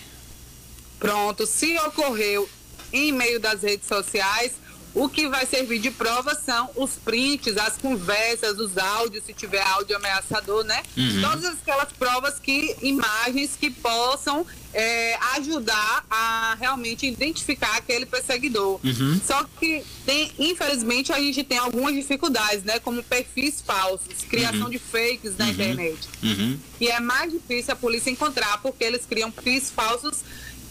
[1.00, 2.50] Pronto, se ocorreu
[2.92, 4.54] em meio das redes sociais,
[4.96, 9.62] o que vai servir de prova são os prints, as conversas, os áudios, se tiver
[9.62, 10.82] áudio ameaçador, né?
[10.98, 11.22] Uhum.
[11.22, 18.80] Todas aquelas provas que, imagens que possam é, ajudar a realmente identificar aquele perseguidor.
[18.84, 19.20] Uhum.
[19.26, 22.80] Só que tem, infelizmente, a gente tem algumas dificuldades, né?
[22.80, 24.70] Como perfis falsos, criação Uhum.
[24.70, 25.52] de fakes na Uhum.
[25.52, 26.58] internet Uhum.
[26.80, 30.24] e é mais difícil a polícia encontrar porque eles criam perfis falsos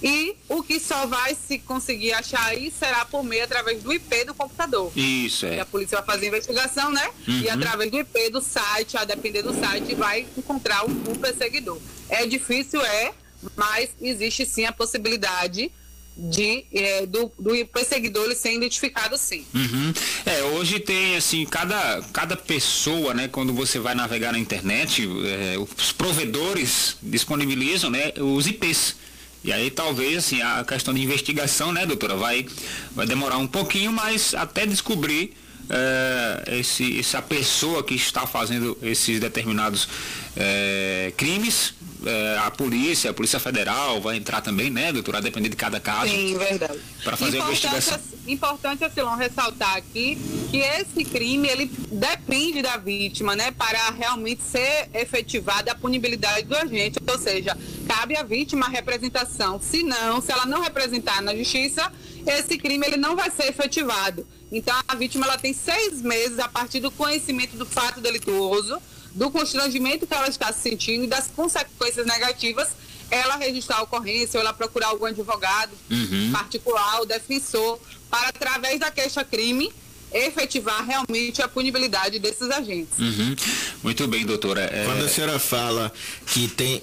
[0.07, 4.25] e o que só vai se conseguir achar aí será por meio através do IP
[4.27, 4.93] do computador.
[4.95, 5.61] Isso, E é.
[5.61, 7.11] a polícia vai fazer a investigação, né?
[7.27, 7.53] E Uhum.
[7.55, 11.79] através do IP do site, a depender do site, vai encontrar o, o perseguidor.
[12.11, 13.13] É difícil, é,
[13.57, 15.73] mas existe sim a possibilidade
[16.17, 19.45] de é, do, do perseguidor ele ser identificado sim.
[19.53, 19.93] Uhum.
[20.25, 25.57] É, hoje tem assim, cada, cada pessoa, né, quando você vai navegar na internet, é,
[25.59, 28.97] os provedores disponibilizam, né, os IPs.
[29.45, 32.47] E aí talvez assim, a questão de investigação, né, doutora, vai,
[32.93, 35.35] vai demorar um pouquinho, mas até descobrir
[35.69, 39.89] é, esse, essa pessoa que está fazendo esses determinados
[40.37, 41.75] é, crimes,
[42.05, 45.81] é, a polícia, a Polícia Federal vai entrar também, né, doutora, a depender de cada
[45.81, 46.11] caso.
[46.11, 46.79] Sim, verdade.
[47.03, 48.01] Para fazer a importante, investigação.
[48.27, 50.19] importante, Silon, ressaltar aqui
[50.51, 53.51] que esse crime, ele depende da vítima, né?
[53.53, 56.99] Para realmente ser efetivada a punibilidade do agente.
[57.07, 57.57] Ou seja,
[57.87, 59.61] cabe à vítima a representação.
[59.61, 61.93] Se não, se ela não representar na justiça,
[62.27, 64.27] esse crime ele não vai ser efetivado.
[64.51, 68.81] Então, a vítima ela tem seis meses a partir do conhecimento do fato delituoso,
[69.15, 72.69] do constrangimento que ela está se sentindo e das consequências negativas,
[73.11, 76.33] ela registrar a ocorrência ou ela procurar algum advogado Uhum.
[76.33, 77.79] particular, o defensor,
[78.11, 79.73] para através da queixa-crime
[80.15, 82.99] efetivar realmente a punibilidade desses agentes.
[82.99, 83.35] Uhum.
[83.83, 84.63] Muito bem, doutora.
[84.63, 84.85] É...
[84.85, 85.93] Quando a senhora fala
[86.27, 86.81] que tem,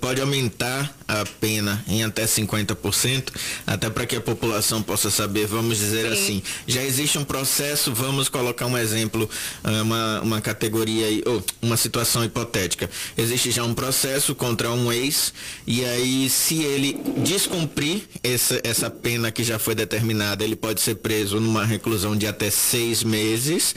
[0.00, 3.32] pode aumentar a pena em até 50%,
[3.66, 6.12] até para que a população possa saber, vamos dizer Sim.
[6.12, 9.28] assim, já existe um processo, vamos colocar um exemplo,
[9.64, 12.90] ah, uma, uma categoria, ou uma situação hipotética.
[13.16, 15.32] Existe já um processo contra um ex,
[15.66, 20.96] e aí se ele descumprir essa, essa pena que já foi determinada, ele pode ser
[20.96, 23.74] preso numa reclusão de até seis meses.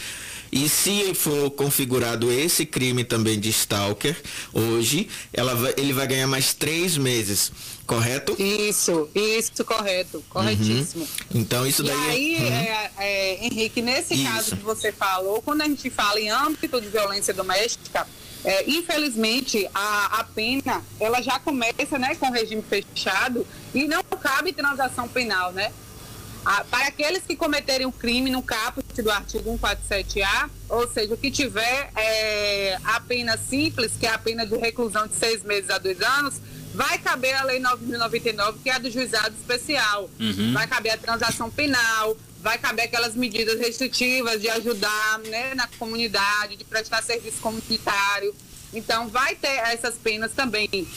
[0.51, 6.27] E se for configurado esse crime também de stalker, hoje, ela vai, ele vai ganhar
[6.27, 7.53] mais três meses,
[7.87, 8.35] correto?
[8.37, 11.03] Isso, isso, correto, corretíssimo.
[11.03, 11.41] Uhum.
[11.41, 11.95] Então isso daí.
[11.95, 12.53] E aí, uhum.
[12.53, 14.23] é, é, Henrique, nesse isso.
[14.25, 18.05] caso que você falou, quando a gente fala em âmbito de violência doméstica,
[18.43, 24.51] é, infelizmente, a, a pena, ela já começa né, com regime fechado e não cabe
[24.51, 25.71] transação penal, né?
[26.43, 31.29] Ah, para aqueles que cometerem um crime no caput do artigo 147A, ou seja, que
[31.29, 35.77] tiver é, a pena simples, que é a pena de reclusão de seis meses a
[35.77, 36.41] dois anos,
[36.73, 40.09] vai caber a Lei 9.099, que é a do juizado especial.
[40.19, 40.53] Uhum.
[40.53, 46.55] Vai caber a transação penal, vai caber aquelas medidas restritivas de ajudar né, na comunidade,
[46.55, 48.33] de prestar serviço comunitário.
[48.73, 50.87] Então, vai ter essas penas também.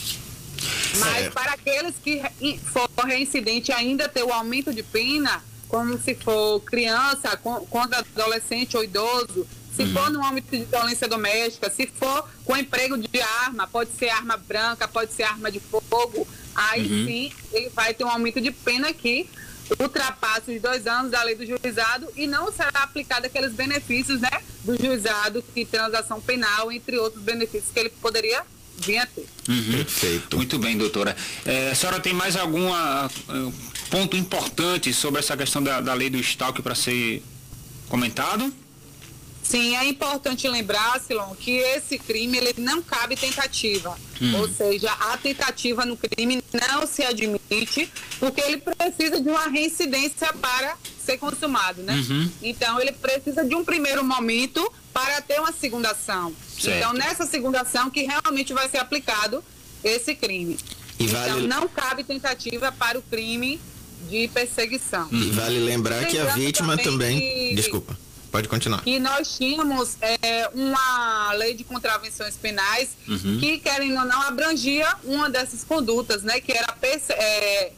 [0.99, 2.23] Mas para aqueles que
[2.59, 8.85] for reincidente ainda ter o aumento de pena, como se for criança, contra adolescente ou
[8.85, 9.93] idoso, se uhum.
[9.93, 14.37] for no âmbito de violência doméstica, se for com emprego de arma, pode ser arma
[14.37, 17.07] branca, pode ser arma de fogo, aí uhum.
[17.07, 19.29] sim ele vai ter um aumento de pena que
[19.81, 24.43] ultrapassa os dois anos da lei do juizado e não será aplicado aqueles benefícios né,
[24.63, 28.45] do juizado, que transação penal, entre outros benefícios que ele poderia
[28.79, 29.27] venha ter.
[29.49, 29.73] Uhum.
[29.73, 30.37] Perfeito.
[30.37, 31.17] Muito bem, doutora.
[31.45, 33.53] É, a senhora tem mais algum uh,
[33.91, 37.23] ponto importante sobre essa questão da, da lei do estoque para ser
[37.89, 38.53] comentado?
[39.45, 43.97] Sim, é importante lembrar, Silon, que esse crime ele não cabe tentativa.
[44.21, 44.37] Hum.
[44.37, 50.33] Ou seja, a tentativa no crime não se admite, porque ele precisa de uma reincidência
[50.33, 51.95] para ser consumado, né?
[51.95, 52.31] Uhum.
[52.43, 56.35] Então, ele precisa de um primeiro momento para ter uma segunda ação.
[56.59, 56.79] Certo.
[56.79, 59.45] Então, nessa segunda ação que realmente vai ser aplicado
[59.85, 60.57] esse crime.
[60.99, 61.47] E então, vale...
[61.47, 63.61] não cabe tentativa para o crime
[64.09, 65.07] de perseguição.
[65.13, 67.19] E vale lembrar que a vítima também...
[67.19, 67.49] também...
[67.51, 67.55] Que...
[67.55, 68.04] Desculpa
[68.35, 68.83] Pode continuar.
[68.85, 73.39] E nós tínhamos é, uma lei de contravenções penais uhum.
[73.39, 76.41] que, querendo ou não, abrangia uma dessas condutas, né?
[76.41, 76.77] Que era
[77.11, 77.71] é,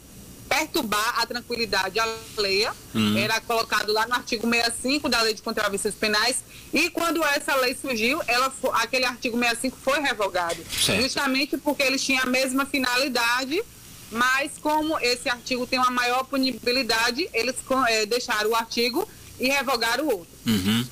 [0.49, 2.73] perturbar a tranquilidade alheia.
[2.95, 3.19] Uhum.
[3.19, 6.43] Era colocado lá no artigo 65 da lei de contravenções penais.
[6.73, 10.57] E quando essa lei surgiu, ela, aquele artigo 65 foi revogado.
[10.73, 11.03] Certo.
[11.03, 13.63] Justamente porque eles tinham a mesma finalidade
[14.09, 17.57] mas como esse artigo tem uma maior punibilidade, eles
[17.89, 19.07] é, deixaram o artigo
[19.39, 20.27] e revogar o outro.
[20.47, 20.85] Uhum.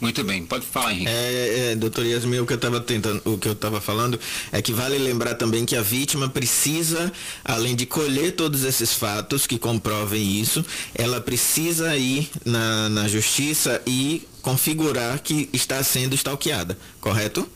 [0.00, 1.08] Muito bem, pode falar, Henrique.
[1.08, 4.18] É, é, doutor Yasmin, o que eu estava tentando, o que eu estava falando
[4.50, 7.12] é que vale lembrar também que a vítima precisa,
[7.44, 10.64] além de colher todos esses fatos que comprovem isso,
[10.94, 17.48] ela precisa ir na, na justiça e configurar que está sendo stalkeada, correto?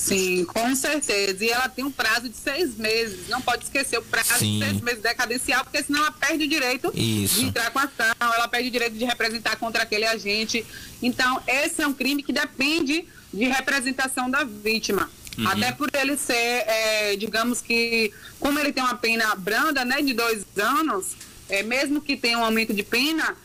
[0.00, 1.44] Sim, com certeza.
[1.44, 3.28] E ela tem um prazo de seis meses.
[3.28, 4.58] Não pode esquecer o prazo Sim.
[4.58, 7.40] de seis meses decadencial, porque senão ela perde o direito Isso.
[7.40, 10.64] de entrar com a ação, ela perde o direito de representar contra aquele agente.
[11.02, 15.10] Então, esse é um crime que depende de representação da vítima.
[15.36, 15.46] Uhum.
[15.46, 20.14] Até por ele ser, é, digamos que, como ele tem uma pena branda, né, de
[20.14, 21.08] dois anos,
[21.46, 23.36] é, mesmo que tenha um aumento de pena,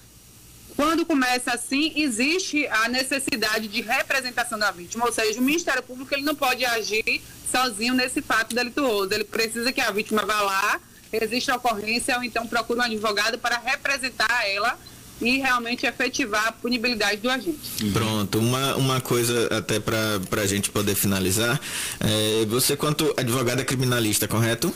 [0.76, 6.14] quando começa assim, existe a necessidade de representação da vítima, ou seja, o Ministério Público
[6.14, 9.14] ele não pode agir sozinho nesse fato delituoso.
[9.14, 10.80] Ele precisa que a vítima vá lá,
[11.14, 14.78] exista a ocorrência, ou então procure um advogado para representar ela
[15.22, 17.86] e realmente efetivar a punibilidade do agente.
[17.94, 21.60] Pronto, uma, uma coisa até para a gente poder finalizar.
[22.02, 24.74] É, você, quanto advogada criminalista, correto?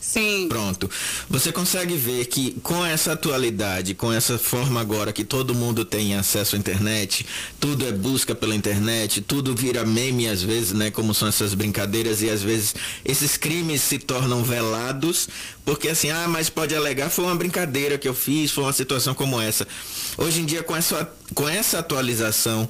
[0.00, 0.46] Sim.
[0.48, 0.88] Pronto.
[1.28, 6.14] Você consegue ver que com essa atualidade, com essa forma agora que todo mundo tem
[6.14, 7.26] acesso à internet,
[7.58, 10.90] tudo é busca pela internet, tudo vira meme às vezes, né?
[10.90, 15.28] Como são essas brincadeiras e às vezes esses crimes se tornam velados,
[15.68, 19.12] porque assim, ah, mas pode alegar, foi uma brincadeira que eu fiz, foi uma situação
[19.12, 19.68] como essa.
[20.16, 22.66] Hoje em dia, com essa, com essa atualização,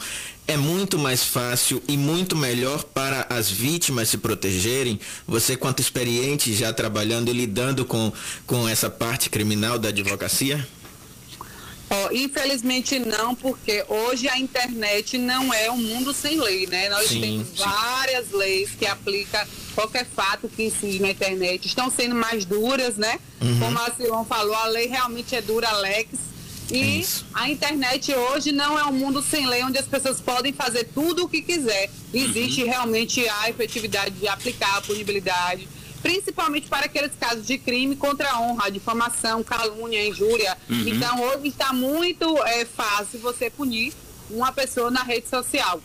[0.48, 4.98] é muito mais fácil e muito melhor para as vítimas se protegerem.
[5.28, 8.12] Você, quanto experiente já trabalhando e lidando com,
[8.44, 10.66] com essa parte criminal da advocacia?
[11.90, 16.88] Oh, infelizmente não, porque hoje a internet não é um mundo sem lei, né?
[16.90, 17.54] Nós sim, temos sim.
[17.56, 19.40] várias leis que aplicam
[19.74, 21.66] qualquer fato que incide na internet.
[21.66, 23.18] Estão sendo mais duras, né?
[23.40, 23.58] Uhum.
[23.58, 26.18] Como a Silon falou, a lei realmente é dura, Alex
[26.70, 30.84] E a internet hoje não é um mundo sem lei, onde as pessoas podem fazer
[30.92, 31.90] tudo o que quiser.
[32.12, 35.66] Existe realmente a efetividade de aplicar a punibilidade,
[36.08, 40.56] principalmente para aqueles casos de crime contra a honra, difamação, calúnia, injúria.
[40.70, 40.88] Uhum.
[40.88, 43.92] Então, hoje está muito é, fácil você punir
[44.30, 45.82] uma pessoa na rede social.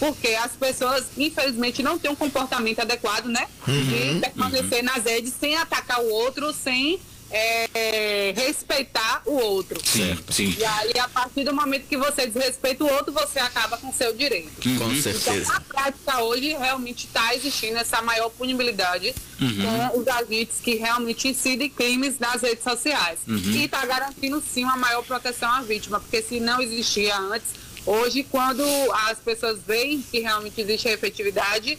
[0.00, 3.46] Porque as pessoas, infelizmente, não têm um comportamento adequado, né?
[3.68, 6.98] Uhum, De permanecer nas redes sem atacar o outro, sem
[7.32, 9.80] é, respeitar o outro.
[9.84, 10.54] Certo, sim.
[10.58, 14.12] E aí, a partir do momento que você desrespeita o outro, você acaba com seu
[14.14, 14.52] direito.
[14.78, 15.40] Com certeza.
[15.40, 19.90] Então, na prática, hoje, realmente está existindo essa maior punibilidade Uhum.
[19.90, 23.18] com os agentes que realmente incidem crimes nas redes sociais.
[23.26, 23.36] Uhum.
[23.36, 27.48] E está garantindo, sim, uma maior proteção à vítima, porque se não existia antes,
[27.84, 28.62] hoje, quando
[29.08, 31.76] as pessoas veem que realmente existe a efetividade,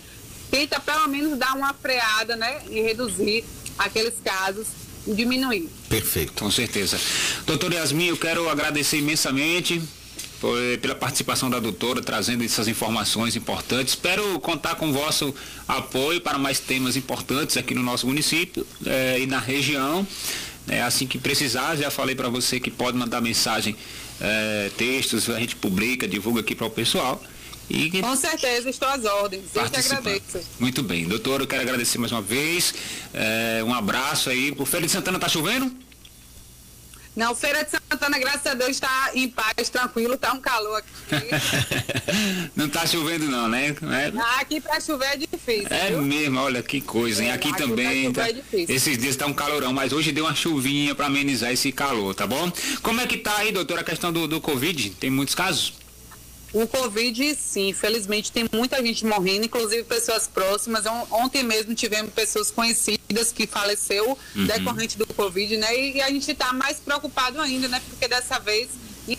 [0.51, 3.45] tenta pelo menos dar uma freada, né, e reduzir
[3.77, 4.67] aqueles casos
[5.07, 5.69] diminuir.
[5.89, 6.33] Perfeito.
[6.33, 6.99] Com certeza.
[7.45, 9.81] Doutora Yasmin, eu quero agradecer imensamente
[10.39, 13.93] por- pela participação da doutora, trazendo essas informações importantes.
[13.93, 15.33] Espero contar com o vosso
[15.67, 20.05] apoio para mais temas importantes aqui no nosso município eh, e na região.
[20.67, 23.75] É, assim que precisar, já falei para você que pode mandar mensagem,
[24.21, 27.21] eh, textos, a gente publica, divulga aqui para o pessoal.
[27.69, 29.43] E Com certeza, estou às ordens.
[29.55, 29.97] Eu que Participar.
[29.97, 30.39] agradeço.
[30.59, 32.73] Muito bem, doutor, eu quero agradecer mais uma vez.
[33.13, 34.51] É, um abraço aí.
[34.51, 35.71] Por Feira de Santana tá chovendo?
[37.15, 40.89] Não, Feira de Santana, graças a Deus, está em paz, tranquilo, está um calor aqui.
[42.55, 43.67] Não tá chovendo não, né?
[43.69, 45.67] É, Aqui para chover é difícil.
[45.69, 46.01] é viu?
[46.01, 47.29] mesmo, olha que coisa, hein?
[47.29, 48.11] É, Aqui, aqui também.
[48.11, 51.71] Tá, é esses dias tá um calorão, mas hoje deu uma chuvinha para amenizar esse
[51.71, 52.51] calor, tá bom?
[52.81, 54.89] Como é que tá aí, doutora, a questão do, do Covid?
[54.91, 55.73] Tem muitos casos?
[56.53, 60.85] O Covid, sim, infelizmente tem muita gente morrendo, inclusive pessoas próximas.
[60.85, 64.45] On- Ontem mesmo tivemos pessoas conhecidas que faleceu Uhum.
[64.45, 65.75] decorrente do Covid, né?
[65.75, 67.81] E, e a gente está mais preocupado ainda, né?
[67.89, 68.69] Porque dessa vez,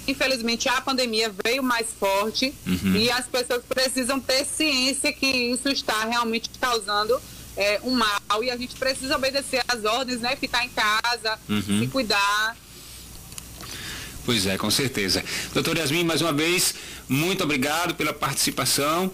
[0.07, 2.95] infelizmente, a pandemia veio mais forte Uhum.
[2.97, 7.21] e as pessoas precisam ter ciência que isso está realmente causando
[7.57, 10.35] é, um mal e a gente precisa obedecer às ordens, né?
[10.37, 11.81] Ficar em casa, Uhum.
[11.81, 12.57] se cuidar.
[14.25, 15.23] Pois é, com certeza.
[15.53, 16.75] Doutor Yasmin, mais uma vez,
[17.09, 19.11] muito obrigado pela participação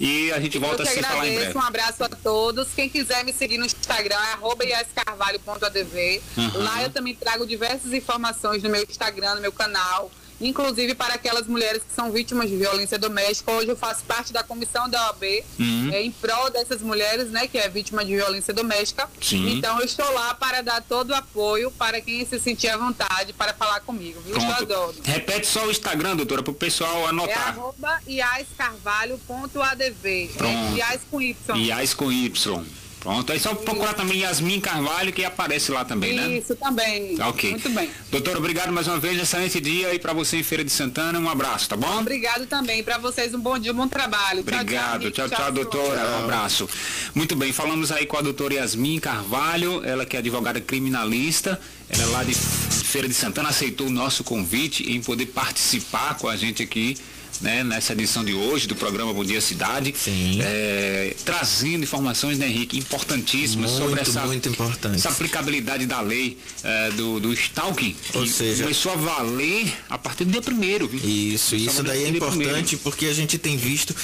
[0.00, 1.58] e a gente volta a se falar em breve.
[1.58, 2.68] um abraço a todos.
[2.74, 6.22] Quem quiser me seguir no Instagram é iascarvalho.adv.
[6.36, 6.62] Uhum.
[6.62, 10.10] Lá eu também trago diversas informações no meu Instagram, no meu canal.
[10.40, 13.50] Inclusive para aquelas mulheres que são vítimas de violência doméstica.
[13.52, 15.24] Hoje eu faço parte da comissão da OAB
[15.58, 15.90] Uhum.
[15.92, 19.08] é, em prol dessas mulheres, né, que é vítima de violência doméstica.
[19.20, 19.56] Sim.
[19.58, 23.32] Então eu estou lá para dar todo o apoio para quem se sentir à vontade
[23.32, 24.20] para falar comigo.
[24.20, 24.34] Viu?
[24.34, 24.62] Eu Pronto.
[24.62, 24.94] adoro.
[25.04, 27.48] Repete só o Instagram, doutora, para o pessoal É anotar.
[27.48, 30.30] arroba iascarvalho.adv.
[30.36, 30.78] Pronto.
[30.80, 31.56] É com Y.
[31.56, 32.64] Iás com Y.
[33.00, 36.38] Pronto, aí só procurar também Yasmin Carvalho que aparece lá também, né?
[36.38, 37.16] Isso também.
[37.16, 37.50] Tá ok.
[37.50, 37.90] Muito bem.
[38.10, 41.28] Doutor, obrigado mais uma vez, excelente dia aí para você em Feira de Santana, um
[41.28, 42.00] abraço, tá bom?
[42.00, 42.82] Obrigado também.
[42.82, 44.42] Para vocês, um bom dia, um bom trabalho.
[44.42, 45.16] Tchau, Obrigado, Henrique.
[45.16, 46.18] tchau, tchau, doutora.
[46.20, 46.68] Um abraço.
[47.14, 52.02] Muito bem, falamos aí com a doutora Yasmin Carvalho, ela que é advogada criminalista, ela
[52.02, 56.36] é lá de Feira de Santana, aceitou o nosso convite em poder participar com a
[56.36, 56.96] gente aqui.
[57.40, 59.94] Né, nessa edição de hoje do programa Bom Dia Cidade,
[60.40, 64.96] É, trazendo informações, né, Henrique, importantíssimas sobre Muito, essa, muito importante.
[64.96, 70.24] essa aplicabilidade da lei é, do, do stalking, Ou seja- começou a valer a partir
[70.24, 70.88] do dia primeiro.
[70.88, 70.98] Viu?
[70.98, 73.94] Isso, isso Começou a daí é importante porque a gente tem visto,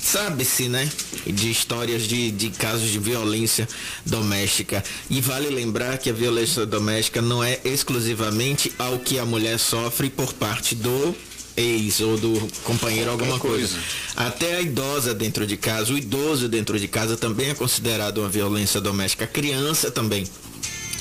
[0.00, 0.88] sabe-se, né,
[1.26, 3.68] de histórias de, de casos de violência
[4.06, 4.84] doméstica.
[5.10, 10.08] E vale lembrar que a violência doméstica não é exclusivamente ao que a mulher sofre
[10.10, 11.12] por parte do
[11.56, 13.78] ex ou do companheiro, alguma coisa.
[14.16, 18.28] Até a idosa dentro de casa, o idoso dentro de casa também é considerado uma
[18.28, 19.24] violência doméstica.
[19.24, 20.24] A criança também.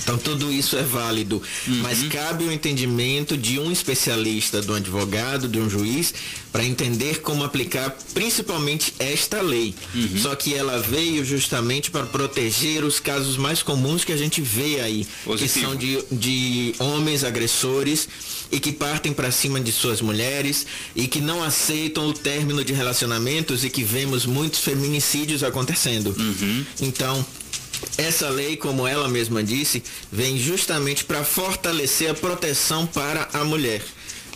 [0.02, 1.42] Então tudo isso é válido,
[1.82, 6.14] mas cabe o entendimento de um especialista, de um advogado, de um juiz,
[6.52, 9.74] para entender como aplicar principalmente esta lei.
[10.18, 14.82] Só que ela veio justamente para proteger os casos mais comuns que a gente vê
[14.82, 15.54] aí, Positivo.
[15.54, 18.08] que são de, de homens agressores
[18.52, 20.66] e que partem para cima de suas mulheres
[20.96, 26.16] e que não aceitam o término de relacionamentos e que vemos muitos feminicídios acontecendo.
[26.82, 27.26] Então,
[27.98, 33.82] essa lei, como ela mesma disse, vem justamente para fortalecer a proteção para a mulher.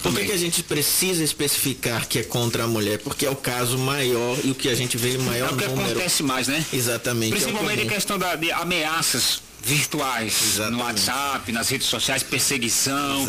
[0.03, 2.99] Por que, que a gente precisa especificar que é contra a mulher?
[2.99, 5.57] Porque é o caso maior e o que a gente vê em maior É o
[5.57, 5.89] que número.
[5.89, 6.63] acontece mais, né?
[6.71, 7.33] Exatamente.
[7.33, 7.93] é Principalmente a comum.
[7.95, 13.25] questão da, de ameaças virtuais no WhatsApp, nas redes sociais, perseguição.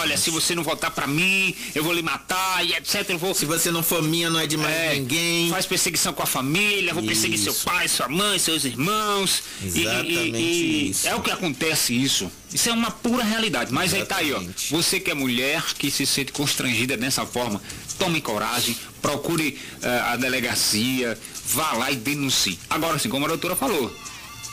[0.00, 3.08] Olha, se você não votar pra mim, eu vou lhe matar e etc.
[3.10, 3.34] Eu vou...
[3.34, 5.50] Se você não for minha, não é de mais É, ninguém.
[5.50, 7.64] Faz perseguição com a família, vou perseguir seu Isso.
[7.64, 9.42] pai, sua mãe, seus irmãos.
[9.62, 11.08] E- e- Exatamente e- isso.
[11.08, 12.30] É o que acontece isso.
[12.52, 13.72] Isso é uma pura realidade.
[13.72, 14.40] Mas aí tá aí, ó.
[14.70, 17.60] Você que é mulher, que se sente constrangida dessa forma,
[17.98, 22.58] tome coragem, procure eh, a delegacia, vá lá e denuncie.
[22.68, 23.94] Agora, assim, como a doutora falou,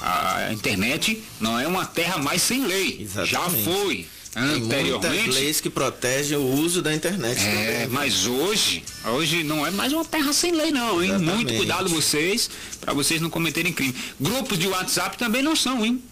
[0.06, 3.08] a internet não é uma terra mais sem lei.
[3.26, 4.08] Já foi.
[4.32, 5.30] Tem muitas Anteriormente.
[5.30, 7.40] leis que protegem o uso da internet.
[7.42, 7.88] É, também.
[7.88, 11.10] mas hoje, hoje não é mais uma terra sem lei não, hein?
[11.12, 11.36] Exatamente.
[11.36, 12.50] Muito cuidado vocês,
[12.82, 13.96] para vocês não cometerem crime.
[14.20, 16.04] Grupos de WhatsApp também não são, hein?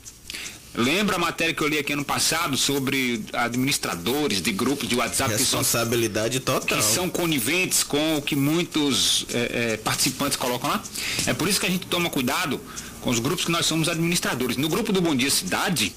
[0.73, 5.35] Lembra a matéria que eu li aqui ano passado sobre administradores de grupos de WhatsApp
[5.35, 6.79] que são, Responsabilidade total.
[6.79, 10.81] que são coniventes com o que muitos eh, eh, participantes colocam lá?
[11.27, 12.59] É por isso que a gente toma cuidado
[13.03, 14.57] com os grupos que nós somos administradores.
[14.57, 15.93] No grupo do Bom Dia Cidade,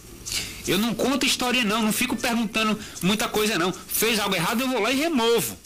[0.66, 3.72] eu não conto história não, não fico perguntando muita coisa não.
[3.72, 5.56] Fez algo errado, eu vou lá e removo.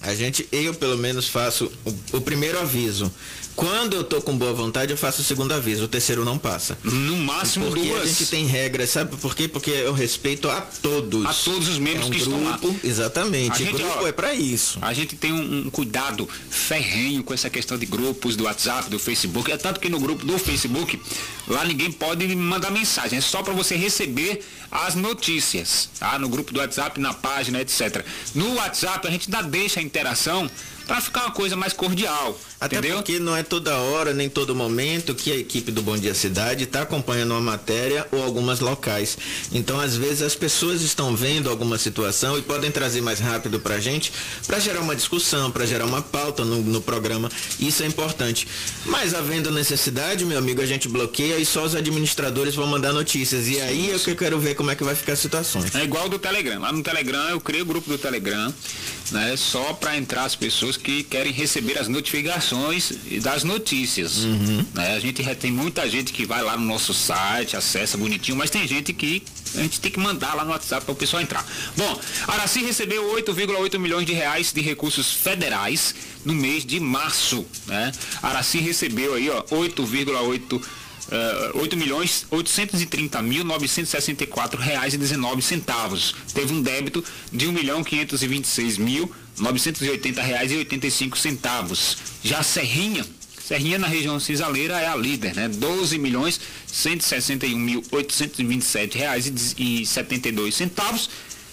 [0.00, 3.12] A gente, eu pelo menos faço o, o primeiro aviso.
[3.58, 5.82] Quando eu tô com boa vontade, eu faço o segundo aviso.
[5.82, 6.78] O terceiro não passa.
[6.84, 8.02] No máximo Porque duas.
[8.02, 9.48] a gente tem regras, sabe por quê?
[9.48, 11.26] Porque eu respeito a todos.
[11.26, 12.76] A todos os membros é um que grupo, estão lá.
[12.84, 13.50] Exatamente.
[13.50, 14.78] A gente, grupo ó, é para isso.
[14.80, 18.98] A gente tem um, um cuidado ferrenho com essa questão de grupos do WhatsApp, do
[19.00, 19.50] Facebook.
[19.50, 21.00] É tanto que no grupo do Facebook,
[21.48, 23.18] lá ninguém pode mandar mensagem.
[23.18, 24.40] É só para você receber
[24.70, 25.88] as notícias.
[25.98, 26.16] Tá?
[26.16, 28.04] No grupo do WhatsApp, na página, etc.
[28.36, 30.48] No WhatsApp a gente ainda deixa a interação
[30.88, 32.40] para ficar uma coisa mais cordial.
[32.58, 32.96] Até entendeu?
[32.96, 36.64] porque não é toda hora, nem todo momento que a equipe do Bom Dia Cidade
[36.64, 39.16] está acompanhando uma matéria ou algumas locais.
[39.52, 43.74] Então, às vezes, as pessoas estão vendo alguma situação e podem trazer mais rápido para
[43.76, 44.10] a gente,
[44.46, 47.30] para gerar uma discussão, para gerar uma pauta no, no programa.
[47.60, 48.48] Isso é importante.
[48.86, 53.46] Mas, havendo necessidade, meu amigo, a gente bloqueia e só os administradores vão mandar notícias.
[53.46, 55.62] E aí é que eu quero ver como é que vai ficar a situação.
[55.74, 56.60] É igual do Telegram.
[56.60, 58.52] Lá no Telegram eu criei o grupo do Telegram,
[59.10, 59.36] né?
[59.36, 64.24] Só para entrar as pessoas que querem receber as notificações e das notícias.
[64.74, 64.94] Né?
[64.96, 68.66] A gente tem muita gente que vai lá no nosso site, acessa bonitinho, mas tem
[68.66, 69.22] gente que
[69.54, 71.44] a gente tem que mandar lá no WhatsApp para o pessoal entrar.
[71.76, 75.94] Bom, Araci recebeu 8,8 milhões de reais de recursos federais
[76.24, 77.92] no mês de março, né?
[78.22, 80.62] Araci recebeu aí, ó, 8,8
[81.10, 86.14] eh, 8 milhões 830 mil 964 reais e 19 centavos.
[86.34, 87.02] Teve um débito
[87.32, 91.96] de 1 milhão 526 mil 980 reais e 85 centavos.
[92.22, 93.04] Já Serrinha,
[93.42, 95.48] Serrinha na região cisaleira é a líder, né?
[95.48, 101.08] 12 milhões 161 mil 827 reais e e 72 centavos.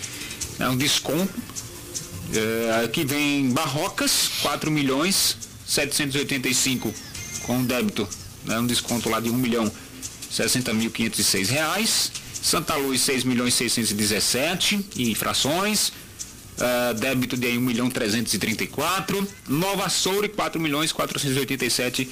[0.58, 1.34] é um desconto.
[2.34, 5.36] É, aqui vem Barrocas, 4 milhões
[5.66, 6.94] 785
[7.44, 8.08] com débito,
[8.46, 9.72] né, um desconto lá de 1 milhão
[10.30, 12.12] 60 mil 506 reais.
[12.42, 15.92] Santa Luz 6 milhões 617 e frações.
[16.60, 19.28] Ah, débito de 1 milhão 334.
[19.48, 22.10] Nova Soure 4 milhões 487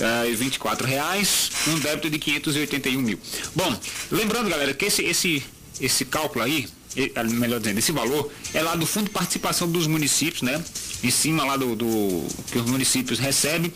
[0.00, 1.50] ah, e 24 reais.
[1.66, 3.18] Um débito de 581 mil.
[3.54, 3.76] Bom,
[4.10, 5.42] lembrando galera que esse, esse,
[5.80, 6.68] esse cálculo aí,
[7.16, 10.62] ah, melhor dizendo, esse valor é lá do Fundo de Participação dos Municípios, né?
[11.02, 13.72] Em cima lá do, do que os municípios recebem,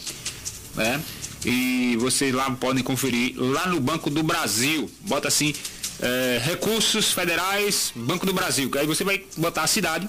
[0.77, 1.03] né?
[1.45, 4.91] E vocês lá podem conferir lá no Banco do Brasil.
[5.03, 5.53] Bota assim,
[6.01, 8.71] eh, recursos federais, Banco do Brasil.
[8.79, 10.09] Aí você vai botar a cidade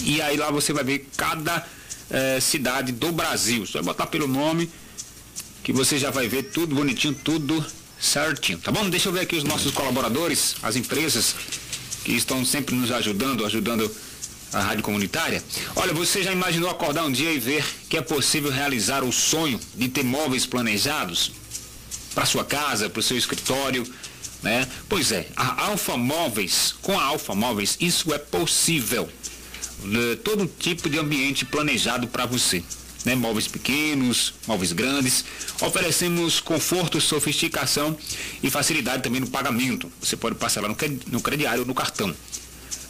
[0.00, 1.66] e aí lá você vai ver cada
[2.10, 3.64] eh, cidade do Brasil.
[3.72, 4.70] Vai botar pelo nome
[5.62, 7.64] que você já vai ver tudo bonitinho, tudo
[8.00, 8.58] certinho.
[8.58, 8.88] Tá bom?
[8.88, 11.34] Deixa eu ver aqui os nossos colaboradores, as empresas
[12.04, 13.90] que estão sempre nos ajudando, ajudando
[14.52, 15.42] a rádio comunitária.
[15.76, 19.60] Olha, você já imaginou acordar um dia e ver que é possível realizar o sonho
[19.74, 21.32] de ter móveis planejados
[22.14, 23.86] para sua casa, para o seu escritório,
[24.42, 24.66] né?
[24.88, 29.08] Pois é, a Alfa Móveis, com a Alfa Móveis, isso é possível.
[29.84, 32.62] eh, todo tipo de ambiente planejado para você.
[33.04, 33.14] Né?
[33.14, 35.24] Móveis pequenos, móveis grandes.
[35.60, 37.96] Oferecemos conforto, sofisticação
[38.42, 39.90] e facilidade também no pagamento.
[40.00, 40.70] Você pode parcelar
[41.06, 42.14] no crediário ou no cartão.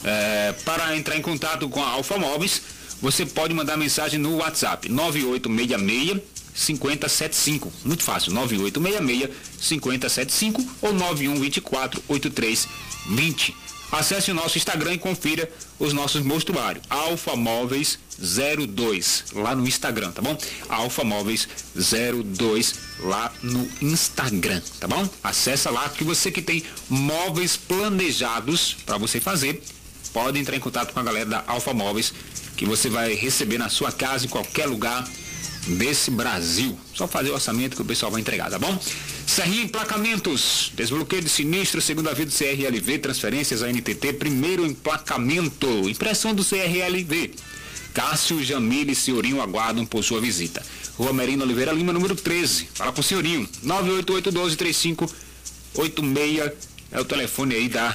[0.04, 2.62] É, para entrar em contato com a Alfa Móveis,
[3.02, 6.20] você pode mandar mensagem no WhatsApp 9866
[6.59, 7.72] 5075.
[7.85, 9.30] Muito fácil, 9866
[9.60, 13.55] 5075 ou 9124 8320.
[13.90, 16.85] Acesse o nosso Instagram e confira os nossos mostruários.
[16.90, 20.36] Alfa Móveis 02 lá no Instagram, tá bom?
[20.68, 25.09] Alfa Móveis 02 lá no Instagram, tá bom?
[25.22, 29.62] Acessa lá que você que tem móveis planejados para você fazer,
[30.12, 32.12] pode entrar em contato com a galera da Alfa Móveis
[32.56, 35.09] que você vai receber na sua casa em qualquer lugar
[35.69, 36.77] desse Brasil.
[36.95, 38.77] Só fazer o orçamento que o pessoal vai entregar, tá bom?
[39.27, 46.35] Serrinha Emplacamentos, desbloqueio de sinistro, segunda via do CRLV, transferências a NTT, primeiro emplacamento, impressão
[46.35, 47.31] do CRLV.
[47.93, 50.65] Cássio, Jamile e Senhorinho aguardam por sua visita.
[50.97, 52.69] Rua Merino Oliveira Lima, número 13.
[52.74, 53.49] Fala com o Senhorinho.
[53.65, 56.53] 988-12-3586
[56.90, 57.95] é o telefone aí da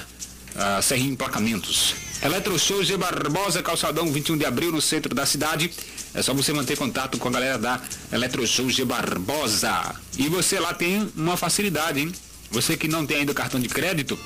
[0.56, 1.94] ah, Serrinha Emplacamentos.
[2.22, 5.70] Eletroshow G Barbosa, calçadão 21 de abril, no centro da cidade.
[6.14, 7.82] É só você manter contato com a galera da
[8.12, 9.96] Eletroshow G Barbosa.
[10.16, 12.12] E você lá tem uma facilidade, hein?
[12.52, 14.16] Você que não tem ainda o cartão de crédito,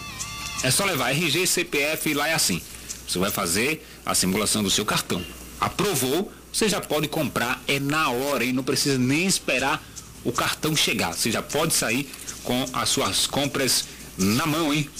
[0.63, 2.61] é só levar RG, CPF e lá é assim.
[3.09, 5.25] Você vai fazer a simulação do seu cartão.
[5.59, 8.53] Aprovou, você já pode comprar, é na hora, hein?
[8.53, 9.83] Não precisa nem esperar
[10.25, 11.15] o cartão chegar.
[11.15, 12.11] Você já pode sair
[12.45, 13.87] com as suas compras
[14.19, 14.91] na mão, hein?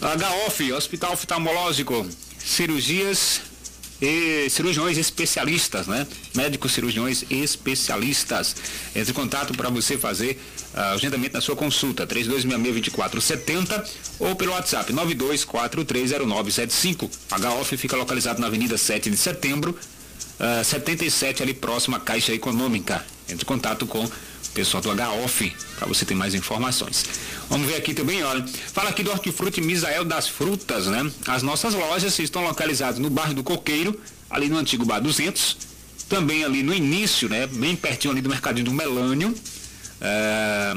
[0.00, 2.06] HOF, Hospital Oftalmológico,
[2.38, 3.51] cirurgias
[4.02, 6.04] e cirurgiões especialistas, né?
[6.34, 8.56] Médicos cirurgiões especialistas.
[8.96, 10.42] Entre em contato para você fazer
[10.74, 13.88] ah, agendamento na sua consulta, 3266-2470
[14.18, 17.08] ou pelo WhatsApp 92430975.
[17.60, 19.78] HOF fica localizado na Avenida 7 de Setembro,
[20.40, 23.06] ah, 77, ali próximo à Caixa Econômica.
[23.28, 24.04] Entre em contato com
[24.52, 27.04] pessoal do HOF para você ter mais informações.
[27.48, 28.44] Vamos ver aqui também, olha.
[28.72, 31.10] Fala aqui do Hortifruti Misael das Frutas, né?
[31.26, 33.98] As nossas lojas estão localizadas no bairro do Coqueiro,
[34.30, 35.56] ali no antigo Bar 200,
[36.08, 37.46] também ali no início, né?
[37.46, 39.34] Bem pertinho ali do Mercadinho do Melânio,
[40.00, 40.74] é,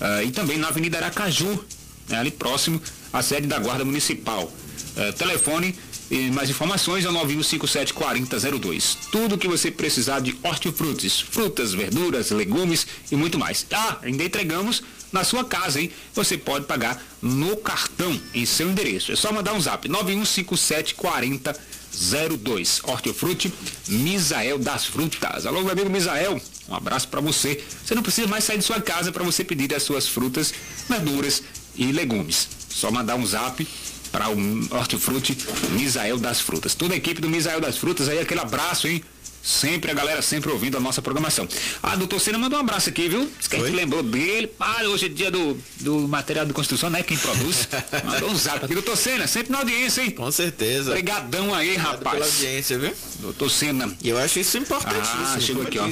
[0.00, 1.64] é, e também na Avenida Aracaju,
[2.08, 2.18] né?
[2.18, 2.80] ali próximo
[3.12, 4.52] à sede da Guarda Municipal.
[4.96, 5.74] É, telefone
[6.12, 8.98] e mais informações é o 91574002.
[9.10, 13.64] Tudo que você precisar de hortifrutis, frutas, verduras, legumes e muito mais.
[13.72, 15.90] Ah, ainda entregamos na sua casa, hein?
[16.14, 19.10] Você pode pagar no cartão em seu endereço.
[19.10, 22.86] É só mandar um zap 91574002.
[22.86, 23.50] Hortifruti
[23.88, 25.46] Misael das Frutas.
[25.46, 27.64] Alô, meu amigo Misael, um abraço para você.
[27.82, 30.52] Você não precisa mais sair de sua casa para você pedir as suas frutas,
[30.86, 31.42] verduras
[31.74, 32.48] e legumes.
[32.68, 33.66] Só mandar um zap
[34.12, 34.36] para o
[34.76, 35.36] Hortifruti
[35.70, 36.74] Misael das Frutas.
[36.74, 39.02] Toda a equipe do Misael das Frutas aí, aquele abraço, hein?
[39.42, 41.48] Sempre a galera sempre ouvindo a nossa programação.
[41.82, 43.28] Ah, doutor Senna mandou um abraço aqui, viu?
[43.38, 44.48] Diz que a gente lembrou dele.
[44.60, 47.02] Ah, hoje é dia do, do material de construção, né?
[47.02, 47.68] Quem produz.
[48.04, 48.74] Mandou um zap aqui.
[48.74, 50.12] Doutor Senna, sempre na audiência, hein?
[50.12, 50.90] Com certeza.
[50.90, 52.18] Obrigadão aí, rapaz.
[52.18, 52.92] pela audiência, viu?
[53.18, 53.92] Doutor Senna.
[54.00, 55.26] E eu acho isso importantíssimo.
[55.26, 55.90] Ah, chegou aqui, ó.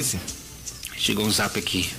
[0.97, 1.89] Chegou um zap aqui.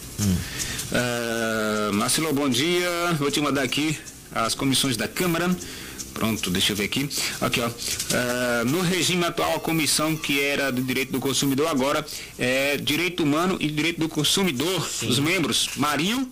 [0.90, 2.88] Ah, Marcelo, bom dia.
[3.18, 3.98] Vou te mandar aqui
[4.34, 5.54] as comissões da Câmara.
[6.12, 7.08] Pronto, deixa eu ver aqui.
[7.40, 7.68] Aqui, ó.
[8.12, 12.04] Ah, no regime atual, a comissão que era do direito do consumidor agora
[12.38, 14.86] é direito humano e direito do consumidor.
[15.02, 16.30] Os membros, Marinho,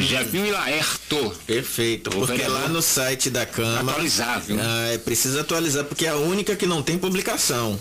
[0.00, 1.32] Jefinho e Laerto.
[1.46, 3.80] Perfeito, porque vereador- lá no site da Câmara.
[3.92, 4.56] Atualizar, viu?
[4.60, 7.78] Ah, é, precisa atualizar, porque é a única que não tem publicação.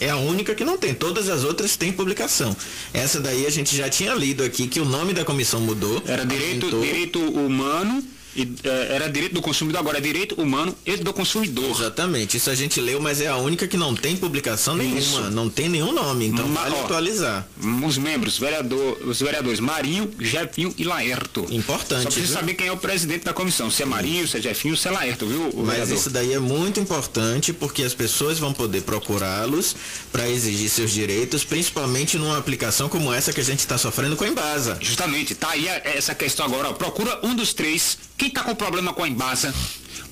[0.00, 0.94] É a única que não tem.
[0.94, 2.56] Todas as outras têm publicação.
[2.94, 6.00] Essa daí a gente já tinha lido aqui que o nome da comissão mudou.
[6.06, 8.04] Era direito, direito humano,
[8.42, 11.70] e, eh, era direito do consumidor, agora é direito humano e do consumidor.
[11.70, 15.30] Exatamente, isso a gente leu, mas é a única que não tem publicação nenhuma, Isso.
[15.30, 17.46] não tem nenhum nome, então Ma- vale ó, atualizar.
[17.84, 21.46] Os membros, vereador, os vereadores Marinho, Jefinho e Laerto.
[21.50, 22.40] Importante, Só precisa viu?
[22.40, 24.90] saber quem é o presidente da comissão, se é Marinho, se é Jefinho, se é
[24.90, 25.96] Laerto, viu, Mas vereador?
[25.96, 29.74] isso daí é muito importante porque as pessoas vão poder procurá-los
[30.12, 34.24] para exigir seus direitos, principalmente numa aplicação como essa que a gente está sofrendo com
[34.24, 34.78] a Embasa.
[34.80, 36.68] Justamente, tá aí essa questão agora.
[36.68, 36.72] ó.
[36.72, 37.98] Procura um dos três.
[38.16, 39.54] Quem tá com problema com a Embasa,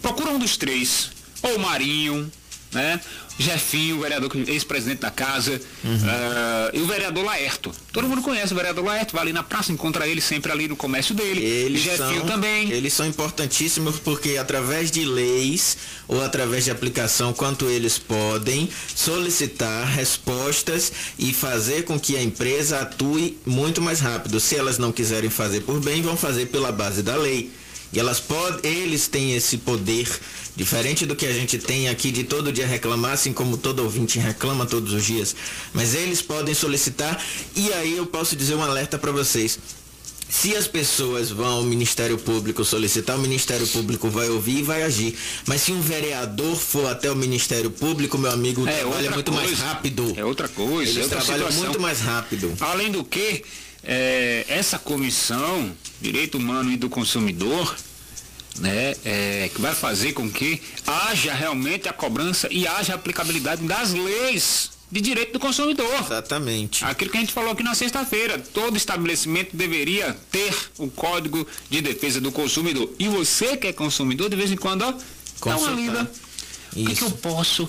[0.02, 1.10] procura um dos três.
[1.42, 2.30] Ou o Marinho,
[2.72, 3.00] né?
[3.38, 5.98] Jefinho, vereador, ex-presidente da casa, Uhum.
[6.08, 7.70] ah, e o vereador Laerto.
[7.92, 10.74] Todo mundo conhece o vereador Laerto, vai ali na praça, encontra ele sempre ali no
[10.74, 11.44] comércio dele.
[11.44, 12.70] Eles Jefinho são, também.
[12.70, 15.76] Eles são importantíssimos porque através de leis
[16.08, 22.80] ou através de aplicação, quanto eles podem solicitar respostas e fazer com que a empresa
[22.80, 24.40] atue muito mais rápido.
[24.40, 27.50] Se elas não quiserem fazer por bem, vão fazer pela base da lei.
[27.92, 30.08] E elas podem, eles têm esse poder,
[30.54, 34.18] diferente do que a gente tem aqui de todo dia reclamar, assim como todo ouvinte
[34.18, 35.34] reclama todos os dias.
[35.72, 37.22] Mas eles podem solicitar
[37.54, 39.58] e aí eu posso dizer um alerta para vocês.
[40.28, 44.82] Se as pessoas vão ao Ministério Público solicitar, o Ministério Público vai ouvir e vai
[44.82, 45.16] agir.
[45.46, 49.32] Mas se um vereador for até o Ministério Público, meu amigo, É trabalha outra muito
[49.32, 49.64] mais coisa.
[49.64, 50.14] rápido.
[50.16, 50.90] É outra coisa.
[50.90, 51.64] Eles é outra trabalham situação.
[51.68, 52.52] muito mais rápido.
[52.58, 53.44] Além do que,
[53.86, 57.74] é, essa comissão, Direito Humano e do Consumidor,
[58.58, 63.62] né, é, que vai fazer com que haja realmente a cobrança e haja a aplicabilidade
[63.64, 65.92] das leis de direito do consumidor.
[66.00, 66.84] Exatamente.
[66.84, 71.80] Aquilo que a gente falou aqui na sexta-feira, todo estabelecimento deveria ter o Código de
[71.80, 72.92] Defesa do Consumidor.
[72.98, 74.94] E você que é consumidor, de vez em quando, ó,
[75.44, 76.10] dá uma lida.
[76.72, 77.68] O que, que eu posso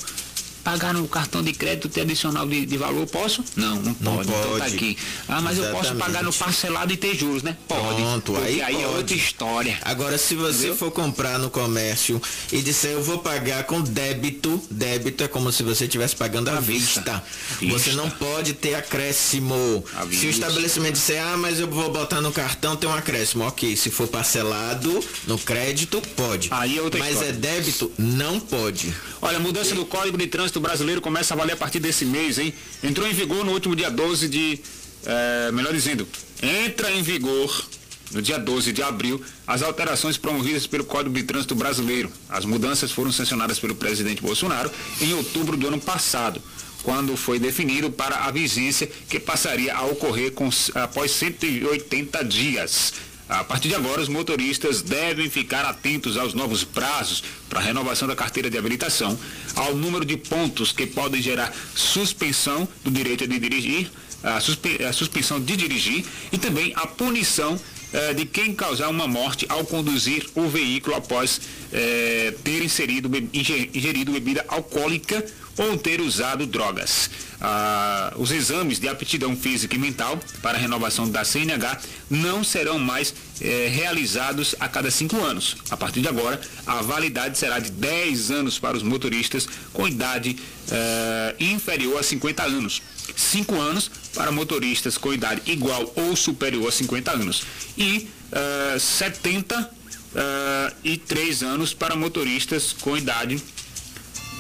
[0.68, 3.08] pagar no cartão de crédito ter adicional de, de valor?
[3.08, 3.42] Posso?
[3.56, 4.04] Não, não pode.
[4.04, 4.76] Não Então tá pode.
[4.76, 4.98] aqui.
[5.26, 6.06] Ah, mas eu posso Exatamente.
[6.06, 7.56] pagar no parcelado e ter juros, né?
[7.70, 8.02] Pode.
[8.02, 8.98] Pronto, aí aí, é pode.
[8.98, 9.80] outra história.
[9.82, 10.76] Agora, se você Entendeu?
[10.76, 12.22] for comprar no comércio
[12.52, 16.60] e disser eu vou pagar com débito, débito é como se você estivesse pagando à,
[16.60, 17.24] vista.
[17.62, 19.86] Você não pode ter acréscimo.
[19.88, 20.28] Se o vista.
[20.28, 23.46] estabelecimento disser, ah, mas eu vou botar no cartão, tem um acréscimo.
[23.46, 26.50] Ok, se for parcelado no crédito, pode.
[26.52, 27.30] Aí é outra mas história.
[27.30, 28.94] é débito, não pode.
[29.22, 32.54] Olha, mudança do Código de Trânsito Brasileiro começa a valer a partir desse mês, hein?
[32.84, 34.60] Entrou em vigor no último dia 12 de.
[35.06, 36.08] eh, melhor dizendo,
[36.42, 37.68] entra em vigor
[38.12, 42.12] no dia 12 de abril as alterações promovidas pelo Código de Trânsito Brasileiro.
[42.30, 44.72] As mudanças foram sancionadas pelo presidente Bolsonaro
[45.02, 46.42] em outubro do ano passado,
[46.84, 52.94] quando foi definido para a vigência que passaria a ocorrer com, após 180 dias.
[53.30, 58.08] A partir de agora, os motoristas devem ficar atentos aos novos prazos para a renovação
[58.08, 59.20] da carteira de habilitação,
[59.56, 63.92] ao número de pontos que podem gerar suspensão do direito de dirigir,
[64.24, 67.60] a, suspe- a suspensão de dirigir e também a punição
[67.94, 71.42] eh, de quem causar uma morte ao conduzir o veículo após
[71.74, 75.24] eh, ter inserido, ingerido bebida alcoólica
[75.58, 77.10] ou ter usado drogas.
[77.40, 81.80] Ah, os exames de aptidão física e mental para renovação da CNH
[82.10, 85.58] não serão mais eh, realizados a cada cinco anos.
[85.70, 90.38] A partir de agora, a validade será de 10 anos para os motoristas com idade
[90.72, 92.82] eh, inferior a 50 anos.
[93.16, 97.44] 5 anos para motoristas com idade igual ou superior a 50 anos.
[97.78, 99.72] E eh, 70
[100.16, 103.42] eh, e 3 anos para motoristas com idade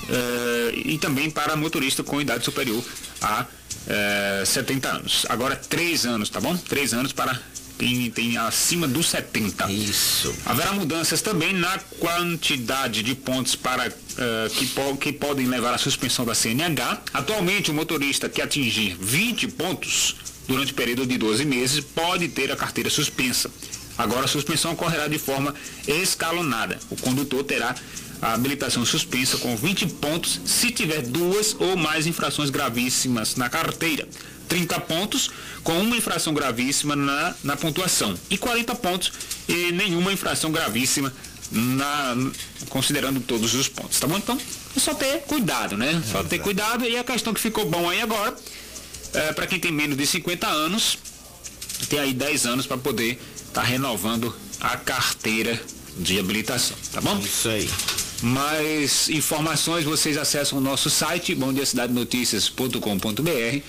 [0.09, 2.83] eh, e também para motorista com idade superior
[3.21, 3.45] a
[3.87, 5.25] eh, 70 anos.
[5.29, 6.55] Agora, 3 anos, tá bom?
[6.55, 7.39] 3 anos para
[7.79, 9.71] quem tem acima dos 70.
[9.71, 10.33] Isso.
[10.45, 15.77] Haverá mudanças também na quantidade de pontos para eh, que, po- que podem levar à
[15.77, 17.01] suspensão da CNH.
[17.13, 20.15] Atualmente, o motorista que atingir 20 pontos
[20.47, 23.51] durante o período de 12 meses pode ter a carteira suspensa.
[23.97, 25.53] Agora, a suspensão ocorrerá de forma
[25.87, 26.77] escalonada.
[26.89, 27.75] O condutor terá
[28.21, 34.07] a habilitação suspensa com 20 pontos se tiver duas ou mais infrações gravíssimas na carteira.
[34.47, 35.29] 30 pontos
[35.63, 39.11] com uma infração gravíssima na, na pontuação e 40 pontos
[39.47, 41.13] e nenhuma infração gravíssima
[41.51, 42.15] na,
[42.69, 44.17] considerando todos os pontos, tá bom?
[44.17, 44.37] Então,
[44.75, 46.01] é só ter cuidado, né?
[46.11, 48.35] Só ter cuidado e a questão que ficou bom aí agora,
[49.13, 50.97] é, para quem tem menos de 50 anos,
[51.89, 55.59] tem aí 10 anos para poder estar renovando a carteira
[55.97, 57.17] de habilitação, tá bom?
[57.19, 57.69] Isso aí.
[58.21, 63.61] Mais informações vocês acessam o nosso site bomdiacidadenoticias.com.br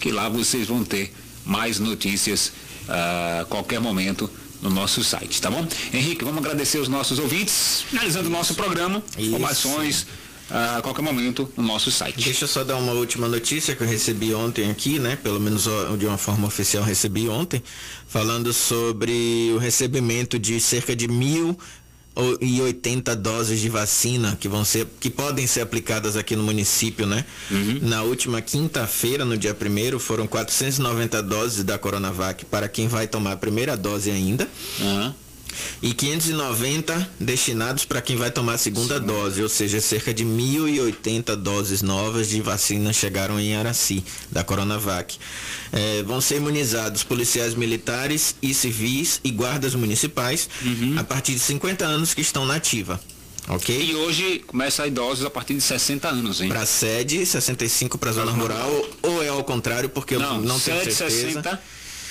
[0.00, 1.12] que lá vocês vão ter
[1.44, 2.52] mais notícias
[2.88, 4.28] a qualquer momento
[4.62, 5.66] no nosso site, tá bom?
[5.92, 10.06] Henrique, vamos agradecer os nossos ouvintes, finalizando o nosso programa, informações
[10.50, 12.24] a qualquer momento no nosso site.
[12.24, 15.16] Deixa eu só dar uma última notícia que eu recebi ontem aqui, né?
[15.16, 15.68] Pelo menos
[15.98, 17.62] de uma forma oficial recebi ontem,
[18.08, 21.56] falando sobre o recebimento de cerca de mil
[22.40, 27.06] e 80 doses de vacina que vão ser que podem ser aplicadas aqui no município,
[27.06, 27.24] né?
[27.82, 33.32] Na última quinta-feira, no dia primeiro, foram 490 doses da Coronavac para quem vai tomar
[33.32, 34.48] a primeira dose ainda.
[35.82, 41.36] E 590 destinados para quem vai tomar a segunda dose, ou seja, cerca de 1.080
[41.36, 45.16] doses novas de vacina chegaram em Araci, da Coronavac.
[45.72, 50.48] Eh, vão ser imunizados policiais militares e civis e guardas municipais
[50.98, 53.00] a partir de 50 anos que estão na ativa.
[53.48, 53.74] Ok?
[53.74, 56.48] E hoje começa a idosos a partir de 60 anos, hein?
[56.48, 58.70] Para sede, 65 para zona rural,
[59.02, 61.42] ou é ao contrário, porque eu Não, não tenho 7, certeza.
[61.42, 61.62] 60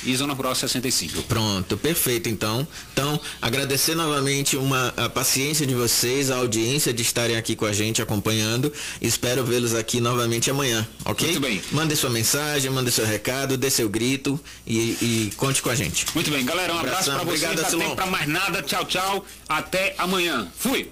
[0.03, 1.23] e Zona Rural 65.
[1.23, 2.67] Pronto, perfeito então.
[2.93, 7.73] Então, agradecer novamente uma, a paciência de vocês, a audiência de estarem aqui com a
[7.73, 8.71] gente acompanhando.
[9.01, 11.27] Espero vê-los aqui novamente amanhã, ok?
[11.27, 11.61] Muito bem.
[11.71, 16.05] Mande sua mensagem, mande seu recado, dê seu grito e, e conte com a gente.
[16.13, 17.43] Muito bem, galera, um abraço para vocês.
[17.43, 17.83] Obrigado, Silon.
[17.83, 18.61] tempo pra mais nada.
[18.61, 19.25] Tchau, tchau.
[19.47, 20.47] Até amanhã.
[20.57, 20.89] Fui.